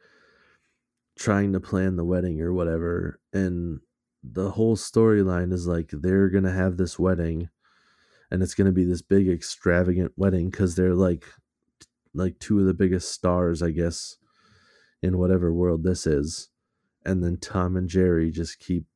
[1.18, 3.80] trying to plan the wedding or whatever and
[4.32, 7.48] the whole storyline is like they're to have this wedding
[8.30, 11.24] and it's to be this big extravagant wedding cuz they're like
[12.14, 14.16] like two of the biggest stars, I guess,
[15.02, 16.48] in whatever world this is.
[17.04, 18.86] And then Tom and Jerry just keep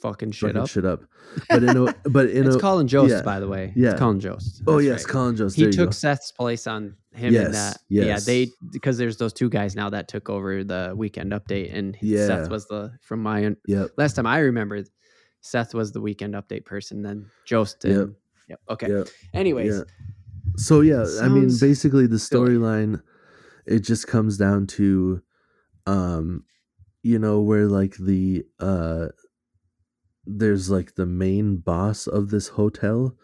[0.00, 0.68] Fucking shit fucking up.
[0.68, 1.02] shit up.
[1.48, 3.72] But in a but in it's a Colin Jost, yeah, by the way.
[3.76, 3.90] yeah.
[3.90, 4.62] It's Colin Jost.
[4.66, 5.12] Oh yes, right.
[5.12, 5.56] Colin Jost.
[5.56, 5.92] he took.
[5.92, 7.78] Seth's place on him Yes, and that.
[7.88, 11.96] Yeah, they because there's those two guys now that took over the weekend update, and
[12.00, 12.26] Yeah.
[12.26, 13.90] Seth was the from my Yep.
[13.96, 14.82] last time I remember
[15.40, 17.02] Seth was the weekend update person.
[17.02, 17.84] Then Jost.
[17.84, 18.08] And, Yep.
[18.48, 18.60] Yep.
[18.70, 18.88] Okay.
[18.88, 19.08] Yep.
[19.32, 19.82] Anyways, Yeah.
[20.56, 23.02] So yeah, I mean basically the storyline
[23.66, 25.22] it just comes down to
[25.86, 26.44] um
[27.02, 29.08] you know where like the uh
[30.26, 33.16] there's like the main boss of this hotel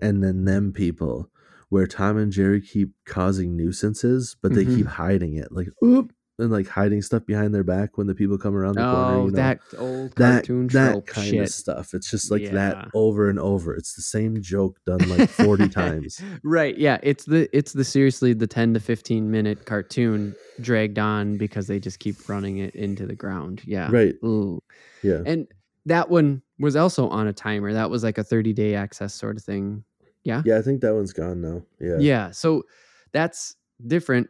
[0.00, 1.30] and then them people
[1.74, 4.76] where Tom and Jerry keep causing nuisances but they Mhm.
[4.76, 8.38] keep hiding it like oop and like hiding stuff behind their back when the people
[8.38, 9.36] come around the corner oh, you know?
[9.36, 11.42] that old cartoon that trope kind shit.
[11.42, 12.52] of stuff it's just like Yeah.
[12.60, 16.76] that over and over it's the same joke done like 40 times Right.
[16.76, 16.98] Yeah.
[17.02, 21.78] It's the it's the seriously the ten to fifteen minute cartoon dragged on because they
[21.80, 23.62] just keep running it into the ground.
[23.66, 23.88] Yeah.
[23.92, 24.60] right Ooh.
[25.02, 25.46] yeah And
[25.86, 27.72] that one was also on a timer.
[27.74, 29.84] That was like a 30 day access sort of thing.
[30.24, 31.62] Yeah, Yeah, I think that one's gone now.
[31.80, 31.96] Yeah.
[31.98, 32.30] Yeah.
[32.30, 32.64] So
[33.12, 33.56] that's
[33.86, 34.28] different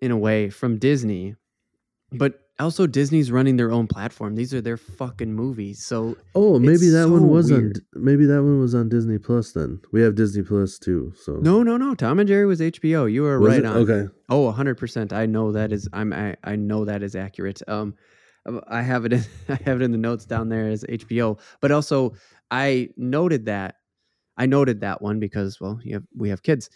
[0.00, 1.34] in a way from Disney.
[2.12, 4.34] But also Disney's running their own platform.
[4.36, 5.82] These are their fucking movies.
[5.82, 7.78] So Oh, maybe that so one was weird.
[7.94, 8.02] on.
[8.04, 9.52] Maybe that one was on Disney Plus.
[9.52, 11.12] Then we have Disney Plus too.
[11.16, 11.94] So no, no, no.
[11.94, 13.10] Tom and Jerry was HBO.
[13.10, 13.64] You were Was right it?
[13.66, 13.76] on.
[13.78, 14.12] Okay.
[14.28, 15.12] Oh, 100%.
[15.14, 17.62] I know that is I'm I, I know that is accurate.
[17.66, 17.94] Um
[18.44, 21.40] um, I have it in I have it in the notes down there as HBO.
[21.62, 22.12] But also
[22.50, 23.76] I noted that
[24.42, 26.68] I noted that one because well, you have we have kids.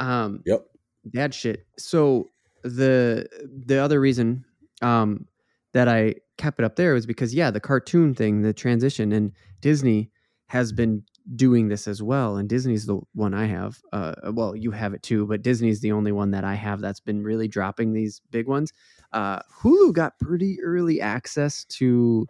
[0.00, 0.66] Um Yep.
[1.12, 1.66] dad shit.
[1.78, 2.30] So
[2.64, 3.28] the
[3.66, 4.44] the other reason
[4.82, 5.26] um
[5.74, 9.32] that I kept it up there was because yeah, the cartoon thing, the transition and
[9.60, 10.10] Disney
[10.48, 11.04] has been
[11.36, 13.80] doing this as well and Disney's the one I have.
[13.92, 17.00] Uh well, you have it too, but Disney's the only one that I have that's
[17.00, 18.72] been really dropping these big ones.
[19.12, 22.26] Uh Hulu got pretty early access to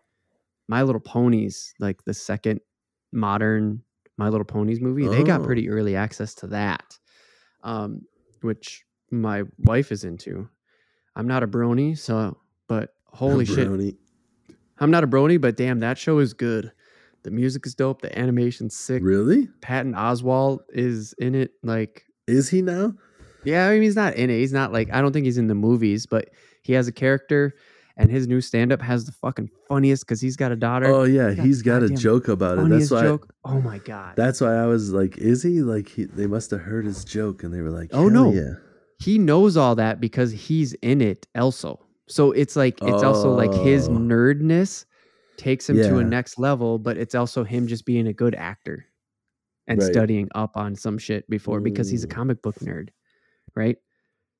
[0.69, 2.61] My Little Ponies, like the second
[3.13, 3.83] modern
[4.17, 5.07] My Little Ponies movie.
[5.09, 5.45] They got Oh.
[5.45, 6.99] pretty early access to that.
[7.63, 8.03] Um
[8.43, 10.49] which my wife is into.
[11.17, 12.37] I'm not a brony, so
[12.69, 13.69] but holy shit.
[14.79, 16.73] I'm not a brony, but damn, that show is good.
[17.23, 18.03] The music is dope.
[18.03, 19.03] The animation's sick.
[19.03, 19.49] Really?
[19.63, 21.53] Patton Oswalt is in it.
[21.63, 22.95] Like, Is he now?
[23.45, 24.39] yeah, I mean, he's not in it.
[24.39, 26.29] He's not like, I don't think he's in the movies, but
[26.63, 27.55] he has a character,
[27.97, 30.87] and his new stand up has the fucking funniest because he's got a daughter.
[30.87, 32.69] Oh yeah, got he's got a joke about it.
[32.69, 33.03] That's why.
[33.03, 33.33] joke.
[33.45, 34.15] Oh my God.
[34.17, 35.89] That's why I was like, is he like?
[35.89, 38.33] He, they must have heard his joke and they were like, Oh, no.
[38.33, 38.55] yeah,
[38.99, 41.81] he knows all that because he's in it also.
[42.09, 43.93] So it's like, it's also like his Oh.
[43.93, 44.85] nerdness
[45.37, 48.87] takes him to a next level, but it's also him just being a good actor
[49.67, 49.91] and Right.
[49.91, 52.91] studying up on some shit before because he's a comic book nerd,
[53.55, 53.77] right?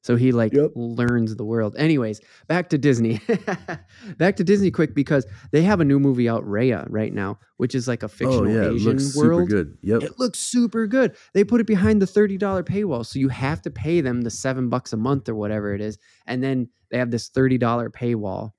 [0.05, 0.73] So he like Yep.
[0.77, 1.75] learns the world.
[1.79, 3.21] Anyways, back to Disney.
[4.19, 7.75] back to Disney quick because they have a new movie out, Raya, right now, which
[7.75, 9.49] is like a oh fictional yeah, it Asian looks world.
[9.51, 10.03] super good." Yep.
[10.03, 11.17] It looks super good.
[11.33, 13.07] They put it behind the $30 paywall.
[13.07, 15.97] So you have to pay them the seven bucks a month or whatever it is.
[16.27, 17.59] And then they have this $30
[17.91, 18.53] paywall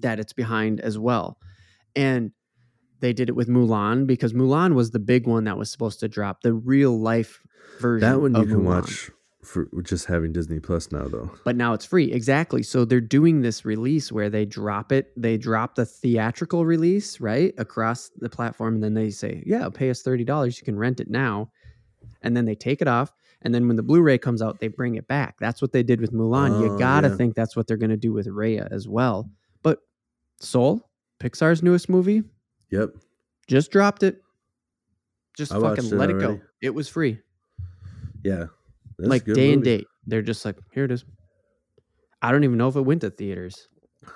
[0.00, 1.38] that it's behind as well.
[1.96, 2.30] And
[3.00, 6.08] they did it with Mulan because Mulan was the big one that was supposed to
[6.08, 7.42] drop, the real life
[7.80, 8.08] version.
[8.08, 8.64] That one you of can Mulan.
[8.64, 9.10] watch
[9.44, 11.30] for just having Disney Plus now, though.
[11.44, 12.12] But now it's free.
[12.12, 12.62] Exactly.
[12.62, 17.52] So they're doing this release where they drop it, they drop the theatrical release, right?
[17.58, 18.74] Across the platform.
[18.74, 20.58] And then they say, yeah, pay us $30.
[20.58, 21.50] You can rent it now.
[22.22, 23.12] And then they take it off.
[23.44, 25.36] And then when the Blu ray comes out, they bring it back.
[25.40, 26.52] That's what they did with Mulan.
[26.52, 27.16] Oh, you got to yeah.
[27.16, 29.28] think that's what they're going to do with Raya as well.
[29.62, 29.80] But
[30.38, 30.88] Soul,
[31.18, 32.22] Pixar's newest movie,
[32.70, 32.90] Yep.
[33.48, 34.22] just dropped it.
[35.36, 36.40] Just I fucking it let it go.
[36.60, 37.18] It was free.
[38.22, 38.46] Yeah.
[38.98, 39.86] That's like day and date.
[40.06, 41.04] They're just like, here it is.
[42.20, 43.68] I don't even know if it went to theaters.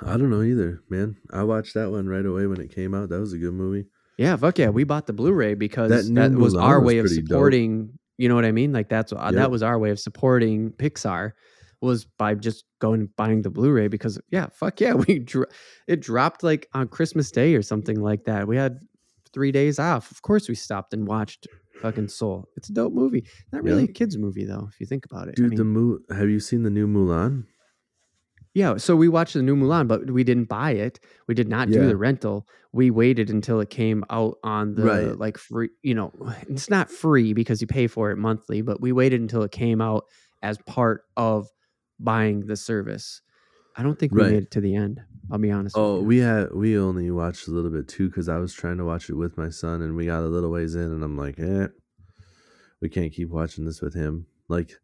[0.02, 1.16] I don't know either, man.
[1.32, 3.08] I watched that one right away when it came out.
[3.08, 3.86] That was a good movie.
[4.18, 4.70] Yeah, fuck yeah.
[4.70, 7.28] We bought the Blu-ray because That that, was Mulan our was way of pretty dope.
[7.28, 7.90] supporting.
[8.18, 8.72] You know what I mean?
[8.72, 9.34] Like that's uh, Yep.
[9.34, 11.32] that was our way of supporting Pixar.
[11.82, 15.44] was by just going and buying the Blu-ray because yeah, fuck yeah, we dro-
[15.86, 18.48] it dropped like on Christmas Day or something like that.
[18.48, 18.78] We had
[19.34, 20.10] three days off.
[20.10, 21.46] Of course, we stopped and watched
[21.80, 22.48] fucking Soul.
[22.56, 23.26] It's a dope movie.
[23.52, 23.90] Not really Yeah.
[23.90, 25.34] a kids movie though, if you think about it.
[25.38, 27.44] I Dude, mean, the Mu have you seen the new Mulan?
[28.54, 28.76] yeah.
[28.78, 30.98] So we watched the new Mulan, but we didn't buy it.
[31.28, 32.46] We did not do the rental.
[32.72, 35.18] We waited until it came out on the Right.
[35.18, 35.68] like free.
[35.82, 36.12] You know,
[36.48, 39.80] it's not free because you pay for it monthly, but we waited until it came
[39.80, 40.04] out
[40.42, 41.48] as part of
[41.98, 43.20] buying the service.
[43.76, 44.32] I don't think we Right.
[44.32, 45.00] made it to the end.
[45.30, 45.76] I'll be honest.
[45.76, 46.06] Oh, with you.
[46.08, 49.10] we had we only watched a little bit too because I was trying to watch
[49.10, 51.68] it with my son, and we got a little ways in, and I'm like, eh,
[52.80, 54.26] we can't keep watching this with him.
[54.48, 54.78] Like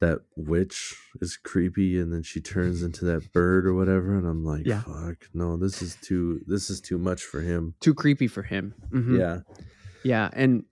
[0.00, 4.44] that witch is creepy, and then she turns into that bird or whatever, and I'm
[4.44, 4.80] like, Yeah.
[4.80, 7.74] fuck, no, this is too this is too much for him.
[7.80, 8.74] too creepy for him.
[8.90, 9.18] Mhm.
[9.18, 9.40] Yeah,
[10.04, 10.64] Yeah, and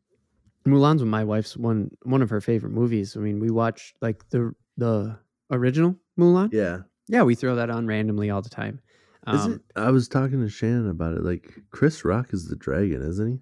[0.66, 3.16] Mulan's my wife's one one of her favorite movies.
[3.16, 5.18] I mean, we watched like the the
[5.50, 6.48] original Mulan.
[6.52, 6.82] yeah.
[7.08, 8.80] Yeah, we throw that on randomly all the time.
[9.26, 9.60] Is Um, it?
[9.76, 11.22] I was talking to Shannon about it.
[11.24, 13.38] Like Chris Rock is the dragon, isn't he?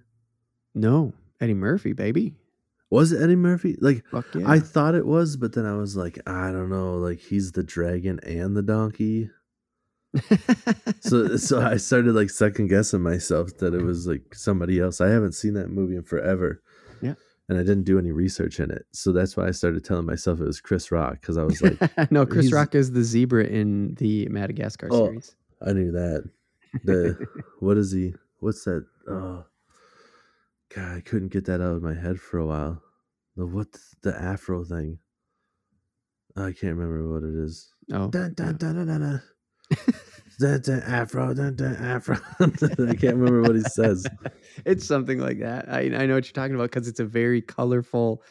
[0.75, 2.35] No, Eddie Murphy, baby.
[2.91, 3.77] Was it Eddie Murphy?
[3.81, 4.49] Like yeah.
[4.49, 6.95] I thought it was, but then I was like, I don't know.
[6.97, 9.31] Like he's the dragon and the donkey.
[11.01, 15.01] so so I started like second guessing myself that it was like somebody else.
[15.01, 16.63] I haven't seen that movie in forever.
[17.03, 17.15] Yeah.
[17.49, 18.87] And I didn't do any research in it.
[18.93, 21.79] So that's why I started telling myself it was Chris Rock because I was like,
[22.11, 25.07] no, Chris Rock is the zebra in the Madagascar Oh.
[25.07, 25.37] series.
[25.65, 26.29] I knew that.
[26.85, 27.17] The
[27.61, 28.15] what is he?
[28.41, 28.85] What's that?
[29.09, 29.45] Oh
[30.75, 32.83] God, I couldn't get that out of my head for a while.
[33.37, 33.69] The what
[34.03, 34.99] the afro thing.
[36.37, 37.73] I can't remember what it is.
[37.93, 38.53] Oh, Dun, yeah.
[38.53, 39.23] dun, dun, dun,
[40.39, 40.83] dun, dun.
[40.83, 42.17] afro, dun, dun, afro.
[42.41, 44.07] I can't remember what he says.
[44.65, 45.69] it's something like that.
[45.69, 48.23] I I know what you're talking about because it's a very colorful,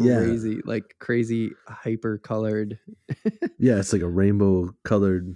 [0.00, 0.18] Yeah.
[0.18, 2.78] crazy, like crazy hyper colored.
[3.58, 5.34] Yeah, it's like a rainbow colored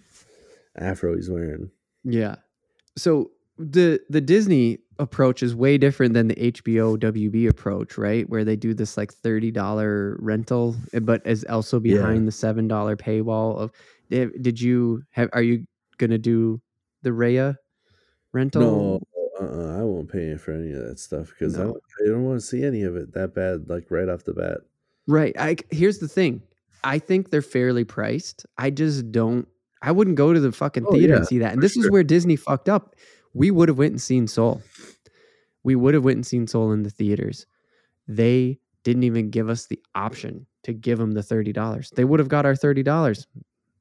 [0.77, 1.71] afro he's wearing.
[2.05, 2.37] Yeah.
[2.97, 8.29] So the the Disney approach is way different than the HBO WB approach, right?
[8.29, 12.69] Where they do this like thirty dollar rental, eh, but is also behind the seven
[12.69, 13.57] dollar paywall.
[13.57, 13.71] Of
[14.11, 15.31] did, you have?
[15.33, 15.67] Are you
[15.99, 16.61] gonna do
[17.03, 17.57] the Raya
[18.33, 18.61] rental?
[18.63, 19.01] No,
[19.41, 22.41] uh-uh, I won't pay for any of that stuff because I, don't- I don't want
[22.41, 24.59] to see any of it that bad, like right off the bat.
[25.07, 25.35] Right.
[25.39, 26.43] I here's the thing.
[26.85, 28.47] I think they're fairly priced.
[28.59, 29.47] I just don't.
[29.83, 31.53] I wouldn't go to the fucking Oh, theater yeah, and see that.
[31.55, 32.95] And this is where Disney fucked up.
[33.33, 34.63] We would have went and seen Soul.
[35.63, 37.47] We would have went and seen Soul in the theaters.
[38.09, 41.91] They didn't even give us the option to give them the thirty dollars.
[41.97, 43.27] They would have got our thirty dollars.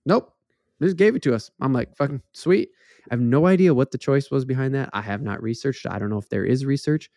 [0.09, 0.33] Nope.
[0.81, 1.51] Just gave it to us.
[1.61, 2.69] I'm like, fucking sweet.
[3.09, 4.89] I have no idea what the choice was behind that.
[4.91, 5.85] I have not researched.
[5.87, 7.11] I don't know if there is research,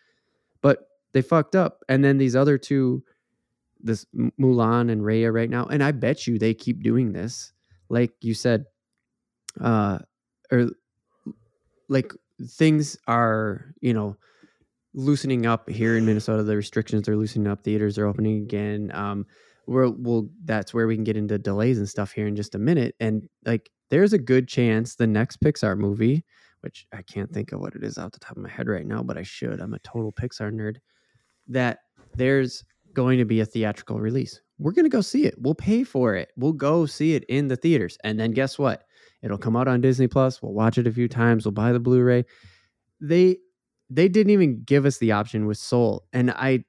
[0.61, 1.79] but they fucked up.
[1.89, 3.03] And then these other two,
[3.81, 4.05] this
[4.39, 7.51] Mulan and Raya right now, and I bet you they keep doing this.
[7.89, 8.65] Like you said,
[9.59, 9.99] uh,
[10.51, 10.69] or
[11.89, 12.13] like
[12.45, 14.17] things are, you know,
[14.93, 16.43] loosening up here in Minnesota.
[16.43, 17.63] The restrictions are loosening up.
[17.63, 18.91] Theaters are opening again.
[18.93, 19.25] Um,
[19.67, 22.59] we're, we'll that's where we can get into delays and stuff here in just a
[22.59, 22.95] minute.
[22.99, 26.25] And like, there's a good chance the next Pixar movie,
[26.61, 28.85] which I can't think of what it is off the top of my head right
[28.85, 29.59] now, but I should.
[29.59, 30.77] I'm a total Pixar nerd.
[31.47, 31.79] That
[32.15, 32.63] there's
[32.93, 34.39] going to be a theatrical release.
[34.59, 35.35] We're going to go see it.
[35.37, 36.31] We'll pay for it.
[36.37, 37.97] We'll go see it in the theaters.
[38.03, 38.83] And then guess what?
[39.21, 40.41] It'll come out on Disney Plus.
[40.41, 41.45] We'll watch it a few times.
[41.45, 42.25] We'll buy the Blu-ray.
[43.01, 43.37] They
[43.89, 46.03] they didn't even give us the option with Soul.
[46.13, 46.63] And I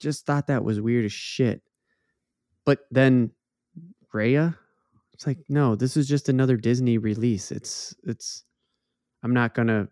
[0.00, 1.62] just thought that was weird as shit.
[2.68, 3.30] But then
[4.12, 4.54] Raya,
[5.14, 7.50] it's like, no, this is just another Disney release.
[7.50, 8.44] It's it's
[9.22, 9.88] I'm not gonna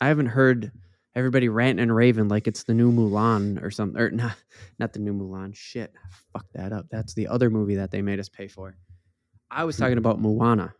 [0.00, 0.70] I haven't heard
[1.16, 4.00] everybody ranting and raving like it's the new Mulan or something.
[4.00, 4.36] Or not
[4.78, 5.52] not the new Mulan.
[5.52, 5.94] Shit.
[6.32, 6.86] Fuck that up.
[6.92, 8.76] That's the other movie that they made us pay for.
[9.50, 10.38] I was talking about mm-hmm.
[10.38, 10.74] Moana.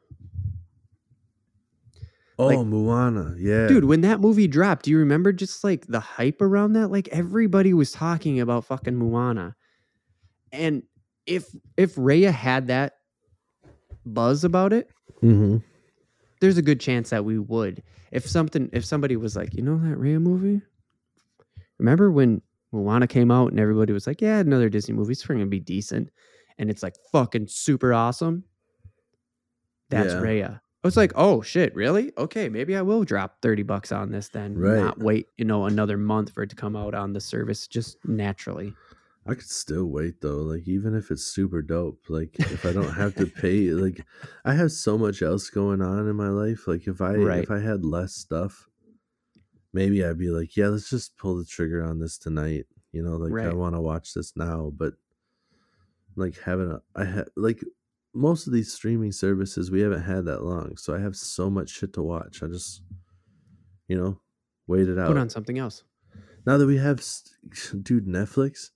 [2.38, 5.98] Oh, Like- Moana, yeah, Dude, when that movie dropped, do you remember just like the
[5.98, 6.92] hype around that?
[6.92, 9.56] Like everybody was talking about fucking Moana.
[10.52, 10.84] And
[11.26, 11.46] if
[11.76, 12.94] if Raya had that
[14.04, 14.88] buzz about it,
[15.20, 15.58] hmm
[16.40, 17.84] there's a good chance that we would.
[18.10, 20.60] If something if somebody was like, "You know that Raya movie?"
[21.78, 22.42] Remember when
[22.72, 25.60] Moana came out and everybody was like, "Yeah, another Disney movie, it's going to be
[25.60, 26.10] decent."
[26.58, 28.44] And it's like fucking super awesome.
[29.88, 30.20] That's Yeah.
[30.20, 30.60] Raya.
[30.84, 32.12] I was like, "Oh shit, really?
[32.18, 34.56] Okay, maybe I will drop 30 bucks on this then.
[34.58, 34.80] Right.
[34.80, 37.98] Not wait, you know, another month for it to come out on the service just
[38.04, 38.74] naturally."
[39.24, 40.38] I could still wait though.
[40.38, 44.04] Like even if it's super dope, like if I don't have to pay, like
[44.44, 46.66] I have so much else going on in my life.
[46.66, 47.42] Like if I Right.
[47.44, 48.68] if I had less stuff,
[49.72, 52.66] maybe I'd be like, yeah, let's just pull the trigger on this tonight.
[52.90, 54.94] You know, like I want to watch this now, but
[56.16, 57.62] like having a I had like
[58.12, 61.70] most of these streaming services we haven't had that long, so I have so much
[61.70, 62.42] shit to watch.
[62.42, 62.82] I just,
[63.88, 64.20] you know,
[64.66, 65.06] wait it out.
[65.06, 65.84] Put on something else.
[66.44, 67.02] now that we have,
[67.82, 68.71] dude, Netflix.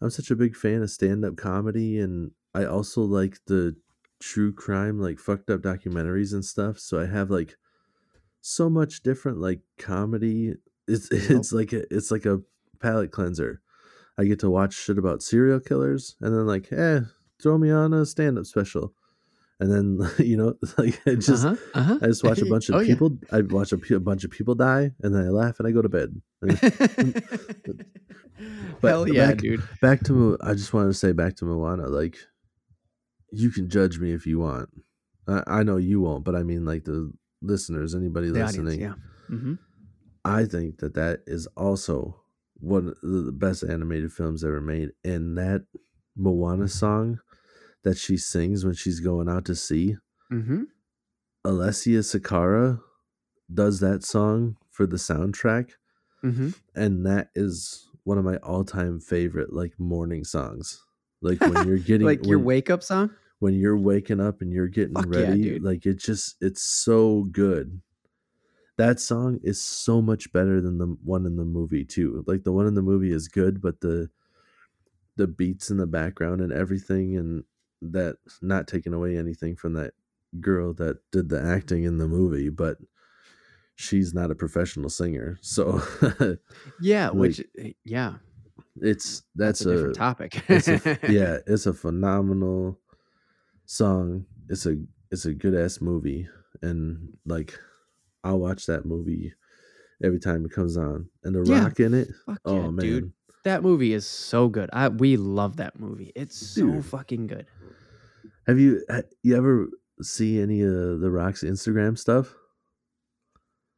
[0.00, 3.76] I'm such a big fan of stand up comedy, and I also like the
[4.18, 6.78] true crime, like fucked up documentaries and stuff.
[6.78, 7.56] So I have like
[8.40, 10.54] so much different like comedy.
[10.88, 12.40] It's it's like a, it's like a
[12.80, 13.60] palate cleanser.
[14.18, 17.00] I get to watch shit about serial killers, and then like, eh,
[17.42, 18.92] throw me on a stand up special,
[19.60, 21.98] and then you know, like I just uh-huh, uh-huh.
[22.02, 22.94] I just watch a bunch of Oh, yeah.
[22.94, 23.18] people.
[23.30, 25.82] I watch a, a bunch of people die, and then I laugh and I go
[25.82, 26.20] to bed.
[28.80, 29.62] But Hell yeah, back- dude.
[29.82, 31.88] back to I just wanted to say back to Moana.
[31.88, 32.16] Like,
[33.32, 34.70] you can judge me if you want.
[35.28, 37.12] I, I know you won't, but I mean, like the
[37.42, 38.82] listeners, anybody The listening.
[38.84, 39.36] audience, yeah.
[39.36, 39.54] hmm
[40.24, 42.20] I think that that is also
[42.54, 44.90] one of the best animated films ever made.
[45.04, 45.64] And that
[46.16, 47.20] Moana song
[47.84, 49.96] that she sings when she's going out to sea,
[50.32, 50.62] Mm-hmm.
[51.46, 52.80] Alessia Sakara
[53.52, 55.70] does that song for the soundtrack.
[56.22, 60.82] hmm And that is one of my all time favorite, like morning songs.
[61.22, 63.10] Like when you're getting Like your when- wake up song?
[63.40, 65.62] when you're waking up and you're getting Fuck ready dude.
[65.62, 67.80] like it just it's so good
[68.76, 72.52] that song is so much better than the one in the movie too like the
[72.52, 74.10] one in the movie is good but the
[75.16, 77.44] the beats in the background and everything and
[77.80, 79.94] that not taking away anything from that
[80.38, 82.76] girl that did the acting in the movie but
[83.80, 85.80] she's not a professional singer so
[86.80, 88.14] Yeah, Like, which eh, yeah,
[88.76, 90.42] it's that's, that's, a different topic.
[90.48, 92.78] it's a, yeah, it's a phenomenal
[93.66, 94.26] song.
[94.48, 94.76] It's a
[95.10, 96.28] it's a good ass movie,
[96.62, 97.58] and like
[98.24, 99.32] I'll watch that movie
[100.02, 101.08] every time it comes on.
[101.24, 101.64] And the Yeah.
[101.64, 102.08] rock in it,
[102.44, 103.12] oh yeah, man, dude.
[103.44, 104.68] That movie is so good.
[104.72, 106.12] I we love that movie.
[106.14, 107.46] It's so fucking good.
[108.46, 108.84] have you
[109.22, 109.68] you ever
[110.02, 112.34] see any of the Rock's Instagram stuff?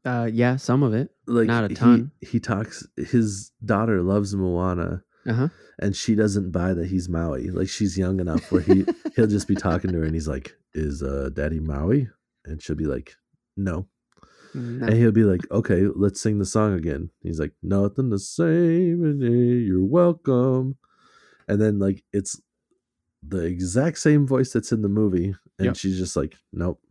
[0.04, 1.10] Uh yeah, some of it.
[1.26, 2.10] Like Not a he- ton.
[2.20, 2.86] He, talks.
[2.96, 5.02] His daughter loves Moana.
[5.26, 5.48] Uh-huh.
[5.78, 7.50] And she doesn't buy that he's Maui.
[7.50, 8.84] Like she's young enough where he
[9.16, 12.08] he'll just be talking to her and he's like, "Is uh Daddy Maui?"
[12.44, 13.14] And she'll be like,
[13.56, 13.86] "No."
[14.54, 14.86] No.
[14.86, 17.08] And he'll be like, okay, let's sing the song again.
[17.22, 20.76] He's like, nothing the same, you're welcome.
[21.48, 22.38] And then, like, it's
[23.26, 25.34] the exact same voice that's in the movie.
[25.58, 25.76] And Yep.
[25.76, 26.82] she's just like, nope,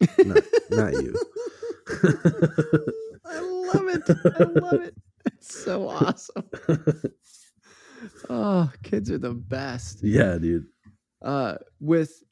[0.18, 0.42] not,
[0.72, 1.14] not you.
[3.26, 4.02] I love it.
[4.08, 4.94] I love it.
[5.26, 6.48] It's so awesome.
[8.30, 10.02] Oh, kids are the best.
[10.02, 10.66] yeah, dude.
[11.22, 12.22] Uh with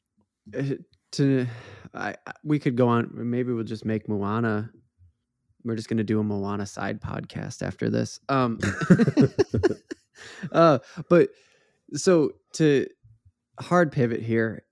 [0.57, 0.63] uh,
[1.11, 1.45] to
[1.93, 4.71] I we could go on maybe we'll just make Moana
[5.63, 8.19] we're just going to do a Moana side podcast after this.
[8.29, 8.57] Um
[10.51, 10.79] uh
[11.09, 11.29] but
[11.93, 12.87] so to
[13.59, 14.63] hard pivot here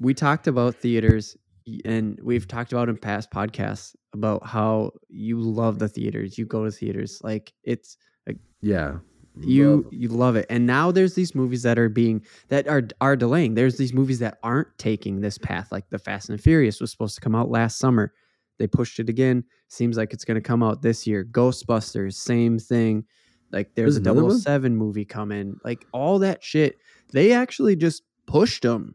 [0.00, 1.36] we talked about theaters
[1.84, 6.64] and we've talked about in past podcasts about how you love the theaters you go
[6.64, 8.98] to theaters like it's like, Yeah.
[9.40, 10.46] you Love- you love it.
[10.48, 13.54] And now there's these movies that are being that are are delaying.
[13.54, 16.90] There's these movies that aren't taking this path like the fast and the furious was
[16.90, 18.12] supposed to come out last summer.
[18.58, 19.44] They pushed it again.
[19.68, 21.24] Seems like it's going to come out this year.
[21.24, 23.04] Ghostbusters same thing.
[23.52, 24.38] Like there's, There's a another one?
[24.38, 25.56] 007 movie coming.
[25.64, 26.78] Like all that shit
[27.12, 28.94] they actually just pushed them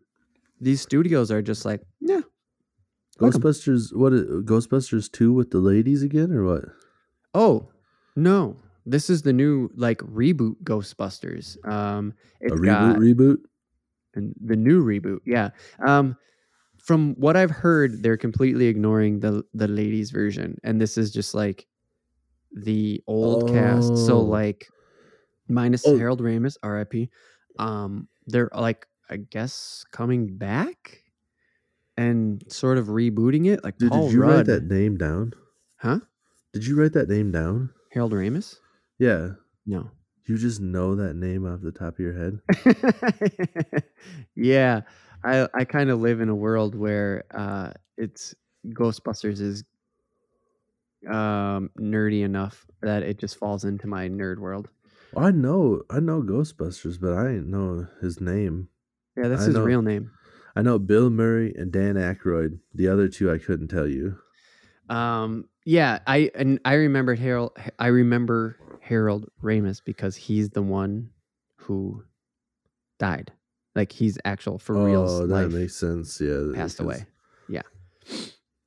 [0.59, 2.21] these studios are just like yeah.
[3.21, 4.13] Ghostbusters, what?
[4.45, 6.65] Ghostbusters 2 with the ladies again, or what?
[7.33, 7.69] oh
[8.17, 13.37] no this is the new like reboot ghostbusters um A reboot, got- reboot?
[14.15, 15.51] and the new reboot yeah
[15.87, 16.17] um
[16.83, 21.33] from what i've heard they're completely ignoring the the ladies version and this is just
[21.33, 21.65] like
[22.53, 24.21] the old cast so Oh.
[24.39, 24.67] like
[25.47, 25.97] minus Oh.
[25.97, 27.09] harold ramis rip
[27.59, 31.01] um they're like i guess coming back
[32.01, 35.33] and sort of rebooting it like Dude, paul did you rudd write that name down?
[35.77, 35.99] huh
[36.53, 37.73] Did you write that name down?
[37.91, 38.59] harold ramis
[38.99, 39.33] Yeah.
[39.65, 39.91] no
[40.25, 42.41] You just know that name off the top of your head?
[44.35, 44.81] yeah,
[45.23, 48.35] I I kind of live in a world where uh, it's
[48.67, 49.63] Ghostbusters is
[51.07, 54.69] um, nerdy enough that it just falls into my nerd world.
[55.15, 58.67] I know, I know Ghostbusters, but I didn't know his name.
[59.17, 59.65] Yeah, that's I his know.
[59.65, 60.11] real name.
[60.55, 62.59] I know Bill Murray and Dan Aykroyd.
[62.73, 64.17] The other two I couldn't tell you.
[64.89, 67.57] Um, yeah, I and I remembered Harold.
[67.79, 71.11] I remember Harold Ramis because he's the one
[71.55, 72.03] who
[72.99, 73.31] died.
[73.75, 75.05] Like he's actual for real.
[75.07, 76.19] oh, that makes sense.
[76.19, 77.05] Yeah, passed away.
[77.47, 77.61] Yeah.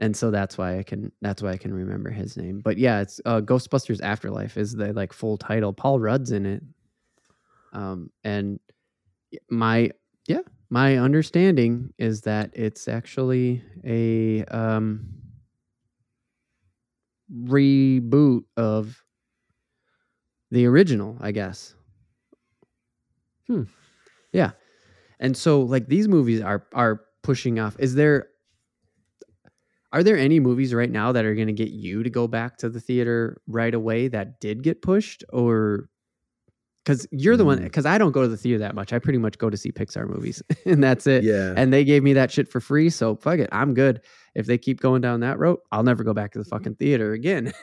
[0.00, 2.60] And so that's why I can that's why I can remember his name.
[2.60, 5.72] But yeah, it's uh, Ghostbusters Afterlife is the like full title.
[5.72, 6.62] Paul Rudd's in it.
[7.72, 8.60] Um and
[9.50, 9.90] my
[10.26, 10.40] yeah,
[10.74, 15.06] my understanding is that it's actually a um,
[17.32, 19.00] reboot of
[20.50, 21.76] the original, I guess.
[23.46, 23.62] Hmm.
[24.32, 24.50] Yeah.
[25.20, 27.76] And so like these movies are are pushing off.
[27.78, 28.26] Is there
[29.92, 32.56] are there any movies right now that are going to get you to go back
[32.58, 35.88] to the theater right away that did get pushed or
[36.84, 37.72] cuz you're the one Mm.
[37.72, 38.92] cuz I don't go to the theater that much.
[38.92, 41.24] I pretty much go to see Pixar movies and that's it.
[41.24, 41.54] Yeah.
[41.56, 43.48] And they gave me that shit for free, so fuck it.
[43.52, 44.00] I'm good.
[44.34, 47.12] If they keep going down that road, I'll never go back to the fucking theater
[47.12, 47.52] again.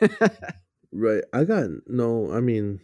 [0.94, 1.24] Right.
[1.32, 2.80] I got no, I mean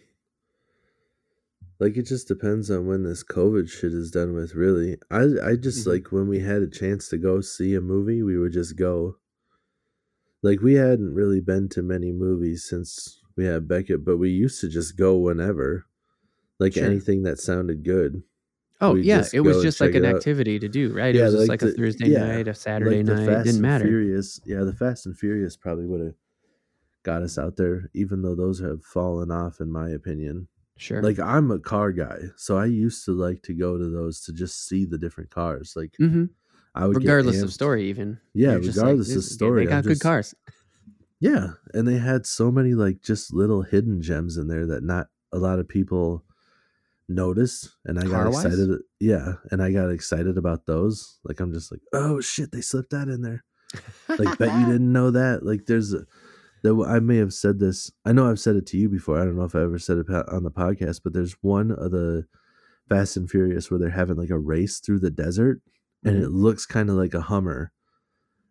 [1.80, 4.96] like it just depends on when this COVID shit is done with, really.
[5.10, 5.90] I I just Mhm.
[5.92, 9.16] like when we had a chance to go see a movie, we would just go.
[10.42, 14.60] Like we hadn't really been to many movies since we had Beckett, but we used
[14.62, 15.84] to just go whenever.
[16.58, 16.84] Like Sure.
[16.84, 18.22] anything that sounded good.
[18.80, 20.16] oh yeah, it was just like an it out.
[20.16, 21.14] activity to do, right?
[21.14, 23.26] Yeah, it was just like like, a Thursday yeah, night, a Saturday like night.
[23.26, 23.84] Fast Didn't matter.
[23.86, 26.14] Furious, yeah, the Fast and Furious probably would have
[27.02, 30.48] got us out there, even though those have fallen off, in my opinion.
[30.76, 31.02] Sure.
[31.02, 34.32] Like I'm a car guy, so I used to like to go to those to
[34.32, 35.74] just see the different cars.
[35.76, 36.26] Like hmm
[36.74, 38.18] I would, regardless of story, even.
[38.34, 40.34] Yeah, You're just like, regardless of story, They I'm got good just- cars.
[41.20, 45.08] Yeah, and they had so many like just little hidden gems in there that not
[45.32, 46.22] a lot of people
[47.08, 48.44] noticed, and I got Car-wise?
[48.44, 48.78] excited.
[49.00, 51.18] Yeah, and I got excited about those.
[51.24, 53.44] Like I'm just like, oh shit, they slipped that in there.
[54.08, 55.44] Like bet you didn't know that.
[55.44, 56.04] Like there's a.
[56.64, 57.90] There, I may have said this.
[58.04, 59.20] I know I've said it to you before.
[59.20, 61.92] I don't know if I ever said it on the podcast, but there's one of
[61.92, 62.26] the
[62.88, 65.60] Fast and Furious where they're having like a race through the desert,
[66.04, 66.22] and Mhm.
[66.24, 67.70] it looks kind of like a Hummer.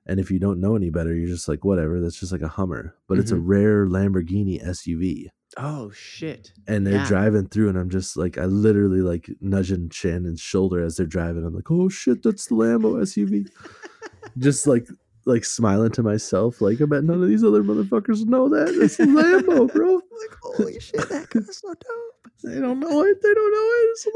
[0.06, 2.00] And if you don't know any better, you're just like, whatever.
[2.00, 5.28] That's just like a Hummer, but it's a rare Lamborghini SUV,
[5.60, 6.52] Oh shit.
[6.68, 7.08] and they're Yeah.
[7.08, 11.44] driving through, and I'm just like, I literally like nudging Shannon's shoulder as they're driving.
[11.46, 13.50] I'm like, oh shit, that's the Lambo SUV.
[14.38, 14.88] just like
[15.26, 18.70] like smiling to myself, like I bet none of these other motherfuckers know that.
[18.70, 19.94] It's Lambo, bro.
[19.96, 22.32] Like holy shit, that car's so dope.
[22.44, 23.18] They don't know it.
[23.22, 23.90] They don't know it.
[23.92, 24.10] It's a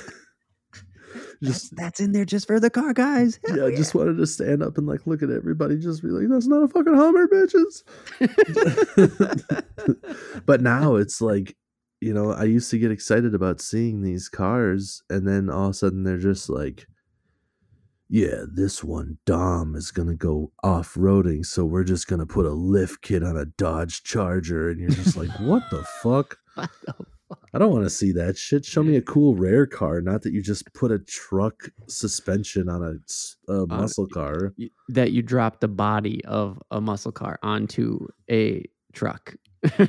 [0.00, 0.12] Lambo.
[1.40, 3.38] That's, just that's in there just for the car guys.
[3.48, 6.08] yeah, Hell I just wanted to stand up and like look at everybody, just be
[6.08, 7.84] like, "That's not a fucking Hummer, bitches."
[10.46, 11.56] but now it's like,
[12.00, 15.70] you know, I used to get excited about seeing these cars, and then all of
[15.70, 16.86] a sudden they're just like,
[18.08, 22.52] "Yeah, this one Dom is gonna go off roading, so we're just gonna put a
[22.52, 26.94] lift kit on a Dodge Charger," and you're just like, "What the fuck?" What the
[27.52, 28.64] I don't want to see that shit.
[28.64, 33.00] Show me a cool rare car, not that you just put a truck suspension on
[33.48, 34.54] a muscle car.
[34.88, 39.34] that you drop the body of a muscle car onto a truck.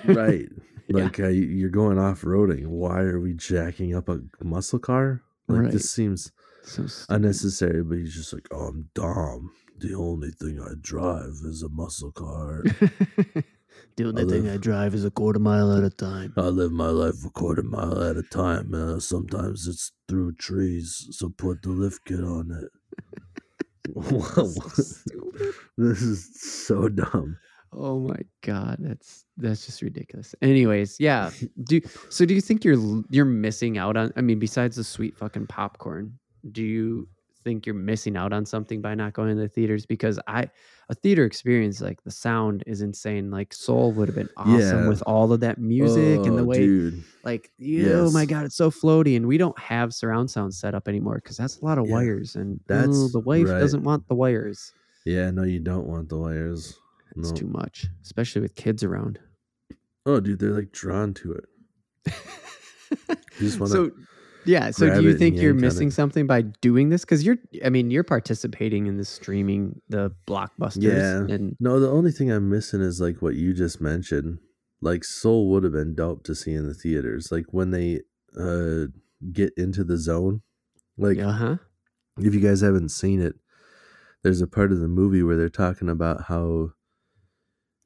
[0.05, 0.47] Right.
[0.91, 1.03] Yeah.
[1.03, 2.65] Like uh, you're going off roading.
[2.65, 5.21] Why are we jacking up a muscle car?
[5.47, 5.71] Like Right.
[5.71, 6.31] this seems
[6.63, 7.83] So unnecessary.
[7.83, 9.51] But he's just like, oh, I'm Dom.
[9.77, 12.63] The only thing I drive is a muscle car.
[13.99, 16.33] the only I thing live- I drive is a quarter mile at a time.
[16.37, 18.73] I live my life a quarter mile at a time.
[18.73, 22.71] Uh, sometimes it's through trees, so put the lift kit on it.
[25.77, 27.37] this is so dumb.
[27.73, 30.33] Oh my god, that's that's just ridiculous.
[30.41, 31.29] Anyways, yeah.
[31.65, 35.17] Do so do you think you're you're missing out on I mean besides the sweet
[35.17, 36.17] fucking popcorn,
[36.51, 37.07] do you
[37.43, 40.49] think you're missing out on something by not going to the theaters because I
[40.89, 43.29] a theater experience like the sound is insane.
[43.31, 44.87] Like Soul would have been awesome Yeah.
[44.87, 47.03] with all of that music and the Oh, way dude.
[47.23, 50.87] like oh my god, it's so floaty and we don't have surround sound set up
[50.87, 51.93] anymore cuz that's a lot of Yeah.
[51.93, 53.59] wires and That's ooh, the wife right.
[53.59, 54.73] doesn't want the wires.
[55.05, 56.77] Yeah, no, you don't want the wires.
[57.15, 57.35] It's No.
[57.35, 59.19] too much, especially with kids around.
[60.05, 61.45] Oh, dude, they're like drawn to it.
[63.39, 63.91] You just wanna so
[64.49, 65.93] yeah so do you think you're missing it.
[65.93, 70.83] something by doing this because you're i mean you're participating in the streaming the blockbusters
[70.83, 71.33] Yeah.
[71.35, 74.39] and No, the only thing I'm missing is like what you just mentioned.
[74.81, 77.31] Like Soul would have been dope to see in the theaters.
[77.31, 78.01] Like when they
[78.37, 78.87] uh
[79.31, 80.41] get into the zone.
[80.97, 81.57] Like uh-huh
[82.17, 83.35] if you guys haven't seen it,
[84.23, 86.71] there's a part of the movie where they're talking about how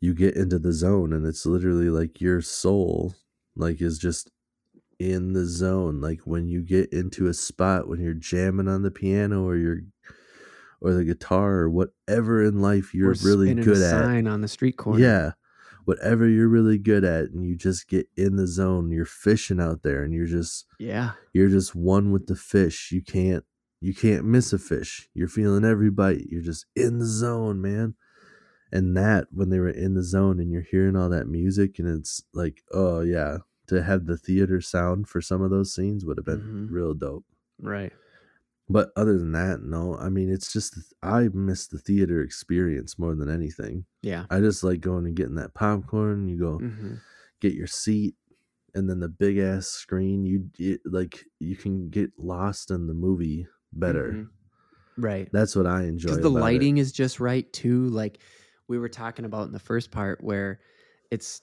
[0.01, 3.15] you get into the zone and it's literally like your soul
[3.55, 4.29] like is just
[4.99, 8.91] in the zone like when you get into a spot when you're jamming on the
[8.91, 9.81] piano or you're
[10.81, 13.89] or the guitar or whatever in life you're Or really good at.
[13.89, 14.99] sign on the street corner.
[14.99, 15.31] Yeah
[15.85, 19.83] whatever you're really good at and you just get in the zone you're fishing out
[19.83, 21.11] there and you're just yeah.
[21.33, 22.89] you're just one with the fish.
[22.91, 23.43] You can't
[23.81, 25.09] you can't miss a fish.
[25.13, 26.25] You're feeling every bite.
[26.29, 27.95] You're just in the zone man.
[28.71, 31.87] And that when they were in the zone and you're hearing all that music and
[31.99, 36.17] it's like oh yeah to have the theater sound for some of those scenes would
[36.17, 36.71] have been Mhm.
[36.71, 37.25] real dope
[37.61, 37.93] right
[38.69, 39.97] But other than that, no.
[39.97, 43.85] I mean, it's just I miss the theater experience more than anything.
[44.01, 44.25] Yeah.
[44.29, 46.29] I just like going and getting that popcorn.
[46.29, 46.99] You go Mhm.
[47.41, 48.15] get your seat,
[48.73, 50.25] and then the big ass screen.
[50.25, 54.11] You it, like you can get lost in the movie better.
[54.13, 54.29] Mhm.
[54.97, 55.29] Right.
[55.33, 56.07] That's what I enjoy.
[56.11, 58.19] because the lighting is just right too like
[58.69, 60.61] we were talking about in the first part where
[61.11, 61.41] it's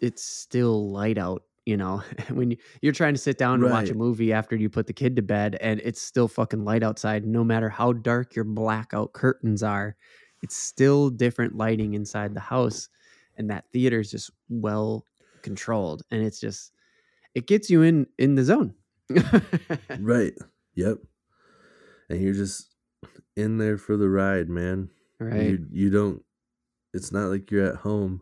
[0.00, 3.90] it's still light out you know when you, you're trying to sit down and watch
[3.90, 7.26] a movie after you put the kid to bed and it's still fucking light outside
[7.26, 9.96] no matter how dark your blackout curtains are
[10.42, 12.88] it's still different lighting inside the house
[13.36, 15.04] and that theater is just well
[15.42, 16.72] controlled and it's just
[17.34, 18.74] it gets you in in the zone
[19.98, 20.34] Right.
[20.78, 20.98] Yep.
[22.10, 22.74] And you're just
[23.34, 24.90] in there for the ride, man.
[25.18, 26.22] right You you don't
[26.92, 28.20] it's not like you're at home,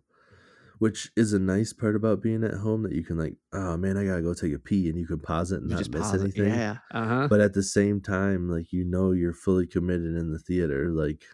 [0.84, 3.96] which is a nice part about being at home that you can like, oh man,
[3.96, 6.10] I gotta go take a pee and you can pause it and you not miss
[6.10, 6.20] pause it.
[6.20, 6.48] anything.
[6.50, 10.38] yeah uh-huh But at the same time, like you know you're fully committed in the
[10.38, 10.90] theater.
[10.90, 11.24] Like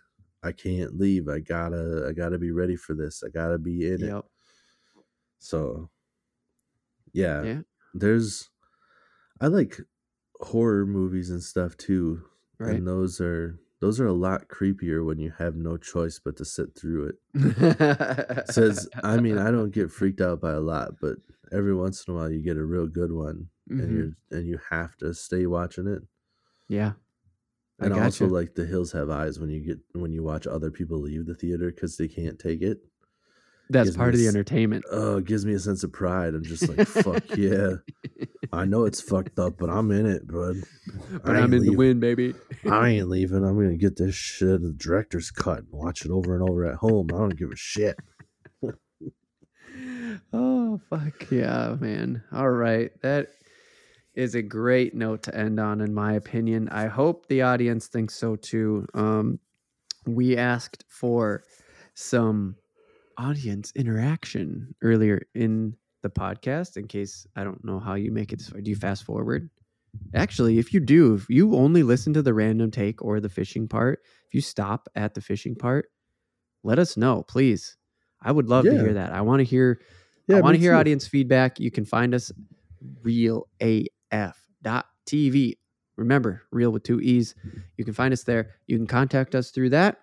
[0.45, 1.29] I can't leave.
[1.29, 3.25] I gotta I gotta be ready for this.
[3.27, 4.07] I gotta be in it.
[4.07, 4.25] yep
[5.41, 5.91] So
[7.13, 7.43] yeah.
[7.43, 7.61] Yeah.
[7.93, 8.51] There's
[9.41, 9.81] I like
[10.41, 12.23] horror movies and stuff too.
[12.61, 16.37] right And those are those are a lot creepier when you have no choice but
[16.37, 17.17] to sit through it.
[18.49, 21.19] Says I mean, I don't get freaked out by a lot, but
[21.53, 23.79] every once in a while you get a real good one Mhm.
[23.79, 26.03] and you're and you have to stay watching it.
[26.69, 26.93] yeah.
[27.81, 30.71] I And also like the hills have eyes when you get when you watch other
[30.71, 32.90] people leave the theater because they can't take it.
[33.71, 34.85] That's part of the entertainment.
[34.91, 36.35] Oh, it gives me a sense of pride.
[36.35, 37.75] I'm just like, fuck yeah.
[38.53, 40.57] I know it's fucked up, but I'm in it, bud.
[41.23, 41.77] But I'm in the leaving.
[41.77, 42.35] win, baby.
[42.69, 43.45] I ain't leaving.
[43.45, 46.77] I'm gonna get this shit the director's cut and watch it over and over at
[46.77, 47.09] home.
[47.15, 47.97] I don't give a shit.
[50.33, 52.25] oh fuck yeah, man.
[52.33, 52.91] All right.
[53.03, 53.29] That
[54.15, 56.69] is a great note to end on in my opinion.
[56.71, 58.87] I hope the audience thinks so too.
[58.95, 59.39] Um
[60.07, 61.45] we asked for
[61.95, 62.57] some
[63.19, 68.39] audience interaction earlier in the podcast in case I don't know how you make it
[68.39, 68.61] this far.
[68.61, 69.51] Do you fast forward?
[70.15, 73.67] Actually, if you do, if you only listen to the random take or the fishing
[73.69, 75.91] part, if you stop at the fishing part,
[76.63, 77.77] let us know, please.
[78.23, 79.13] I would love to hear that.
[79.13, 79.81] I want to hear
[80.29, 80.79] Yeah, I want to hear too.
[80.79, 81.59] audience feedback.
[81.59, 82.31] You can find us
[83.03, 83.89] reelaf.tv.
[85.97, 87.35] Remember, real with two E's.
[87.77, 88.51] You can find us there.
[88.67, 89.99] You can contact us through that.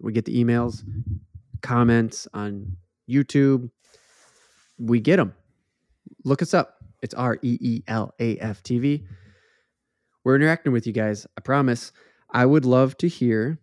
[0.00, 0.84] We get the emails,
[1.62, 2.76] comments on
[3.08, 3.70] YouTube.
[4.78, 5.34] We get them.
[6.24, 6.76] Look us up.
[7.02, 9.04] It's R E E L A F TV.
[10.24, 11.26] We're interacting with you guys.
[11.36, 11.92] I promise.
[12.30, 13.58] I would love to hear.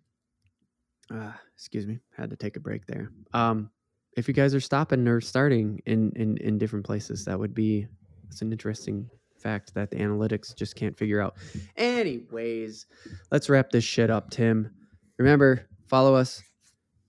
[1.13, 3.11] Uh, excuse me, had to take a break there.
[3.34, 3.69] Um,
[4.17, 7.88] if you guys are stopping or starting in in in different places, that would be
[8.23, 11.35] that's an interesting fact that the analytics just can't figure out.
[11.77, 12.88] Anyways,
[13.31, 14.72] let's wrap this shit up, Tim.
[15.19, 16.41] Remember, follow us,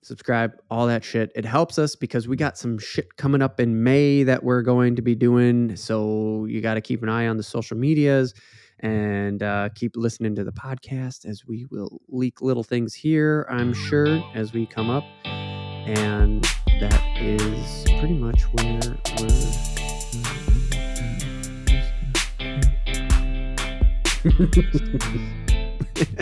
[0.06, 1.32] subscribe, all that shit.
[1.34, 4.94] It helps us because we got some shit coming up in May that we're going
[4.96, 5.74] to be doing.
[5.74, 8.32] So you got to keep an eye on the social medias
[8.80, 13.74] and uh, keep listening to the podcast as we will leak little things here, I'm
[13.74, 15.04] sure, as we come up.
[15.24, 16.44] And
[16.80, 18.80] that is pretty much where
[19.18, 19.26] we're.